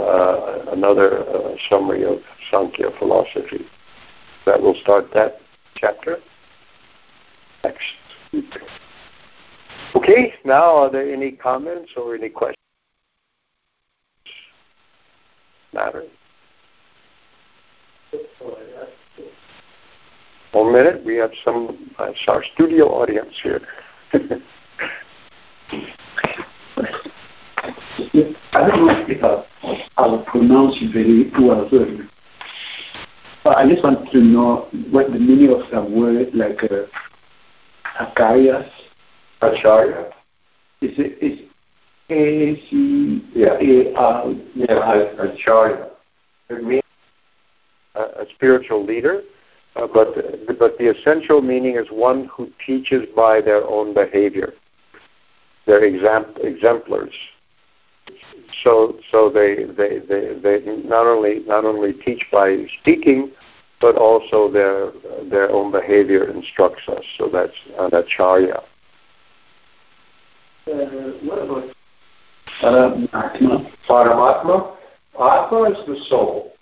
uh, 0.00 0.64
another 0.72 1.20
uh, 1.28 1.54
summary 1.70 2.04
of 2.04 2.18
Sankhya 2.50 2.88
philosophy. 2.98 3.64
That 4.46 4.60
will 4.60 4.74
start 4.82 5.06
that 5.14 5.36
chapter 5.76 6.18
next 7.62 7.82
week. 8.32 8.52
Okay, 9.94 10.32
now 10.44 10.76
are 10.76 10.90
there 10.90 11.12
any 11.12 11.32
comments 11.32 11.92
or 11.96 12.14
any 12.14 12.28
questions? 12.30 12.56
Matter? 15.72 16.04
One 20.52 20.72
minute, 20.72 21.04
we 21.04 21.16
have 21.16 21.30
some, 21.44 21.90
uh, 21.98 22.12
our 22.28 22.44
studio 22.54 22.86
audience 22.88 23.34
here. 23.42 23.60
I 28.54 28.68
don't 28.68 28.86
know 28.86 29.04
if 29.08 29.24
I, 29.24 29.44
I 29.96 30.06
will 30.06 30.24
pronounce 30.24 30.76
very 30.92 31.30
well, 31.38 31.68
but 33.44 33.56
I 33.56 33.68
just 33.68 33.82
want 33.82 34.10
to 34.12 34.18
know 34.18 34.68
what 34.90 35.10
the 35.10 35.18
meaning 35.18 35.50
of 35.50 35.62
some 35.70 35.98
word 35.98 36.34
like 36.34 36.62
uh, 36.64 36.84
Acarias. 37.98 38.68
Acharya? 39.42 40.10
Is 40.80 40.92
it 40.98 41.18
is 41.22 41.40
A 42.10 42.60
C 42.68 43.22
Yeah. 43.34 43.58
A 43.60 43.94
R? 43.94 44.32
Yeah, 44.54 45.04
Acharya. 45.18 45.90
It 46.50 46.64
means 46.64 46.82
a, 47.94 48.24
spiritual 48.34 48.84
leader, 48.84 49.22
uh, 49.76 49.86
but 49.92 50.14
but 50.58 50.78
the 50.78 50.90
essential 50.90 51.40
meaning 51.40 51.76
is 51.76 51.86
one 51.90 52.28
who 52.34 52.50
teaches 52.64 53.06
by 53.14 53.40
their 53.40 53.64
own 53.64 53.94
behavior. 53.94 54.54
They're 55.66 55.84
exam- 55.84 56.34
exemplars. 56.42 57.14
So 58.64 58.98
so 59.10 59.30
they, 59.30 59.64
they, 59.64 60.00
they, 60.06 60.38
they 60.42 60.82
not 60.84 61.06
only 61.06 61.40
not 61.46 61.64
only 61.64 61.92
teach 61.92 62.24
by 62.30 62.66
speaking, 62.80 63.30
but 63.80 63.96
also 63.96 64.50
their 64.50 64.92
their 65.30 65.50
own 65.50 65.70
behavior 65.72 66.30
instructs 66.30 66.82
us. 66.88 67.04
So 67.18 67.28
that's 67.32 67.56
an 67.78 67.94
acharya. 67.94 68.62
What 70.64 71.38
about 71.38 71.74
Paramatma? 72.62 73.72
Paramatma, 73.88 74.76
Atma 75.20 75.62
is 75.70 75.86
the 75.86 75.96
soul, 76.08 76.52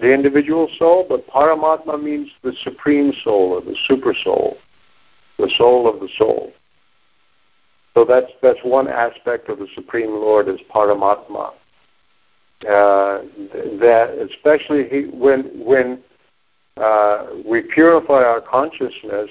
the 0.00 0.12
individual 0.12 0.68
soul, 0.78 1.06
but 1.08 1.26
Paramatma 1.28 2.02
means 2.02 2.30
the 2.42 2.52
supreme 2.62 3.12
soul 3.24 3.52
or 3.52 3.60
the 3.60 3.76
super 3.86 4.14
soul, 4.24 4.56
the 5.38 5.50
soul 5.56 5.92
of 5.92 6.00
the 6.00 6.08
soul. 6.16 6.52
So 7.94 8.04
that's 8.04 8.30
that's 8.42 8.60
one 8.62 8.86
aspect 8.86 9.48
of 9.48 9.58
the 9.58 9.66
Supreme 9.74 10.10
Lord 10.10 10.48
is 10.48 10.60
Paramatma. 10.72 11.52
Uh, 12.62 13.22
that 13.80 14.28
especially 14.30 14.88
he, 14.88 15.06
when 15.12 15.44
when 15.64 16.00
uh, 16.76 17.26
we 17.44 17.62
purify 17.62 18.22
our 18.22 18.40
consciousness, 18.40 19.30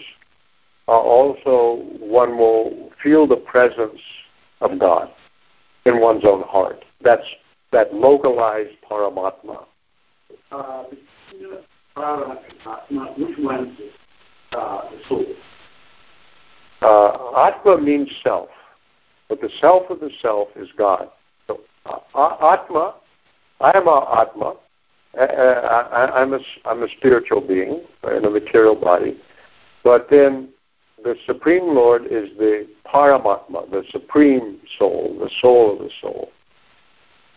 also 0.96 1.84
one 2.00 2.38
will 2.38 2.90
feel 3.04 3.28
the 3.28 3.36
presence 3.36 4.02
of 4.62 4.80
God 4.80 5.10
in 5.86 6.00
one's 6.00 6.26
own 6.26 6.44
heart. 6.44 6.84
That's 7.02 7.26
that 7.72 7.94
localized 7.94 8.76
Paramatma. 8.90 9.66
Uh, 10.52 10.84
Paramatma, 11.96 13.18
which 13.18 13.38
one 13.40 13.76
is 13.80 13.94
uh, 14.54 14.82
the 14.90 15.00
soul? 15.10 15.26
Uh, 16.82 17.48
Atma 17.48 17.82
means 17.82 18.10
self, 18.24 18.50
but 19.30 19.42
the 19.42 19.50
self 19.60 19.90
of 19.90 20.00
the 20.00 20.12
self 20.22 20.50
is 20.56 20.70
God. 20.78 21.10
So 21.48 21.62
uh, 21.86 22.54
Atma, 22.54 22.96
I 23.60 23.78
am 23.78 23.88
a 23.88 24.22
Atma. 24.22 24.56
I, 25.20 26.12
I'm 26.14 26.34
a 26.34 26.40
I'm 26.66 26.84
a 26.84 26.88
spiritual 26.98 27.42
being 27.42 27.82
in 28.04 28.26
a 28.26 28.30
material 28.30 28.76
body, 28.76 29.20
but 29.84 30.08
then 30.12 30.50
the 31.08 31.16
Supreme 31.26 31.74
Lord 31.74 32.04
is 32.06 32.30
the 32.38 32.68
Paramatma, 32.86 33.72
the 33.72 33.84
Supreme 33.92 34.60
Soul, 34.78 35.18
the 35.20 35.30
soul 35.42 35.74
of 35.74 35.80
the 35.80 35.90
soul. 36.02 36.32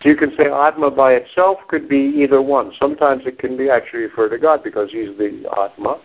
So 0.03 0.09
you 0.09 0.17
can 0.17 0.35
say 0.37 0.51
Atma 0.51 0.91
by 0.91 1.13
itself 1.13 1.59
could 1.69 1.89
be 1.89 2.13
either 2.17 2.43
one. 2.43 2.73
Sometimes 2.81 3.27
it 3.27 3.39
can 3.39 3.57
be 3.57 3.71
actually 3.71 4.01
refer 4.01 4.29
to 4.29 4.39
God 4.39 4.65
because 4.65 4.91
He's 4.91 5.17
the 5.19 5.49
Atma, 5.57 6.01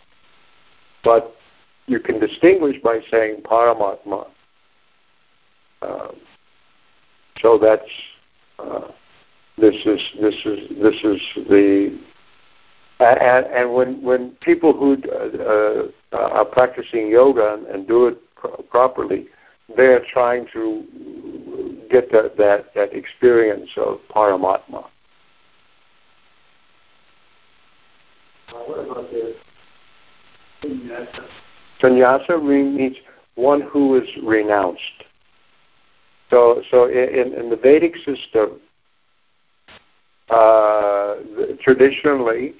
but 1.03 1.35
you 1.87 1.99
can 1.99 2.19
distinguish 2.19 2.75
by 2.83 2.99
saying 3.09 3.41
Paramatma. 3.43 4.27
Um, 5.81 6.15
so 7.41 7.57
that's 7.57 7.81
uh, 8.59 8.91
this 9.57 9.75
is 9.85 10.01
this 10.21 10.35
is 10.45 10.69
this 10.81 10.95
is 11.03 11.21
the 11.49 11.99
and, 12.99 13.45
and 13.47 13.73
when 13.73 14.03
when 14.03 14.31
people 14.41 14.71
who 14.73 14.93
uh, 15.09 15.87
uh, 16.15 16.29
are 16.33 16.45
practicing 16.45 17.09
yoga 17.09 17.55
and, 17.55 17.67
and 17.67 17.87
do 17.87 18.07
it 18.07 18.17
pro- 18.35 18.63
properly, 18.69 19.27
they're 19.75 20.03
trying 20.11 20.47
to 20.53 20.85
get 21.89 22.11
that 22.11 22.37
that, 22.37 22.73
that 22.75 22.93
experience 22.93 23.69
of 23.77 23.99
Paramatma. 24.13 24.85
Uh, 28.49 28.59
what 28.65 28.79
about 28.79 29.11
the 29.11 29.35
Sannyasa? 30.61 31.25
Sannyasa 31.81 32.37
means 32.37 32.95
one 33.35 33.61
who 33.61 33.95
is 34.01 34.07
renounced. 34.23 35.03
So, 36.29 36.61
so 36.71 36.85
in, 36.85 37.33
in 37.33 37.49
the 37.49 37.55
Vedic 37.55 37.95
system, 37.97 38.59
uh, 40.29 41.15
traditionally, 41.61 42.55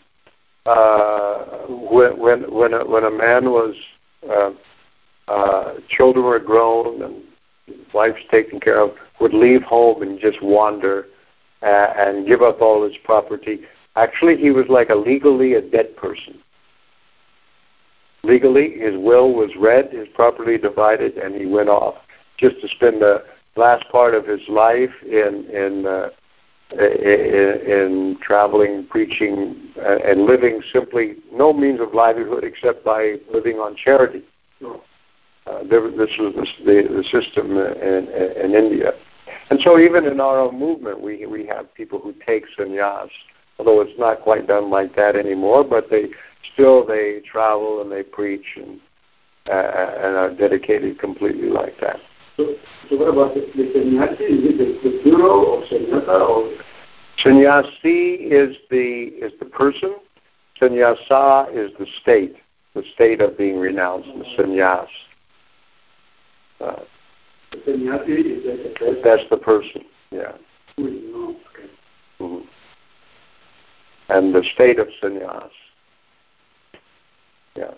uh, 0.66 1.66
when 1.68 2.20
when 2.20 2.54
when 2.54 2.74
a, 2.74 2.86
when 2.86 3.04
a 3.04 3.12
man 3.12 3.52
was 3.52 3.76
uh, 4.30 4.52
uh, 5.28 5.74
children 5.90 6.26
were 6.26 6.40
grown 6.40 7.02
and 7.02 7.24
wife's 7.94 8.24
taken 8.30 8.60
care 8.60 8.80
of, 8.82 8.92
would 9.20 9.34
leave 9.34 9.64
home 9.64 10.02
and 10.02 10.20
just 10.20 10.42
wander 10.42 11.06
uh, 11.62 11.94
and 11.98 12.28
give 12.28 12.42
up 12.42 12.62
all 12.62 12.84
his 12.84 12.98
property. 13.04 13.62
Actually, 13.96 14.38
he 14.38 14.52
was 14.52 14.66
like 14.70 14.90
a 14.90 14.96
legally 14.96 15.54
a 15.54 15.62
dead 15.62 15.96
person. 15.96 16.40
Legally, 18.24 18.72
his 18.80 18.96
will 18.98 19.34
was 19.34 19.52
read, 19.58 19.92
his 19.92 20.08
property 20.16 20.58
divided, 20.58 21.16
and 21.18 21.36
he 21.36 21.46
went 21.46 21.70
off 21.70 21.96
just 22.38 22.60
to 22.62 22.68
spend 22.68 23.02
the 23.02 23.24
last 23.56 23.86
part 23.92 24.14
of 24.16 24.26
his 24.26 24.42
life 24.50 24.92
in 25.04 25.46
in 25.52 25.86
uh, 25.86 26.10
in, 26.72 26.80
in 26.80 28.18
traveling, 28.22 28.88
preaching, 28.90 29.72
uh, 29.78 29.98
and 30.04 30.26
living 30.26 30.62
simply 30.74 31.16
no 31.32 31.54
means 31.54 31.80
of 31.80 31.94
livelihood 31.94 32.44
except 32.44 32.84
by 32.84 33.16
living 33.32 33.58
on 33.58 33.76
charity. 33.76 34.24
Uh, 34.64 35.64
there, 35.70 35.82
this 35.92 36.10
was 36.20 36.34
the, 36.36 36.64
the, 36.66 36.88
the 36.96 37.04
system 37.04 37.52
in, 37.52 38.08
in, 38.08 38.46
in 38.46 38.56
India. 38.56 38.92
And 39.52 39.60
so 39.62 39.78
even 39.80 40.06
in 40.06 40.20
our 40.20 40.40
own 40.40 40.58
movement, 40.60 41.00
we, 41.00 41.26
we 41.28 41.46
have 41.46 41.74
people 41.76 42.00
who 42.00 42.16
take 42.26 42.46
sannyas, 42.58 43.10
although 43.60 43.82
it's 43.82 43.98
not 44.00 44.22
quite 44.22 44.48
done 44.48 44.72
like 44.72 44.96
that 44.96 45.16
anymore, 45.16 45.64
but 45.64 45.90
they 45.90 46.06
still, 46.54 46.86
they 46.86 47.22
travel 47.32 47.82
and 47.82 47.92
they 47.92 48.02
preach 48.02 48.46
and, 48.56 48.80
uh, 49.48 49.52
and 49.52 50.16
are 50.16 50.34
dedicated 50.34 50.98
completely 51.00 51.50
like 51.50 51.80
that. 51.80 51.98
So, 52.38 52.56
so 52.90 52.98
what 52.98 53.10
about 53.10 53.36
the, 53.36 53.42
the 53.56 53.72
sannyasi? 53.72 54.24
Is 54.24 54.60
it 54.60 55.05
the 55.28 55.66
sannyasa 55.70 56.12
or 56.12 56.52
Sannyasi 57.18 58.14
is 58.26 58.56
the 58.70 59.12
is 59.22 59.32
the 59.40 59.46
person. 59.46 59.96
Sannyasa 60.60 61.48
is 61.54 61.72
the 61.80 61.88
state, 62.02 62.36
the 62.74 62.84
state 62.94 63.22
of 63.22 63.38
being 63.38 63.58
renounced, 63.58 64.08
the 64.08 64.44
sannyas. 64.44 64.88
Uh, 66.62 66.84
the 67.52 67.62
sannyasi 67.66 68.12
is 68.14 68.44
that 68.44 68.64
the 68.64 68.70
person 68.78 69.02
that's 69.04 69.30
the 69.30 69.38
person, 69.38 69.82
yeah. 70.12 70.34
who 70.78 70.88
is 70.88 71.04
known? 71.12 71.36
Okay. 71.54 71.70
hmm 72.20 72.46
And 74.10 74.36
the 74.36 74.44
state 74.54 74.80
of 74.80 74.88
sannyas. 75.02 75.50
Yeah. 77.56 77.72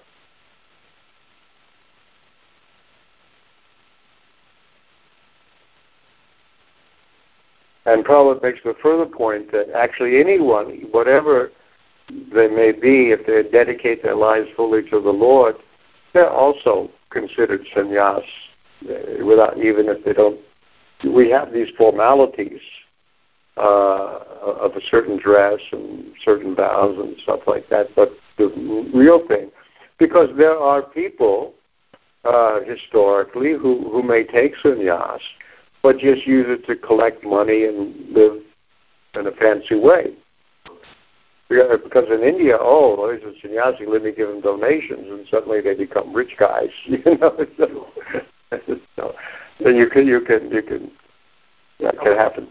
And 7.88 8.04
Prabhupada 8.04 8.44
makes 8.44 8.60
the 8.66 8.76
further 8.84 9.06
point 9.06 9.50
that 9.54 9.72
actually 9.74 10.20
anyone, 10.20 10.84
whatever 10.92 11.52
they 12.10 12.48
may 12.48 12.74
be, 12.74 13.12
if 13.12 13.26
they 13.26 13.50
dedicate 13.50 14.04
their 14.04 14.16
lives 14.16 14.50
fully 14.58 14.84
to 14.90 15.00
the 15.00 15.10
Lord, 15.10 15.56
they're 16.14 16.30
also 16.30 16.92
considered 17.10 17.62
sannyas, 17.74 18.24
uh, 18.90 19.26
without 19.26 19.58
even 19.58 19.88
if 19.88 20.04
they 20.04 20.12
don't. 20.12 20.38
We 21.04 21.30
have 21.30 21.54
these 21.54 21.70
formalities 21.78 22.60
uh, 23.56 24.20
of 24.42 24.76
a 24.76 24.82
certain 24.92 25.18
dress 25.18 25.60
and 25.72 26.12
certain 26.26 26.56
vows 26.56 26.98
and 27.00 27.16
stuff 27.22 27.42
like 27.48 27.70
that, 27.70 27.96
but 27.96 28.12
the 28.38 28.50
real 28.94 29.26
thing, 29.28 29.50
because 29.98 30.30
there 30.38 30.58
are 30.58 30.82
people 30.82 31.54
uh, 32.26 32.60
historically 32.66 33.54
who, 33.54 33.90
who 33.90 34.04
may 34.04 34.26
take 34.26 34.56
sannyas, 34.58 35.22
but 35.88 36.00
just 36.00 36.28
use 36.28 36.46
it 36.50 36.66
to 36.66 36.76
collect 36.76 37.24
money 37.24 37.64
and 37.64 37.96
live 38.14 38.42
in 39.14 39.26
a 39.26 39.32
fancy 39.32 39.80
way. 39.80 40.14
Because 41.48 42.10
in 42.12 42.24
India, 42.24 42.58
oh, 42.60 43.08
there's 43.08 43.24
a 43.24 43.40
sannyasi, 43.40 43.86
let 43.88 44.04
me 44.04 44.12
give 44.12 44.28
them 44.28 44.42
donations, 44.42 45.08
and 45.10 45.26
suddenly 45.32 45.62
they 45.62 45.76
become 45.76 46.14
rich 46.14 46.36
guys. 46.38 46.68
You 46.88 47.00
know, 47.06 47.38
so, 48.98 49.16
so 49.64 49.70
you 49.70 49.90
can, 49.90 50.06
you 50.08 50.20
can, 50.20 50.52
you 50.52 50.62
can, 50.62 50.92
that 51.80 51.98
can 52.00 52.18
happen. 52.18 52.50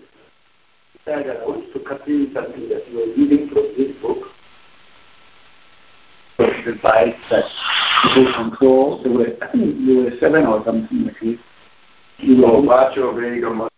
Dad, 1.04 1.28
uh, 1.28 1.32
I 1.32 1.46
want 1.46 1.70
to 1.74 1.80
continue 1.80 2.32
something 2.32 2.70
that 2.70 2.88
you 2.90 2.96
were 2.96 3.14
reading 3.18 3.48
from 3.48 3.68
this 3.76 3.94
book. 4.00 4.28
Advice 6.38 7.14
that 7.30 7.44
people 8.14 8.32
control. 8.32 9.02
There 9.02 9.12
were, 9.12 9.26
I 9.42 9.52
think 9.52 9.86
there 9.86 10.04
were 10.04 10.10
seven 10.20 10.46
or 10.46 10.64
something 10.64 11.04
like 11.04 11.20
this. 11.20 11.38
You 12.18 12.36
know, 12.36 12.62
Macho 12.62 13.14
Vega. 13.14 13.68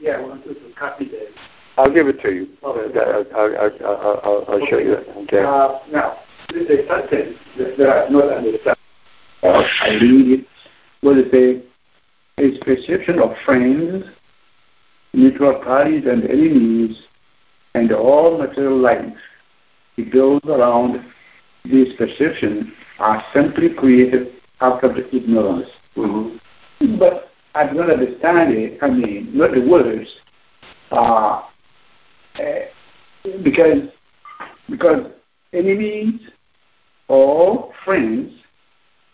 yeah, 0.00 0.12
I 0.12 0.20
wanted 0.20 0.54
to 0.54 0.72
copy 0.78 1.06
that. 1.06 1.28
I'll 1.76 1.92
give 1.92 2.06
it 2.06 2.20
to 2.22 2.30
you. 2.30 2.48
Okay. 2.62 3.00
I'll, 3.00 3.26
I'll, 3.36 3.86
I'll, 3.86 4.20
I'll, 4.24 4.44
I'll 4.48 4.66
show 4.66 4.78
you 4.78 4.96
that. 4.96 5.08
Okay. 5.24 5.42
Uh, 5.42 5.78
now, 5.92 6.18
there's 6.50 6.68
a 6.68 6.86
sentence 6.86 7.38
that, 7.58 7.76
that 7.78 7.88
I 7.88 8.08
not 8.08 8.32
understand. 8.32 8.76
Uh, 9.42 9.62
I 9.82 9.88
read 10.00 10.40
it. 10.40 10.46
What 11.00 11.18
is 11.18 11.32
a, 11.34 11.62
a 12.42 12.64
perception 12.64 13.20
of 13.20 13.30
friends, 13.44 14.04
neutral 15.12 15.62
parties 15.62 16.04
and 16.06 16.24
enemies, 16.24 17.02
and 17.74 17.92
all 17.92 18.38
material 18.38 18.78
life. 18.78 19.14
It 19.96 20.12
goes 20.12 20.40
around 20.44 21.04
these 21.64 21.94
perceptions 21.96 22.66
are 22.98 23.22
simply 23.32 23.70
created 23.74 24.28
out 24.64 24.82
of 24.82 24.94
the 24.96 25.14
ignorance. 25.14 25.68
Mm-hmm. 25.96 26.98
But 26.98 27.30
I 27.54 27.66
don't 27.66 27.90
understand 27.90 28.52
it. 28.54 28.78
I 28.82 28.90
mean, 28.90 29.30
not 29.32 29.52
the 29.52 29.60
words. 29.60 30.08
Uh, 30.90 31.42
uh, 32.38 32.42
because 33.42 33.88
because 34.68 35.10
enemies 35.52 36.20
or 37.08 37.72
friends 37.84 38.32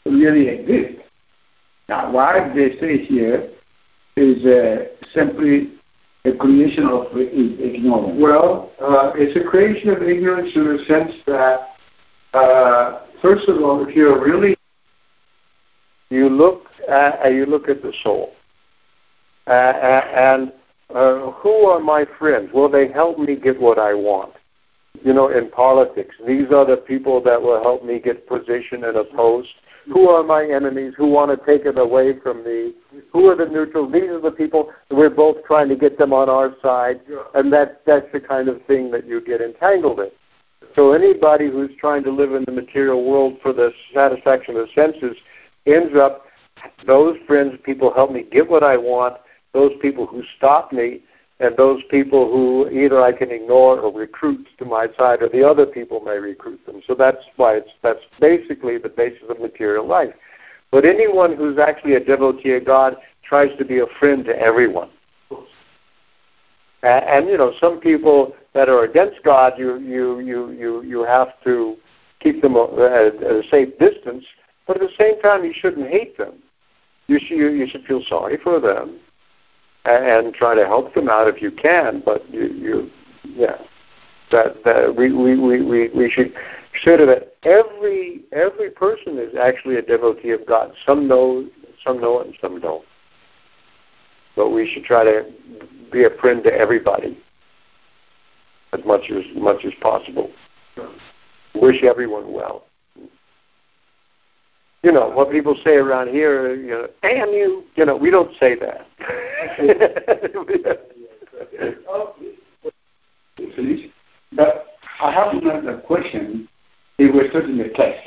really 0.07 0.48
exist. 0.48 1.03
Now, 1.88 2.12
what 2.12 2.55
they 2.55 2.78
say 2.80 3.05
here 3.05 3.51
is 4.16 4.44
uh, 4.44 4.84
simply 5.12 5.72
a 6.24 6.32
creation 6.32 6.86
of 6.86 7.16
ignorance. 7.16 8.18
Well, 8.20 8.72
uh, 8.80 9.12
it's 9.14 9.36
a 9.36 9.48
creation 9.48 9.90
of 9.90 10.03
ignorance 10.03 10.51
in 10.55 10.64
the 10.64 10.84
sense 10.86 11.12
that, 11.26 12.38
uh, 12.38 13.07
first 13.22 13.48
of 13.48 13.62
all, 13.62 13.86
if 13.86 13.94
you're 13.96 14.22
really 14.22 14.57
You 16.11 16.28
look 16.28 16.66
at, 16.88 17.24
uh, 17.24 17.28
you 17.28 17.46
look 17.46 17.68
at 17.68 17.82
the 17.82 17.92
soul. 18.02 18.32
Uh, 19.46 19.50
and 19.50 20.52
uh, 20.94 21.30
who 21.32 21.66
are 21.66 21.80
my 21.80 22.04
friends? 22.18 22.50
Will 22.52 22.68
they 22.68 22.90
help 22.90 23.18
me 23.18 23.36
get 23.36 23.61
what 23.61 23.78
I 23.78 23.94
want? 23.94 24.34
You 25.02 25.14
know, 25.14 25.28
in 25.28 25.50
politics, 25.50 26.14
these 26.26 26.46
are 26.52 26.66
the 26.66 26.76
people 26.76 27.22
that 27.22 27.40
will 27.40 27.62
help 27.62 27.84
me 27.84 28.00
get 28.00 28.26
position 28.28 28.84
in 28.84 28.96
a 28.96 29.04
post. 29.04 29.48
Who 29.86 30.08
are 30.08 30.22
my 30.22 30.44
enemies? 30.44 30.94
Who 30.96 31.06
want 31.06 31.30
to 31.30 31.46
take 31.46 31.64
it 31.64 31.78
away 31.78 32.18
from 32.20 32.44
me? 32.44 32.74
Who 33.12 33.26
are 33.28 33.36
the 33.36 33.46
neutrals? 33.46 33.92
These 33.92 34.11
are 34.11 34.20
the 34.20 34.32
people 34.32 34.70
we're 34.90 35.11
both 35.11 35.38
trying 35.46 35.68
to 35.68 35.76
get 35.76 35.96
them 35.96 36.12
on 36.12 36.28
our 36.28 36.54
side, 36.61 37.00
and 37.34 37.52
that 37.52 37.82
that's 37.86 38.06
the 38.12 38.20
kind 38.20 38.48
of 38.48 38.61
thing 38.66 38.90
that 38.90 39.06
you 39.06 39.20
get 39.20 39.40
entangled 39.40 40.00
in. 40.00 40.11
So 40.74 40.92
anybody 40.92 41.50
who's 41.50 41.70
trying 41.80 42.04
to 42.04 42.11
live 42.11 42.34
in 42.34 42.44
the 42.44 42.52
material 42.52 43.04
world 43.04 43.38
for 43.42 43.52
the 43.52 43.72
satisfaction 43.94 44.56
of 44.56 44.66
the 44.66 44.72
senses 44.74 45.16
ends 45.72 45.96
up 45.96 46.24
those 46.86 47.16
friends, 47.26 47.58
people 47.64 47.92
help 47.92 48.12
me 48.12 48.24
get 48.30 48.48
what 48.48 48.62
I 48.62 48.76
want, 48.76 49.16
those 49.52 49.72
people 49.80 50.06
who 50.06 50.22
stop 50.36 50.72
me, 50.72 51.00
and 51.40 51.56
those 51.56 51.82
people 51.90 52.30
who 52.30 52.68
either 52.70 53.00
I 53.00 53.12
can 53.12 53.30
ignore 53.30 53.80
or 53.80 53.92
recruit 53.92 54.46
to 54.58 54.64
my 54.64 54.88
side, 54.98 55.22
or 55.22 55.28
the 55.28 55.42
other 55.42 55.64
people 55.64 56.00
may 56.00 56.18
recruit 56.18 56.64
them. 56.66 56.82
So 56.86 56.94
that's 56.94 57.24
why 57.36 57.54
it's 57.54 57.70
that's 57.82 58.04
basically 58.20 58.76
the 58.76 58.90
basis 58.90 59.22
of 59.28 59.40
material 59.40 59.86
life. 59.86 60.12
But 60.70 60.84
anyone 60.84 61.34
who's 61.34 61.58
actually 61.58 61.94
a 61.94 62.04
devotee 62.04 62.52
of 62.52 62.66
God 62.66 62.96
tries 63.24 63.56
to 63.58 63.64
be 63.64 63.78
a 63.78 63.86
friend 63.98 64.24
to 64.26 64.38
everyone. 64.38 64.90
And, 66.82 67.04
and 67.04 67.28
you 67.28 67.38
know, 67.38 67.52
some 67.58 67.80
people 67.80 68.34
that 68.54 68.68
are 68.68 68.84
against 68.84 69.22
God, 69.24 69.54
you 69.56 69.78
you 69.78 70.20
you 70.20 70.50
you 70.50 70.82
you 70.82 71.04
have 71.04 71.28
to 71.44 71.76
keep 72.20 72.42
them 72.42 72.56
at, 72.56 72.68
at 72.78 73.22
a 73.22 73.42
safe 73.50 73.78
distance. 73.78 74.24
But 74.70 74.80
at 74.80 74.88
the 74.88 74.96
same 74.96 75.20
time, 75.20 75.44
you 75.44 75.52
shouldn't 75.52 75.88
hate 75.88 76.16
them. 76.16 76.34
You 77.08 77.18
should 77.18 77.38
you, 77.38 77.66
should 77.66 77.84
feel 77.86 78.04
sorry 78.08 78.36
for 78.40 78.60
them 78.60 79.00
and, 79.84 80.26
and 80.26 80.32
try 80.32 80.54
to 80.54 80.64
help 80.64 80.94
them 80.94 81.08
out 81.08 81.26
if 81.26 81.42
you 81.42 81.50
can. 81.50 82.04
But 82.06 82.32
you 82.32 82.42
you 82.42 82.90
yeah, 83.24 83.58
that 84.30 84.62
that 84.64 84.94
we 84.94 85.12
we 85.12 85.36
we 85.36 85.60
we, 85.64 85.88
we 85.88 86.08
should 86.08 86.32
consider 86.72 87.04
that 87.06 87.34
every 87.42 88.20
every 88.30 88.70
person 88.70 89.18
is 89.18 89.34
actually 89.34 89.74
a 89.74 89.82
devotee 89.82 90.30
of 90.30 90.46
God. 90.46 90.72
Some 90.86 91.08
know 91.08 91.48
some 91.84 92.00
know 92.00 92.20
it 92.20 92.28
and 92.28 92.36
some 92.40 92.60
don't. 92.60 92.84
But 94.36 94.50
we 94.50 94.72
should 94.72 94.84
try 94.84 95.02
to 95.02 95.24
be 95.90 96.04
a 96.04 96.10
friend 96.20 96.44
to 96.44 96.52
everybody 96.52 97.18
as 98.72 98.84
much 98.86 99.10
as 99.10 99.24
much 99.34 99.64
as 99.64 99.72
possible. 99.80 100.30
Wish 101.56 101.82
everyone 101.82 102.32
well. 102.32 102.66
You 104.82 104.92
know 104.92 105.10
what 105.10 105.30
people 105.30 105.54
say 105.62 105.74
around 105.74 106.08
here. 106.08 106.54
You 106.54 106.70
know, 106.70 106.88
damn 107.02 107.30
you. 107.30 107.64
You 107.76 107.84
know, 107.84 107.96
we 107.96 108.10
don't 108.10 108.32
say 108.38 108.56
that. 108.56 108.86
But 114.32 114.66
I 115.02 115.12
have 115.12 115.34
another 115.34 115.78
question. 115.86 116.48
Was 116.98 117.26
taught 117.32 117.44
in 117.44 117.58
the 117.58 117.70
text. 117.74 118.02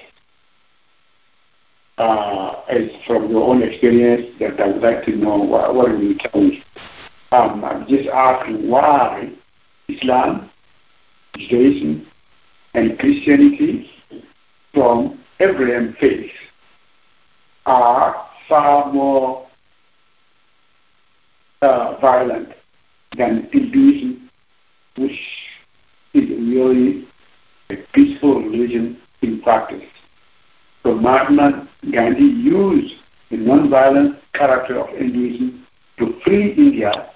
Uh, 1.97 2.61
as 2.69 2.89
from 3.07 3.29
your 3.29 3.43
own 3.43 3.61
experience, 3.61 4.35
that 4.39 4.59
I 4.59 4.67
would 4.67 4.81
like 4.81 5.03
to 5.05 5.15
know 5.15 5.37
what, 5.37 5.75
what 5.75 5.99
you 5.99 6.15
tell 6.17 6.41
me? 6.41 6.63
Um, 7.31 7.63
I'm 7.63 7.87
just 7.87 8.07
asking 8.09 8.69
why 8.69 9.31
Islam, 9.89 10.49
Judaism, 11.37 12.07
and 12.73 12.97
Christianity 12.97 13.89
from 14.73 15.19
Abraham 15.39 15.95
faith 15.99 16.31
are 17.65 18.27
far 18.47 18.91
more 18.91 19.45
uh, 21.61 21.97
violent 22.01 22.49
than 23.17 23.47
Hinduism, 23.51 24.29
which 24.97 25.19
is 26.13 26.29
really 26.29 27.07
a 27.69 27.75
peaceful 27.93 28.41
religion 28.41 28.97
in 29.21 29.41
practice. 29.41 29.83
So 30.83 30.95
Mahatma 30.95 31.67
Gandhi 31.91 32.23
used 32.23 32.95
the 33.31 33.37
non-violent 33.37 34.17
character 34.33 34.79
of 34.79 34.89
Hinduism 34.97 35.65
to 35.99 36.19
free 36.25 36.53
India 36.53 37.09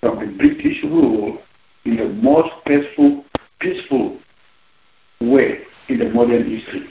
from 0.00 0.20
the 0.20 0.32
British 0.36 0.82
rule 0.84 1.38
in 1.84 1.96
the 1.96 2.08
most 2.08 2.50
peaceful, 2.66 3.24
peaceful 3.60 4.18
way 5.20 5.60
in 5.88 5.98
the 5.98 6.10
modern 6.10 6.48
history. 6.48 6.86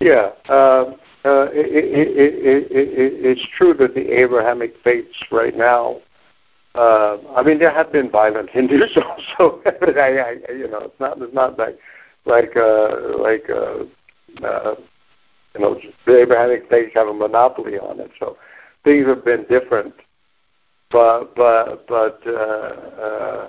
Yeah, 0.00 0.30
uh, 0.48 0.92
uh, 1.26 1.48
it, 1.52 1.66
it, 1.66 2.08
it, 2.16 2.72
it, 2.72 3.26
it's 3.26 3.46
true 3.56 3.74
that 3.74 3.94
the 3.94 4.12
Abrahamic 4.12 4.74
faiths 4.84 5.16
right 5.32 5.56
now. 5.56 6.00
Uh, 6.76 7.16
I 7.34 7.42
mean, 7.42 7.58
there 7.58 7.72
have 7.72 7.90
been 7.90 8.10
violent 8.10 8.50
Hindus 8.50 8.96
also. 8.96 9.60
I, 9.66 10.38
I, 10.48 10.52
you 10.52 10.68
know, 10.70 10.82
it's 10.82 11.00
not 11.00 11.20
it's 11.20 11.34
not 11.34 11.58
like 11.58 11.78
like 12.26 12.56
uh, 12.56 13.18
like 13.18 13.50
uh, 13.50 13.84
uh, 14.46 14.74
you 15.54 15.60
know 15.60 15.80
the 16.06 16.20
Abrahamic 16.22 16.68
faiths 16.70 16.92
have 16.94 17.08
a 17.08 17.12
monopoly 17.12 17.78
on 17.78 17.98
it. 17.98 18.10
So 18.20 18.36
things 18.84 19.06
have 19.06 19.24
been 19.24 19.46
different, 19.48 19.94
but 20.92 21.34
but 21.34 21.88
but 21.88 22.20
uh, 22.26 22.30
uh, 22.30 23.48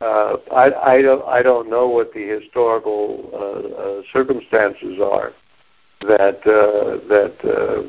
uh, 0.00 0.36
I 0.52 0.94
I 0.96 1.02
don't 1.02 1.26
I 1.26 1.42
don't 1.42 1.68
know 1.68 1.88
what 1.88 2.12
the 2.12 2.38
historical 2.40 3.30
uh, 3.32 3.82
uh, 3.82 4.02
circumstances 4.12 5.00
are 5.02 5.32
that 6.00 6.40
uh, 6.46 7.06
that 7.08 7.34
uh, 7.44 7.82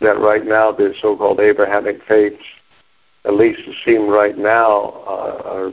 that 0.00 0.18
right 0.20 0.44
now 0.44 0.72
the 0.72 0.94
so-called 1.00 1.40
Abrahamic 1.40 2.00
faiths, 2.06 2.42
at 3.24 3.34
least 3.34 3.60
it 3.66 3.74
seem 3.84 4.08
right 4.08 4.38
now, 4.38 5.02
uh, 5.06 5.42
are 5.44 5.72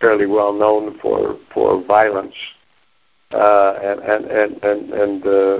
fairly 0.00 0.26
well 0.26 0.52
known 0.52 0.98
for 1.00 1.38
for 1.52 1.84
violence, 1.84 2.34
uh, 3.32 3.74
and 3.82 4.00
and 4.00 4.24
and 4.26 4.62
and, 4.62 4.92
and 4.92 5.26
uh, 5.26 5.58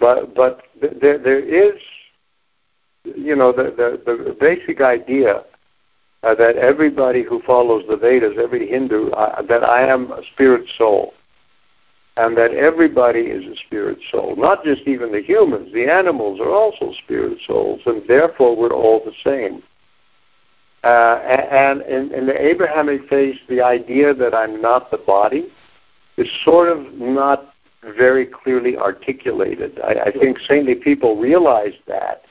but 0.00 0.34
but 0.34 0.62
there 0.80 1.18
there 1.18 1.40
is, 1.40 1.80
you 3.04 3.36
know, 3.36 3.52
the 3.52 3.64
the, 3.64 4.02
the 4.24 4.36
basic 4.38 4.80
idea 4.80 5.44
uh, 6.22 6.34
that 6.34 6.56
everybody 6.56 7.22
who 7.22 7.42
follows 7.42 7.84
the 7.88 7.96
Vedas, 7.96 8.36
every 8.42 8.68
Hindu, 8.68 9.10
uh, 9.10 9.42
that 9.42 9.62
I 9.62 9.86
am 9.86 10.10
a 10.10 10.22
spirit 10.32 10.68
soul, 10.76 11.14
and 12.18 12.36
that 12.36 12.52
everybody 12.52 13.20
is 13.20 13.44
a 13.46 13.56
spirit 13.64 13.96
soul, 14.10 14.34
not 14.36 14.64
just 14.64 14.82
even 14.88 15.12
the 15.12 15.22
humans. 15.22 15.72
The 15.72 15.88
animals 15.88 16.40
are 16.40 16.50
also 16.50 16.92
spirit 17.04 17.38
souls, 17.46 17.80
and 17.86 18.02
therefore 18.08 18.56
we're 18.56 18.72
all 18.72 19.00
the 19.04 19.12
same. 19.22 19.62
Uh, 20.82 21.20
and 21.22 21.82
in, 21.82 22.12
in 22.12 22.26
the 22.26 22.34
Abrahamic 22.40 23.08
faith, 23.08 23.36
the 23.48 23.62
idea 23.62 24.14
that 24.14 24.34
I'm 24.34 24.60
not 24.60 24.90
the 24.90 24.98
body 24.98 25.46
is 26.16 26.28
sort 26.44 26.68
of 26.68 26.92
not 26.94 27.54
very 27.96 28.26
clearly 28.26 28.76
articulated. 28.76 29.78
I, 29.80 30.06
I 30.06 30.10
think 30.10 30.38
saintly 30.40 30.74
people 30.74 31.16
realize 31.16 31.74
that, 31.86 32.22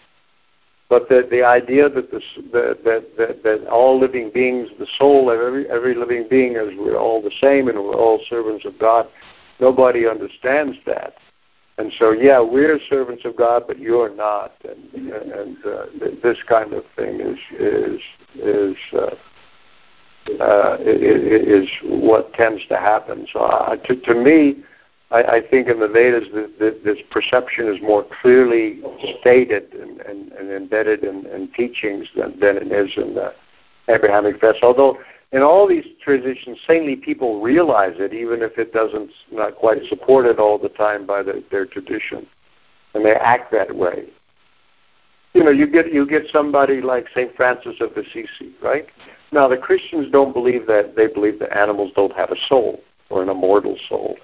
but 0.90 1.08
the, 1.08 1.28
the 1.32 1.44
idea 1.46 1.88
that, 1.88 2.12
the, 2.12 2.20
that, 2.52 2.84
that, 3.18 3.44
that 3.44 3.68
all 3.70 3.98
living 3.98 4.32
beings, 4.34 4.68
the 4.80 4.88
soul 4.98 5.32
of 5.32 5.40
every, 5.40 5.70
every 5.70 5.96
living 5.96 6.28
being 6.30 6.58
is 6.58 6.78
we're 6.78 6.98
all 6.98 7.22
the 7.22 7.32
same 7.42 7.70
and 7.70 7.78
we're 7.78 7.96
all 7.96 8.20
servants 8.30 8.66
of 8.66 8.78
God, 8.80 9.08
nobody 9.60 10.08
understands 10.08 10.78
that. 10.86 11.16
And 11.80 11.92
so, 12.00 12.12
yeah, 12.12 12.40
we're 12.40 12.80
servants 12.90 13.24
of 13.24 13.36
God, 13.36 13.66
but 13.68 13.78
you're 13.78 14.14
not, 14.14 14.54
and 14.64 15.12
and 15.12 15.58
uh, 15.64 15.86
this 16.24 16.38
kind 16.48 16.74
of 16.74 16.84
thing 16.96 17.20
is 17.20 17.38
is 17.60 18.02
is 18.36 18.76
uh, 18.94 19.16
uh, 20.44 20.78
is 20.82 21.70
what 21.84 22.34
tends 22.34 22.66
to 22.70 22.78
happen. 22.78 23.28
So, 23.32 23.42
uh, 23.42 23.76
to 23.76 23.96
to 23.96 24.16
me, 24.16 24.64
I, 25.12 25.24
I 25.24 25.42
think 25.50 25.68
in 25.68 25.80
the 25.80 25.88
Vedas, 25.88 26.28
the, 26.34 26.52
the, 26.60 26.80
this 26.84 26.98
perception 27.12 27.68
is 27.68 27.82
more 27.82 28.06
clearly 28.22 28.82
stated 29.22 29.74
and, 29.74 30.02
and, 30.02 30.32
and 30.34 30.52
embedded 30.52 31.04
in, 31.04 31.26
in 31.28 31.50
teachings 31.56 32.08
than, 32.16 32.40
than 32.40 32.58
it 32.58 32.72
is 32.72 32.92
in 32.98 33.14
the 33.14 33.34
Abrahamic 33.88 34.42
faith. 34.42 34.58
Although 34.62 34.98
in 35.32 35.42
all 35.42 35.68
these 35.68 35.86
traditions, 36.02 36.58
saintly 36.66 36.96
people 36.96 37.42
realize 37.42 37.96
it, 37.98 38.14
even 38.14 38.42
if 38.42 38.58
it 38.58 38.72
doesn't 38.72 39.12
not 39.32 39.56
quite 39.56 39.84
supported 39.90 40.40
all 40.40 40.58
the 40.58 40.70
time 40.70 41.06
by 41.06 41.22
the, 41.22 41.44
their 41.52 41.66
tradition, 41.66 42.26
and 42.94 43.06
they 43.06 43.12
act 43.14 43.52
that 43.52 43.76
way. 43.76 44.06
You 45.34 45.44
know, 45.44 45.52
you 45.52 45.68
get 45.68 45.94
you 45.94 46.08
get 46.08 46.24
somebody 46.32 46.82
like 46.82 47.08
Saint 47.14 47.36
Francis 47.36 47.76
of 47.82 47.92
Assisi, 47.98 48.56
right? 48.64 48.88
Now 49.32 49.48
the 49.48 49.58
Christians 49.58 50.12
don't 50.12 50.34
believe 50.34 50.66
that; 50.68 50.96
they 50.96 51.08
believe 51.08 51.40
that 51.40 51.56
animals 51.56 51.92
don't 51.96 52.16
have 52.16 52.32
a 52.32 52.38
soul 52.48 52.82
or 53.10 53.22
an 53.22 53.30
immortal 53.30 53.78
soul. 53.90 54.16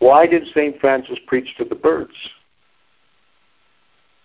Why 0.00 0.26
did 0.26 0.42
Saint 0.52 0.80
Francis 0.80 1.18
preach 1.28 1.56
to 1.58 1.64
the 1.64 1.76
birds? 1.76 2.12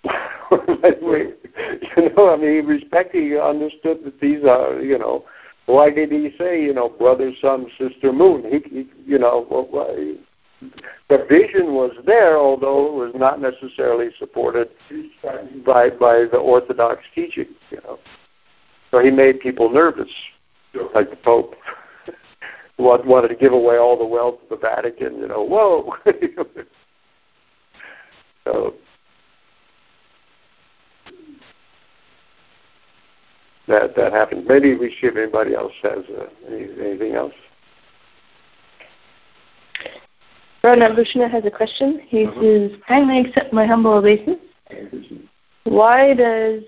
you 0.51 2.09
know, 2.15 2.33
I 2.33 2.37
mean, 2.37 2.65
respecting, 2.65 3.29
he 3.29 3.37
understood 3.37 3.99
that 4.03 4.19
these 4.19 4.43
are, 4.43 4.81
you 4.81 4.97
know, 4.97 5.25
why 5.67 5.89
did 5.91 6.11
he 6.11 6.31
say, 6.37 6.63
you 6.63 6.73
know, 6.73 6.89
brother, 6.89 7.31
sun, 7.41 7.67
sister, 7.77 8.11
moon? 8.13 8.43
He, 8.49 8.59
he 8.69 8.89
you 9.05 9.19
know, 9.19 9.45
the 11.09 11.25
vision 11.29 11.73
was 11.73 11.91
there, 12.05 12.37
although 12.37 12.87
it 12.87 12.93
was 12.93 13.11
not 13.15 13.41
necessarily 13.41 14.07
supported 14.17 14.69
by 15.65 15.89
by 15.89 16.25
the 16.31 16.37
orthodox 16.37 17.03
teaching. 17.13 17.47
You 17.69 17.81
know, 17.83 17.99
so 18.91 18.99
he 18.99 19.11
made 19.11 19.41
people 19.41 19.69
nervous, 19.69 20.09
like 20.95 21.09
the 21.09 21.17
Pope. 21.17 21.55
wanted 22.77 23.27
to 23.27 23.35
give 23.35 23.53
away 23.53 23.77
all 23.77 23.97
the 23.97 24.05
wealth 24.05 24.39
of 24.43 24.49
the 24.49 24.57
Vatican. 24.57 25.17
You 25.19 25.27
know, 25.27 25.43
whoa. 25.49 25.95
so 28.45 28.73
that 33.67 33.95
that 33.95 34.13
happens. 34.13 34.45
Maybe 34.47 34.75
we 34.75 34.89
see 34.89 35.07
if 35.07 35.15
anybody 35.15 35.53
else 35.53 35.73
has 35.83 35.99
uh, 36.17 36.25
any, 36.47 36.67
anything 36.79 37.13
else. 37.13 37.33
Rona 40.63 40.89
Bhushna 40.89 41.29
has 41.29 41.45
a 41.45 41.51
question. 41.51 42.01
He 42.07 42.25
uh-huh. 42.25 42.41
says, 42.41 42.71
"Kindly 42.87 43.19
accept 43.19 43.53
my 43.53 43.65
humble 43.65 43.93
obeisance. 43.93 44.39
Why 45.63 46.13
does 46.13 46.63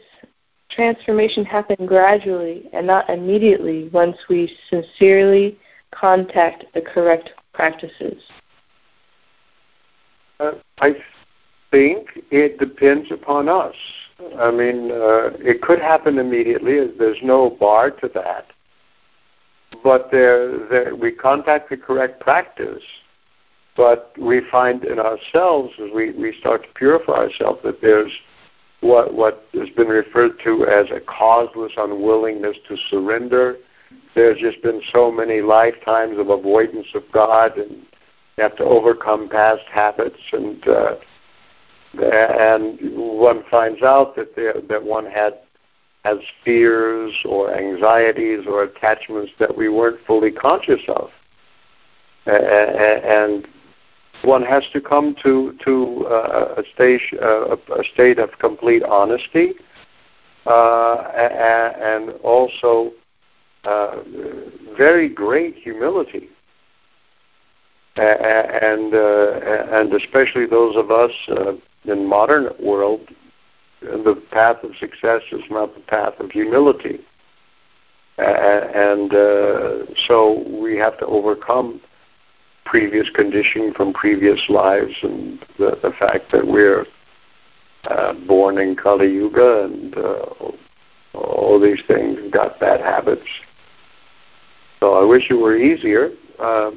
transformation 0.69 1.43
happen 1.43 1.85
gradually 1.85 2.69
and 2.73 2.85
not 2.85 3.09
immediately 3.09 3.89
once 3.91 4.17
we 4.29 4.55
sincerely 4.69 5.57
contact 5.91 6.65
the 6.73 6.81
correct 6.81 7.31
practices?" 7.53 8.21
Uh, 10.39 10.51
I 10.79 10.95
think 11.71 12.07
it 12.31 12.59
depends 12.59 13.11
upon 13.11 13.49
us. 13.49 13.75
I 14.37 14.51
mean, 14.51 14.91
uh, 14.91 15.31
it 15.39 15.61
could 15.61 15.79
happen 15.79 16.17
immediately. 16.17 16.79
There's 16.97 17.19
no 17.23 17.49
bar 17.49 17.91
to 17.91 18.09
that. 18.13 18.47
But 19.83 20.09
there, 20.11 20.67
there, 20.67 20.95
we 20.95 21.11
contact 21.11 21.69
the 21.69 21.77
correct 21.77 22.19
practice, 22.19 22.83
but 23.77 24.13
we 24.19 24.41
find 24.51 24.83
in 24.83 24.99
ourselves 24.99 25.73
as 25.81 25.89
we, 25.93 26.11
we 26.11 26.35
start 26.39 26.63
to 26.63 26.69
purify 26.73 27.13
ourselves 27.13 27.59
that 27.63 27.81
there's 27.81 28.11
what 28.81 29.13
what 29.13 29.45
has 29.53 29.69
been 29.71 29.89
referred 29.89 30.39
to 30.41 30.65
as 30.65 30.89
a 30.89 31.01
causeless 31.01 31.73
unwillingness 31.77 32.57
to 32.67 32.77
surrender. 32.89 33.57
There's 34.15 34.39
just 34.39 34.61
been 34.63 34.81
so 34.91 35.11
many 35.11 35.41
lifetimes 35.41 36.17
of 36.17 36.29
avoidance 36.29 36.87
of 36.95 37.03
God, 37.11 37.57
and 37.57 37.71
you 38.37 38.43
have 38.43 38.55
to 38.57 38.63
overcome 38.63 39.29
past 39.29 39.63
habits 39.71 40.19
and. 40.33 40.67
Uh, 40.67 40.95
and 41.93 42.77
one 42.95 43.43
finds 43.49 43.81
out 43.81 44.15
that 44.15 44.35
that 44.69 44.83
one 44.83 45.05
had 45.05 45.39
has 46.05 46.17
fears 46.45 47.13
or 47.25 47.53
anxieties 47.53 48.45
or 48.47 48.63
attachments 48.63 49.31
that 49.39 49.55
we 49.55 49.69
weren't 49.69 49.99
fully 50.05 50.31
conscious 50.31 50.81
of, 50.87 51.09
and 52.25 53.47
one 54.23 54.43
has 54.43 54.63
to 54.73 54.81
come 54.81 55.15
to 55.23 55.57
to 55.63 56.05
uh, 56.07 56.55
a 56.57 56.63
stage 56.73 57.13
uh, 57.21 57.55
a 57.55 57.83
state 57.93 58.19
of 58.19 58.29
complete 58.39 58.83
honesty, 58.83 59.53
uh, 60.45 60.95
and 61.15 62.11
also 62.23 62.91
uh, 63.65 63.97
very 64.77 65.09
great 65.09 65.55
humility. 65.55 66.29
And 67.97 68.93
uh, 68.93 69.39
and 69.73 69.93
especially 69.93 70.45
those 70.45 70.77
of 70.77 70.89
us 70.91 71.11
uh, 71.27 71.53
in 71.85 72.07
modern 72.07 72.49
world, 72.59 73.01
the 73.81 74.21
path 74.31 74.57
of 74.63 74.75
success 74.77 75.21
is 75.31 75.43
not 75.49 75.73
the 75.75 75.81
path 75.81 76.13
of 76.19 76.31
humility. 76.31 76.99
and 78.17 79.13
uh, 79.13 79.85
so 80.07 80.43
we 80.61 80.75
have 80.77 80.97
to 80.99 81.05
overcome 81.05 81.81
previous 82.65 83.09
conditioning 83.15 83.73
from 83.73 83.93
previous 83.93 84.39
lives 84.49 84.93
and 85.01 85.39
the, 85.57 85.77
the 85.81 85.91
fact 85.97 86.31
that 86.31 86.45
we're 86.45 86.85
uh, 87.85 88.13
born 88.27 88.57
in 88.57 88.75
Kali 88.75 89.11
Yuga 89.11 89.63
and 89.63 89.97
uh, 89.97 90.25
all 91.13 91.59
these 91.59 91.81
things, 91.87 92.19
got 92.31 92.59
bad 92.59 92.81
habits. 92.81 93.27
So 94.79 94.93
I 94.93 95.03
wish 95.03 95.29
it 95.29 95.35
were 95.35 95.57
easier, 95.57 96.11
uh, 96.39 96.71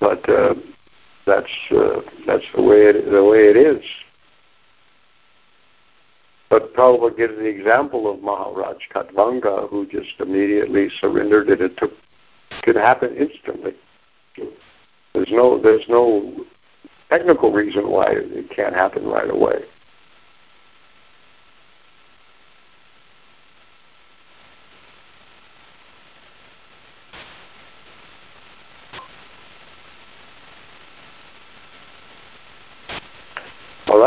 but 0.00 0.28
uh, 0.28 0.54
that's 1.26 1.50
uh, 1.70 2.00
that's 2.26 2.44
the 2.54 2.62
way 2.62 2.82
it 2.86 3.10
the 3.10 3.24
way 3.24 3.48
it 3.48 3.56
is. 3.56 3.82
But 6.50 6.74
Prabhupada 6.74 7.16
gives 7.16 7.34
the 7.36 7.46
example 7.46 8.12
of 8.12 8.22
Maharaj 8.22 8.76
Khatvanga, 8.94 9.68
who 9.70 9.86
just 9.86 10.20
immediately 10.20 10.88
surrendered, 11.00 11.48
and 11.48 11.60
it 11.60 11.76
took 11.76 11.92
could 12.62 12.76
happen 12.76 13.16
instantly. 13.16 13.72
There's 15.14 15.30
no 15.30 15.60
there's 15.60 15.86
no 15.88 16.44
technical 17.10 17.52
reason 17.52 17.88
why 17.88 18.06
it 18.10 18.50
can't 18.50 18.74
happen 18.74 19.04
right 19.04 19.30
away. 19.30 19.64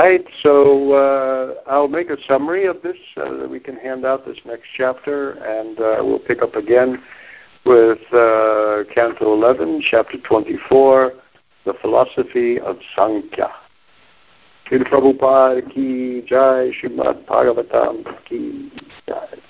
Right, 0.07 0.25
so 0.41 0.93
uh, 0.93 1.69
I'll 1.69 1.87
make 1.87 2.09
a 2.09 2.17
summary 2.27 2.65
of 2.65 2.81
this 2.81 2.97
so 3.15 3.37
that 3.37 3.49
we 3.49 3.59
can 3.59 3.75
hand 3.75 4.05
out 4.05 4.25
this 4.25 4.37
next 4.45 4.67
chapter, 4.75 5.31
and 5.31 5.79
uh, 5.79 5.97
we'll 6.01 6.19
pick 6.19 6.41
up 6.41 6.55
again 6.55 7.01
with 7.65 7.99
uh, 8.13 8.83
Canto 8.93 9.33
11, 9.33 9.81
Chapter 9.89 10.17
24, 10.19 11.13
The 11.65 11.73
Philosophy 11.81 12.59
of 12.59 12.77
Sankhya. 12.95 13.51
Srila 14.69 14.89
Prabhupada 14.89 15.73
ki 15.73 16.23
jai, 16.27 16.71
Srimad 16.81 17.25
Bhagavatam 17.25 18.03
ki 18.25 18.71
jai. 19.07 19.46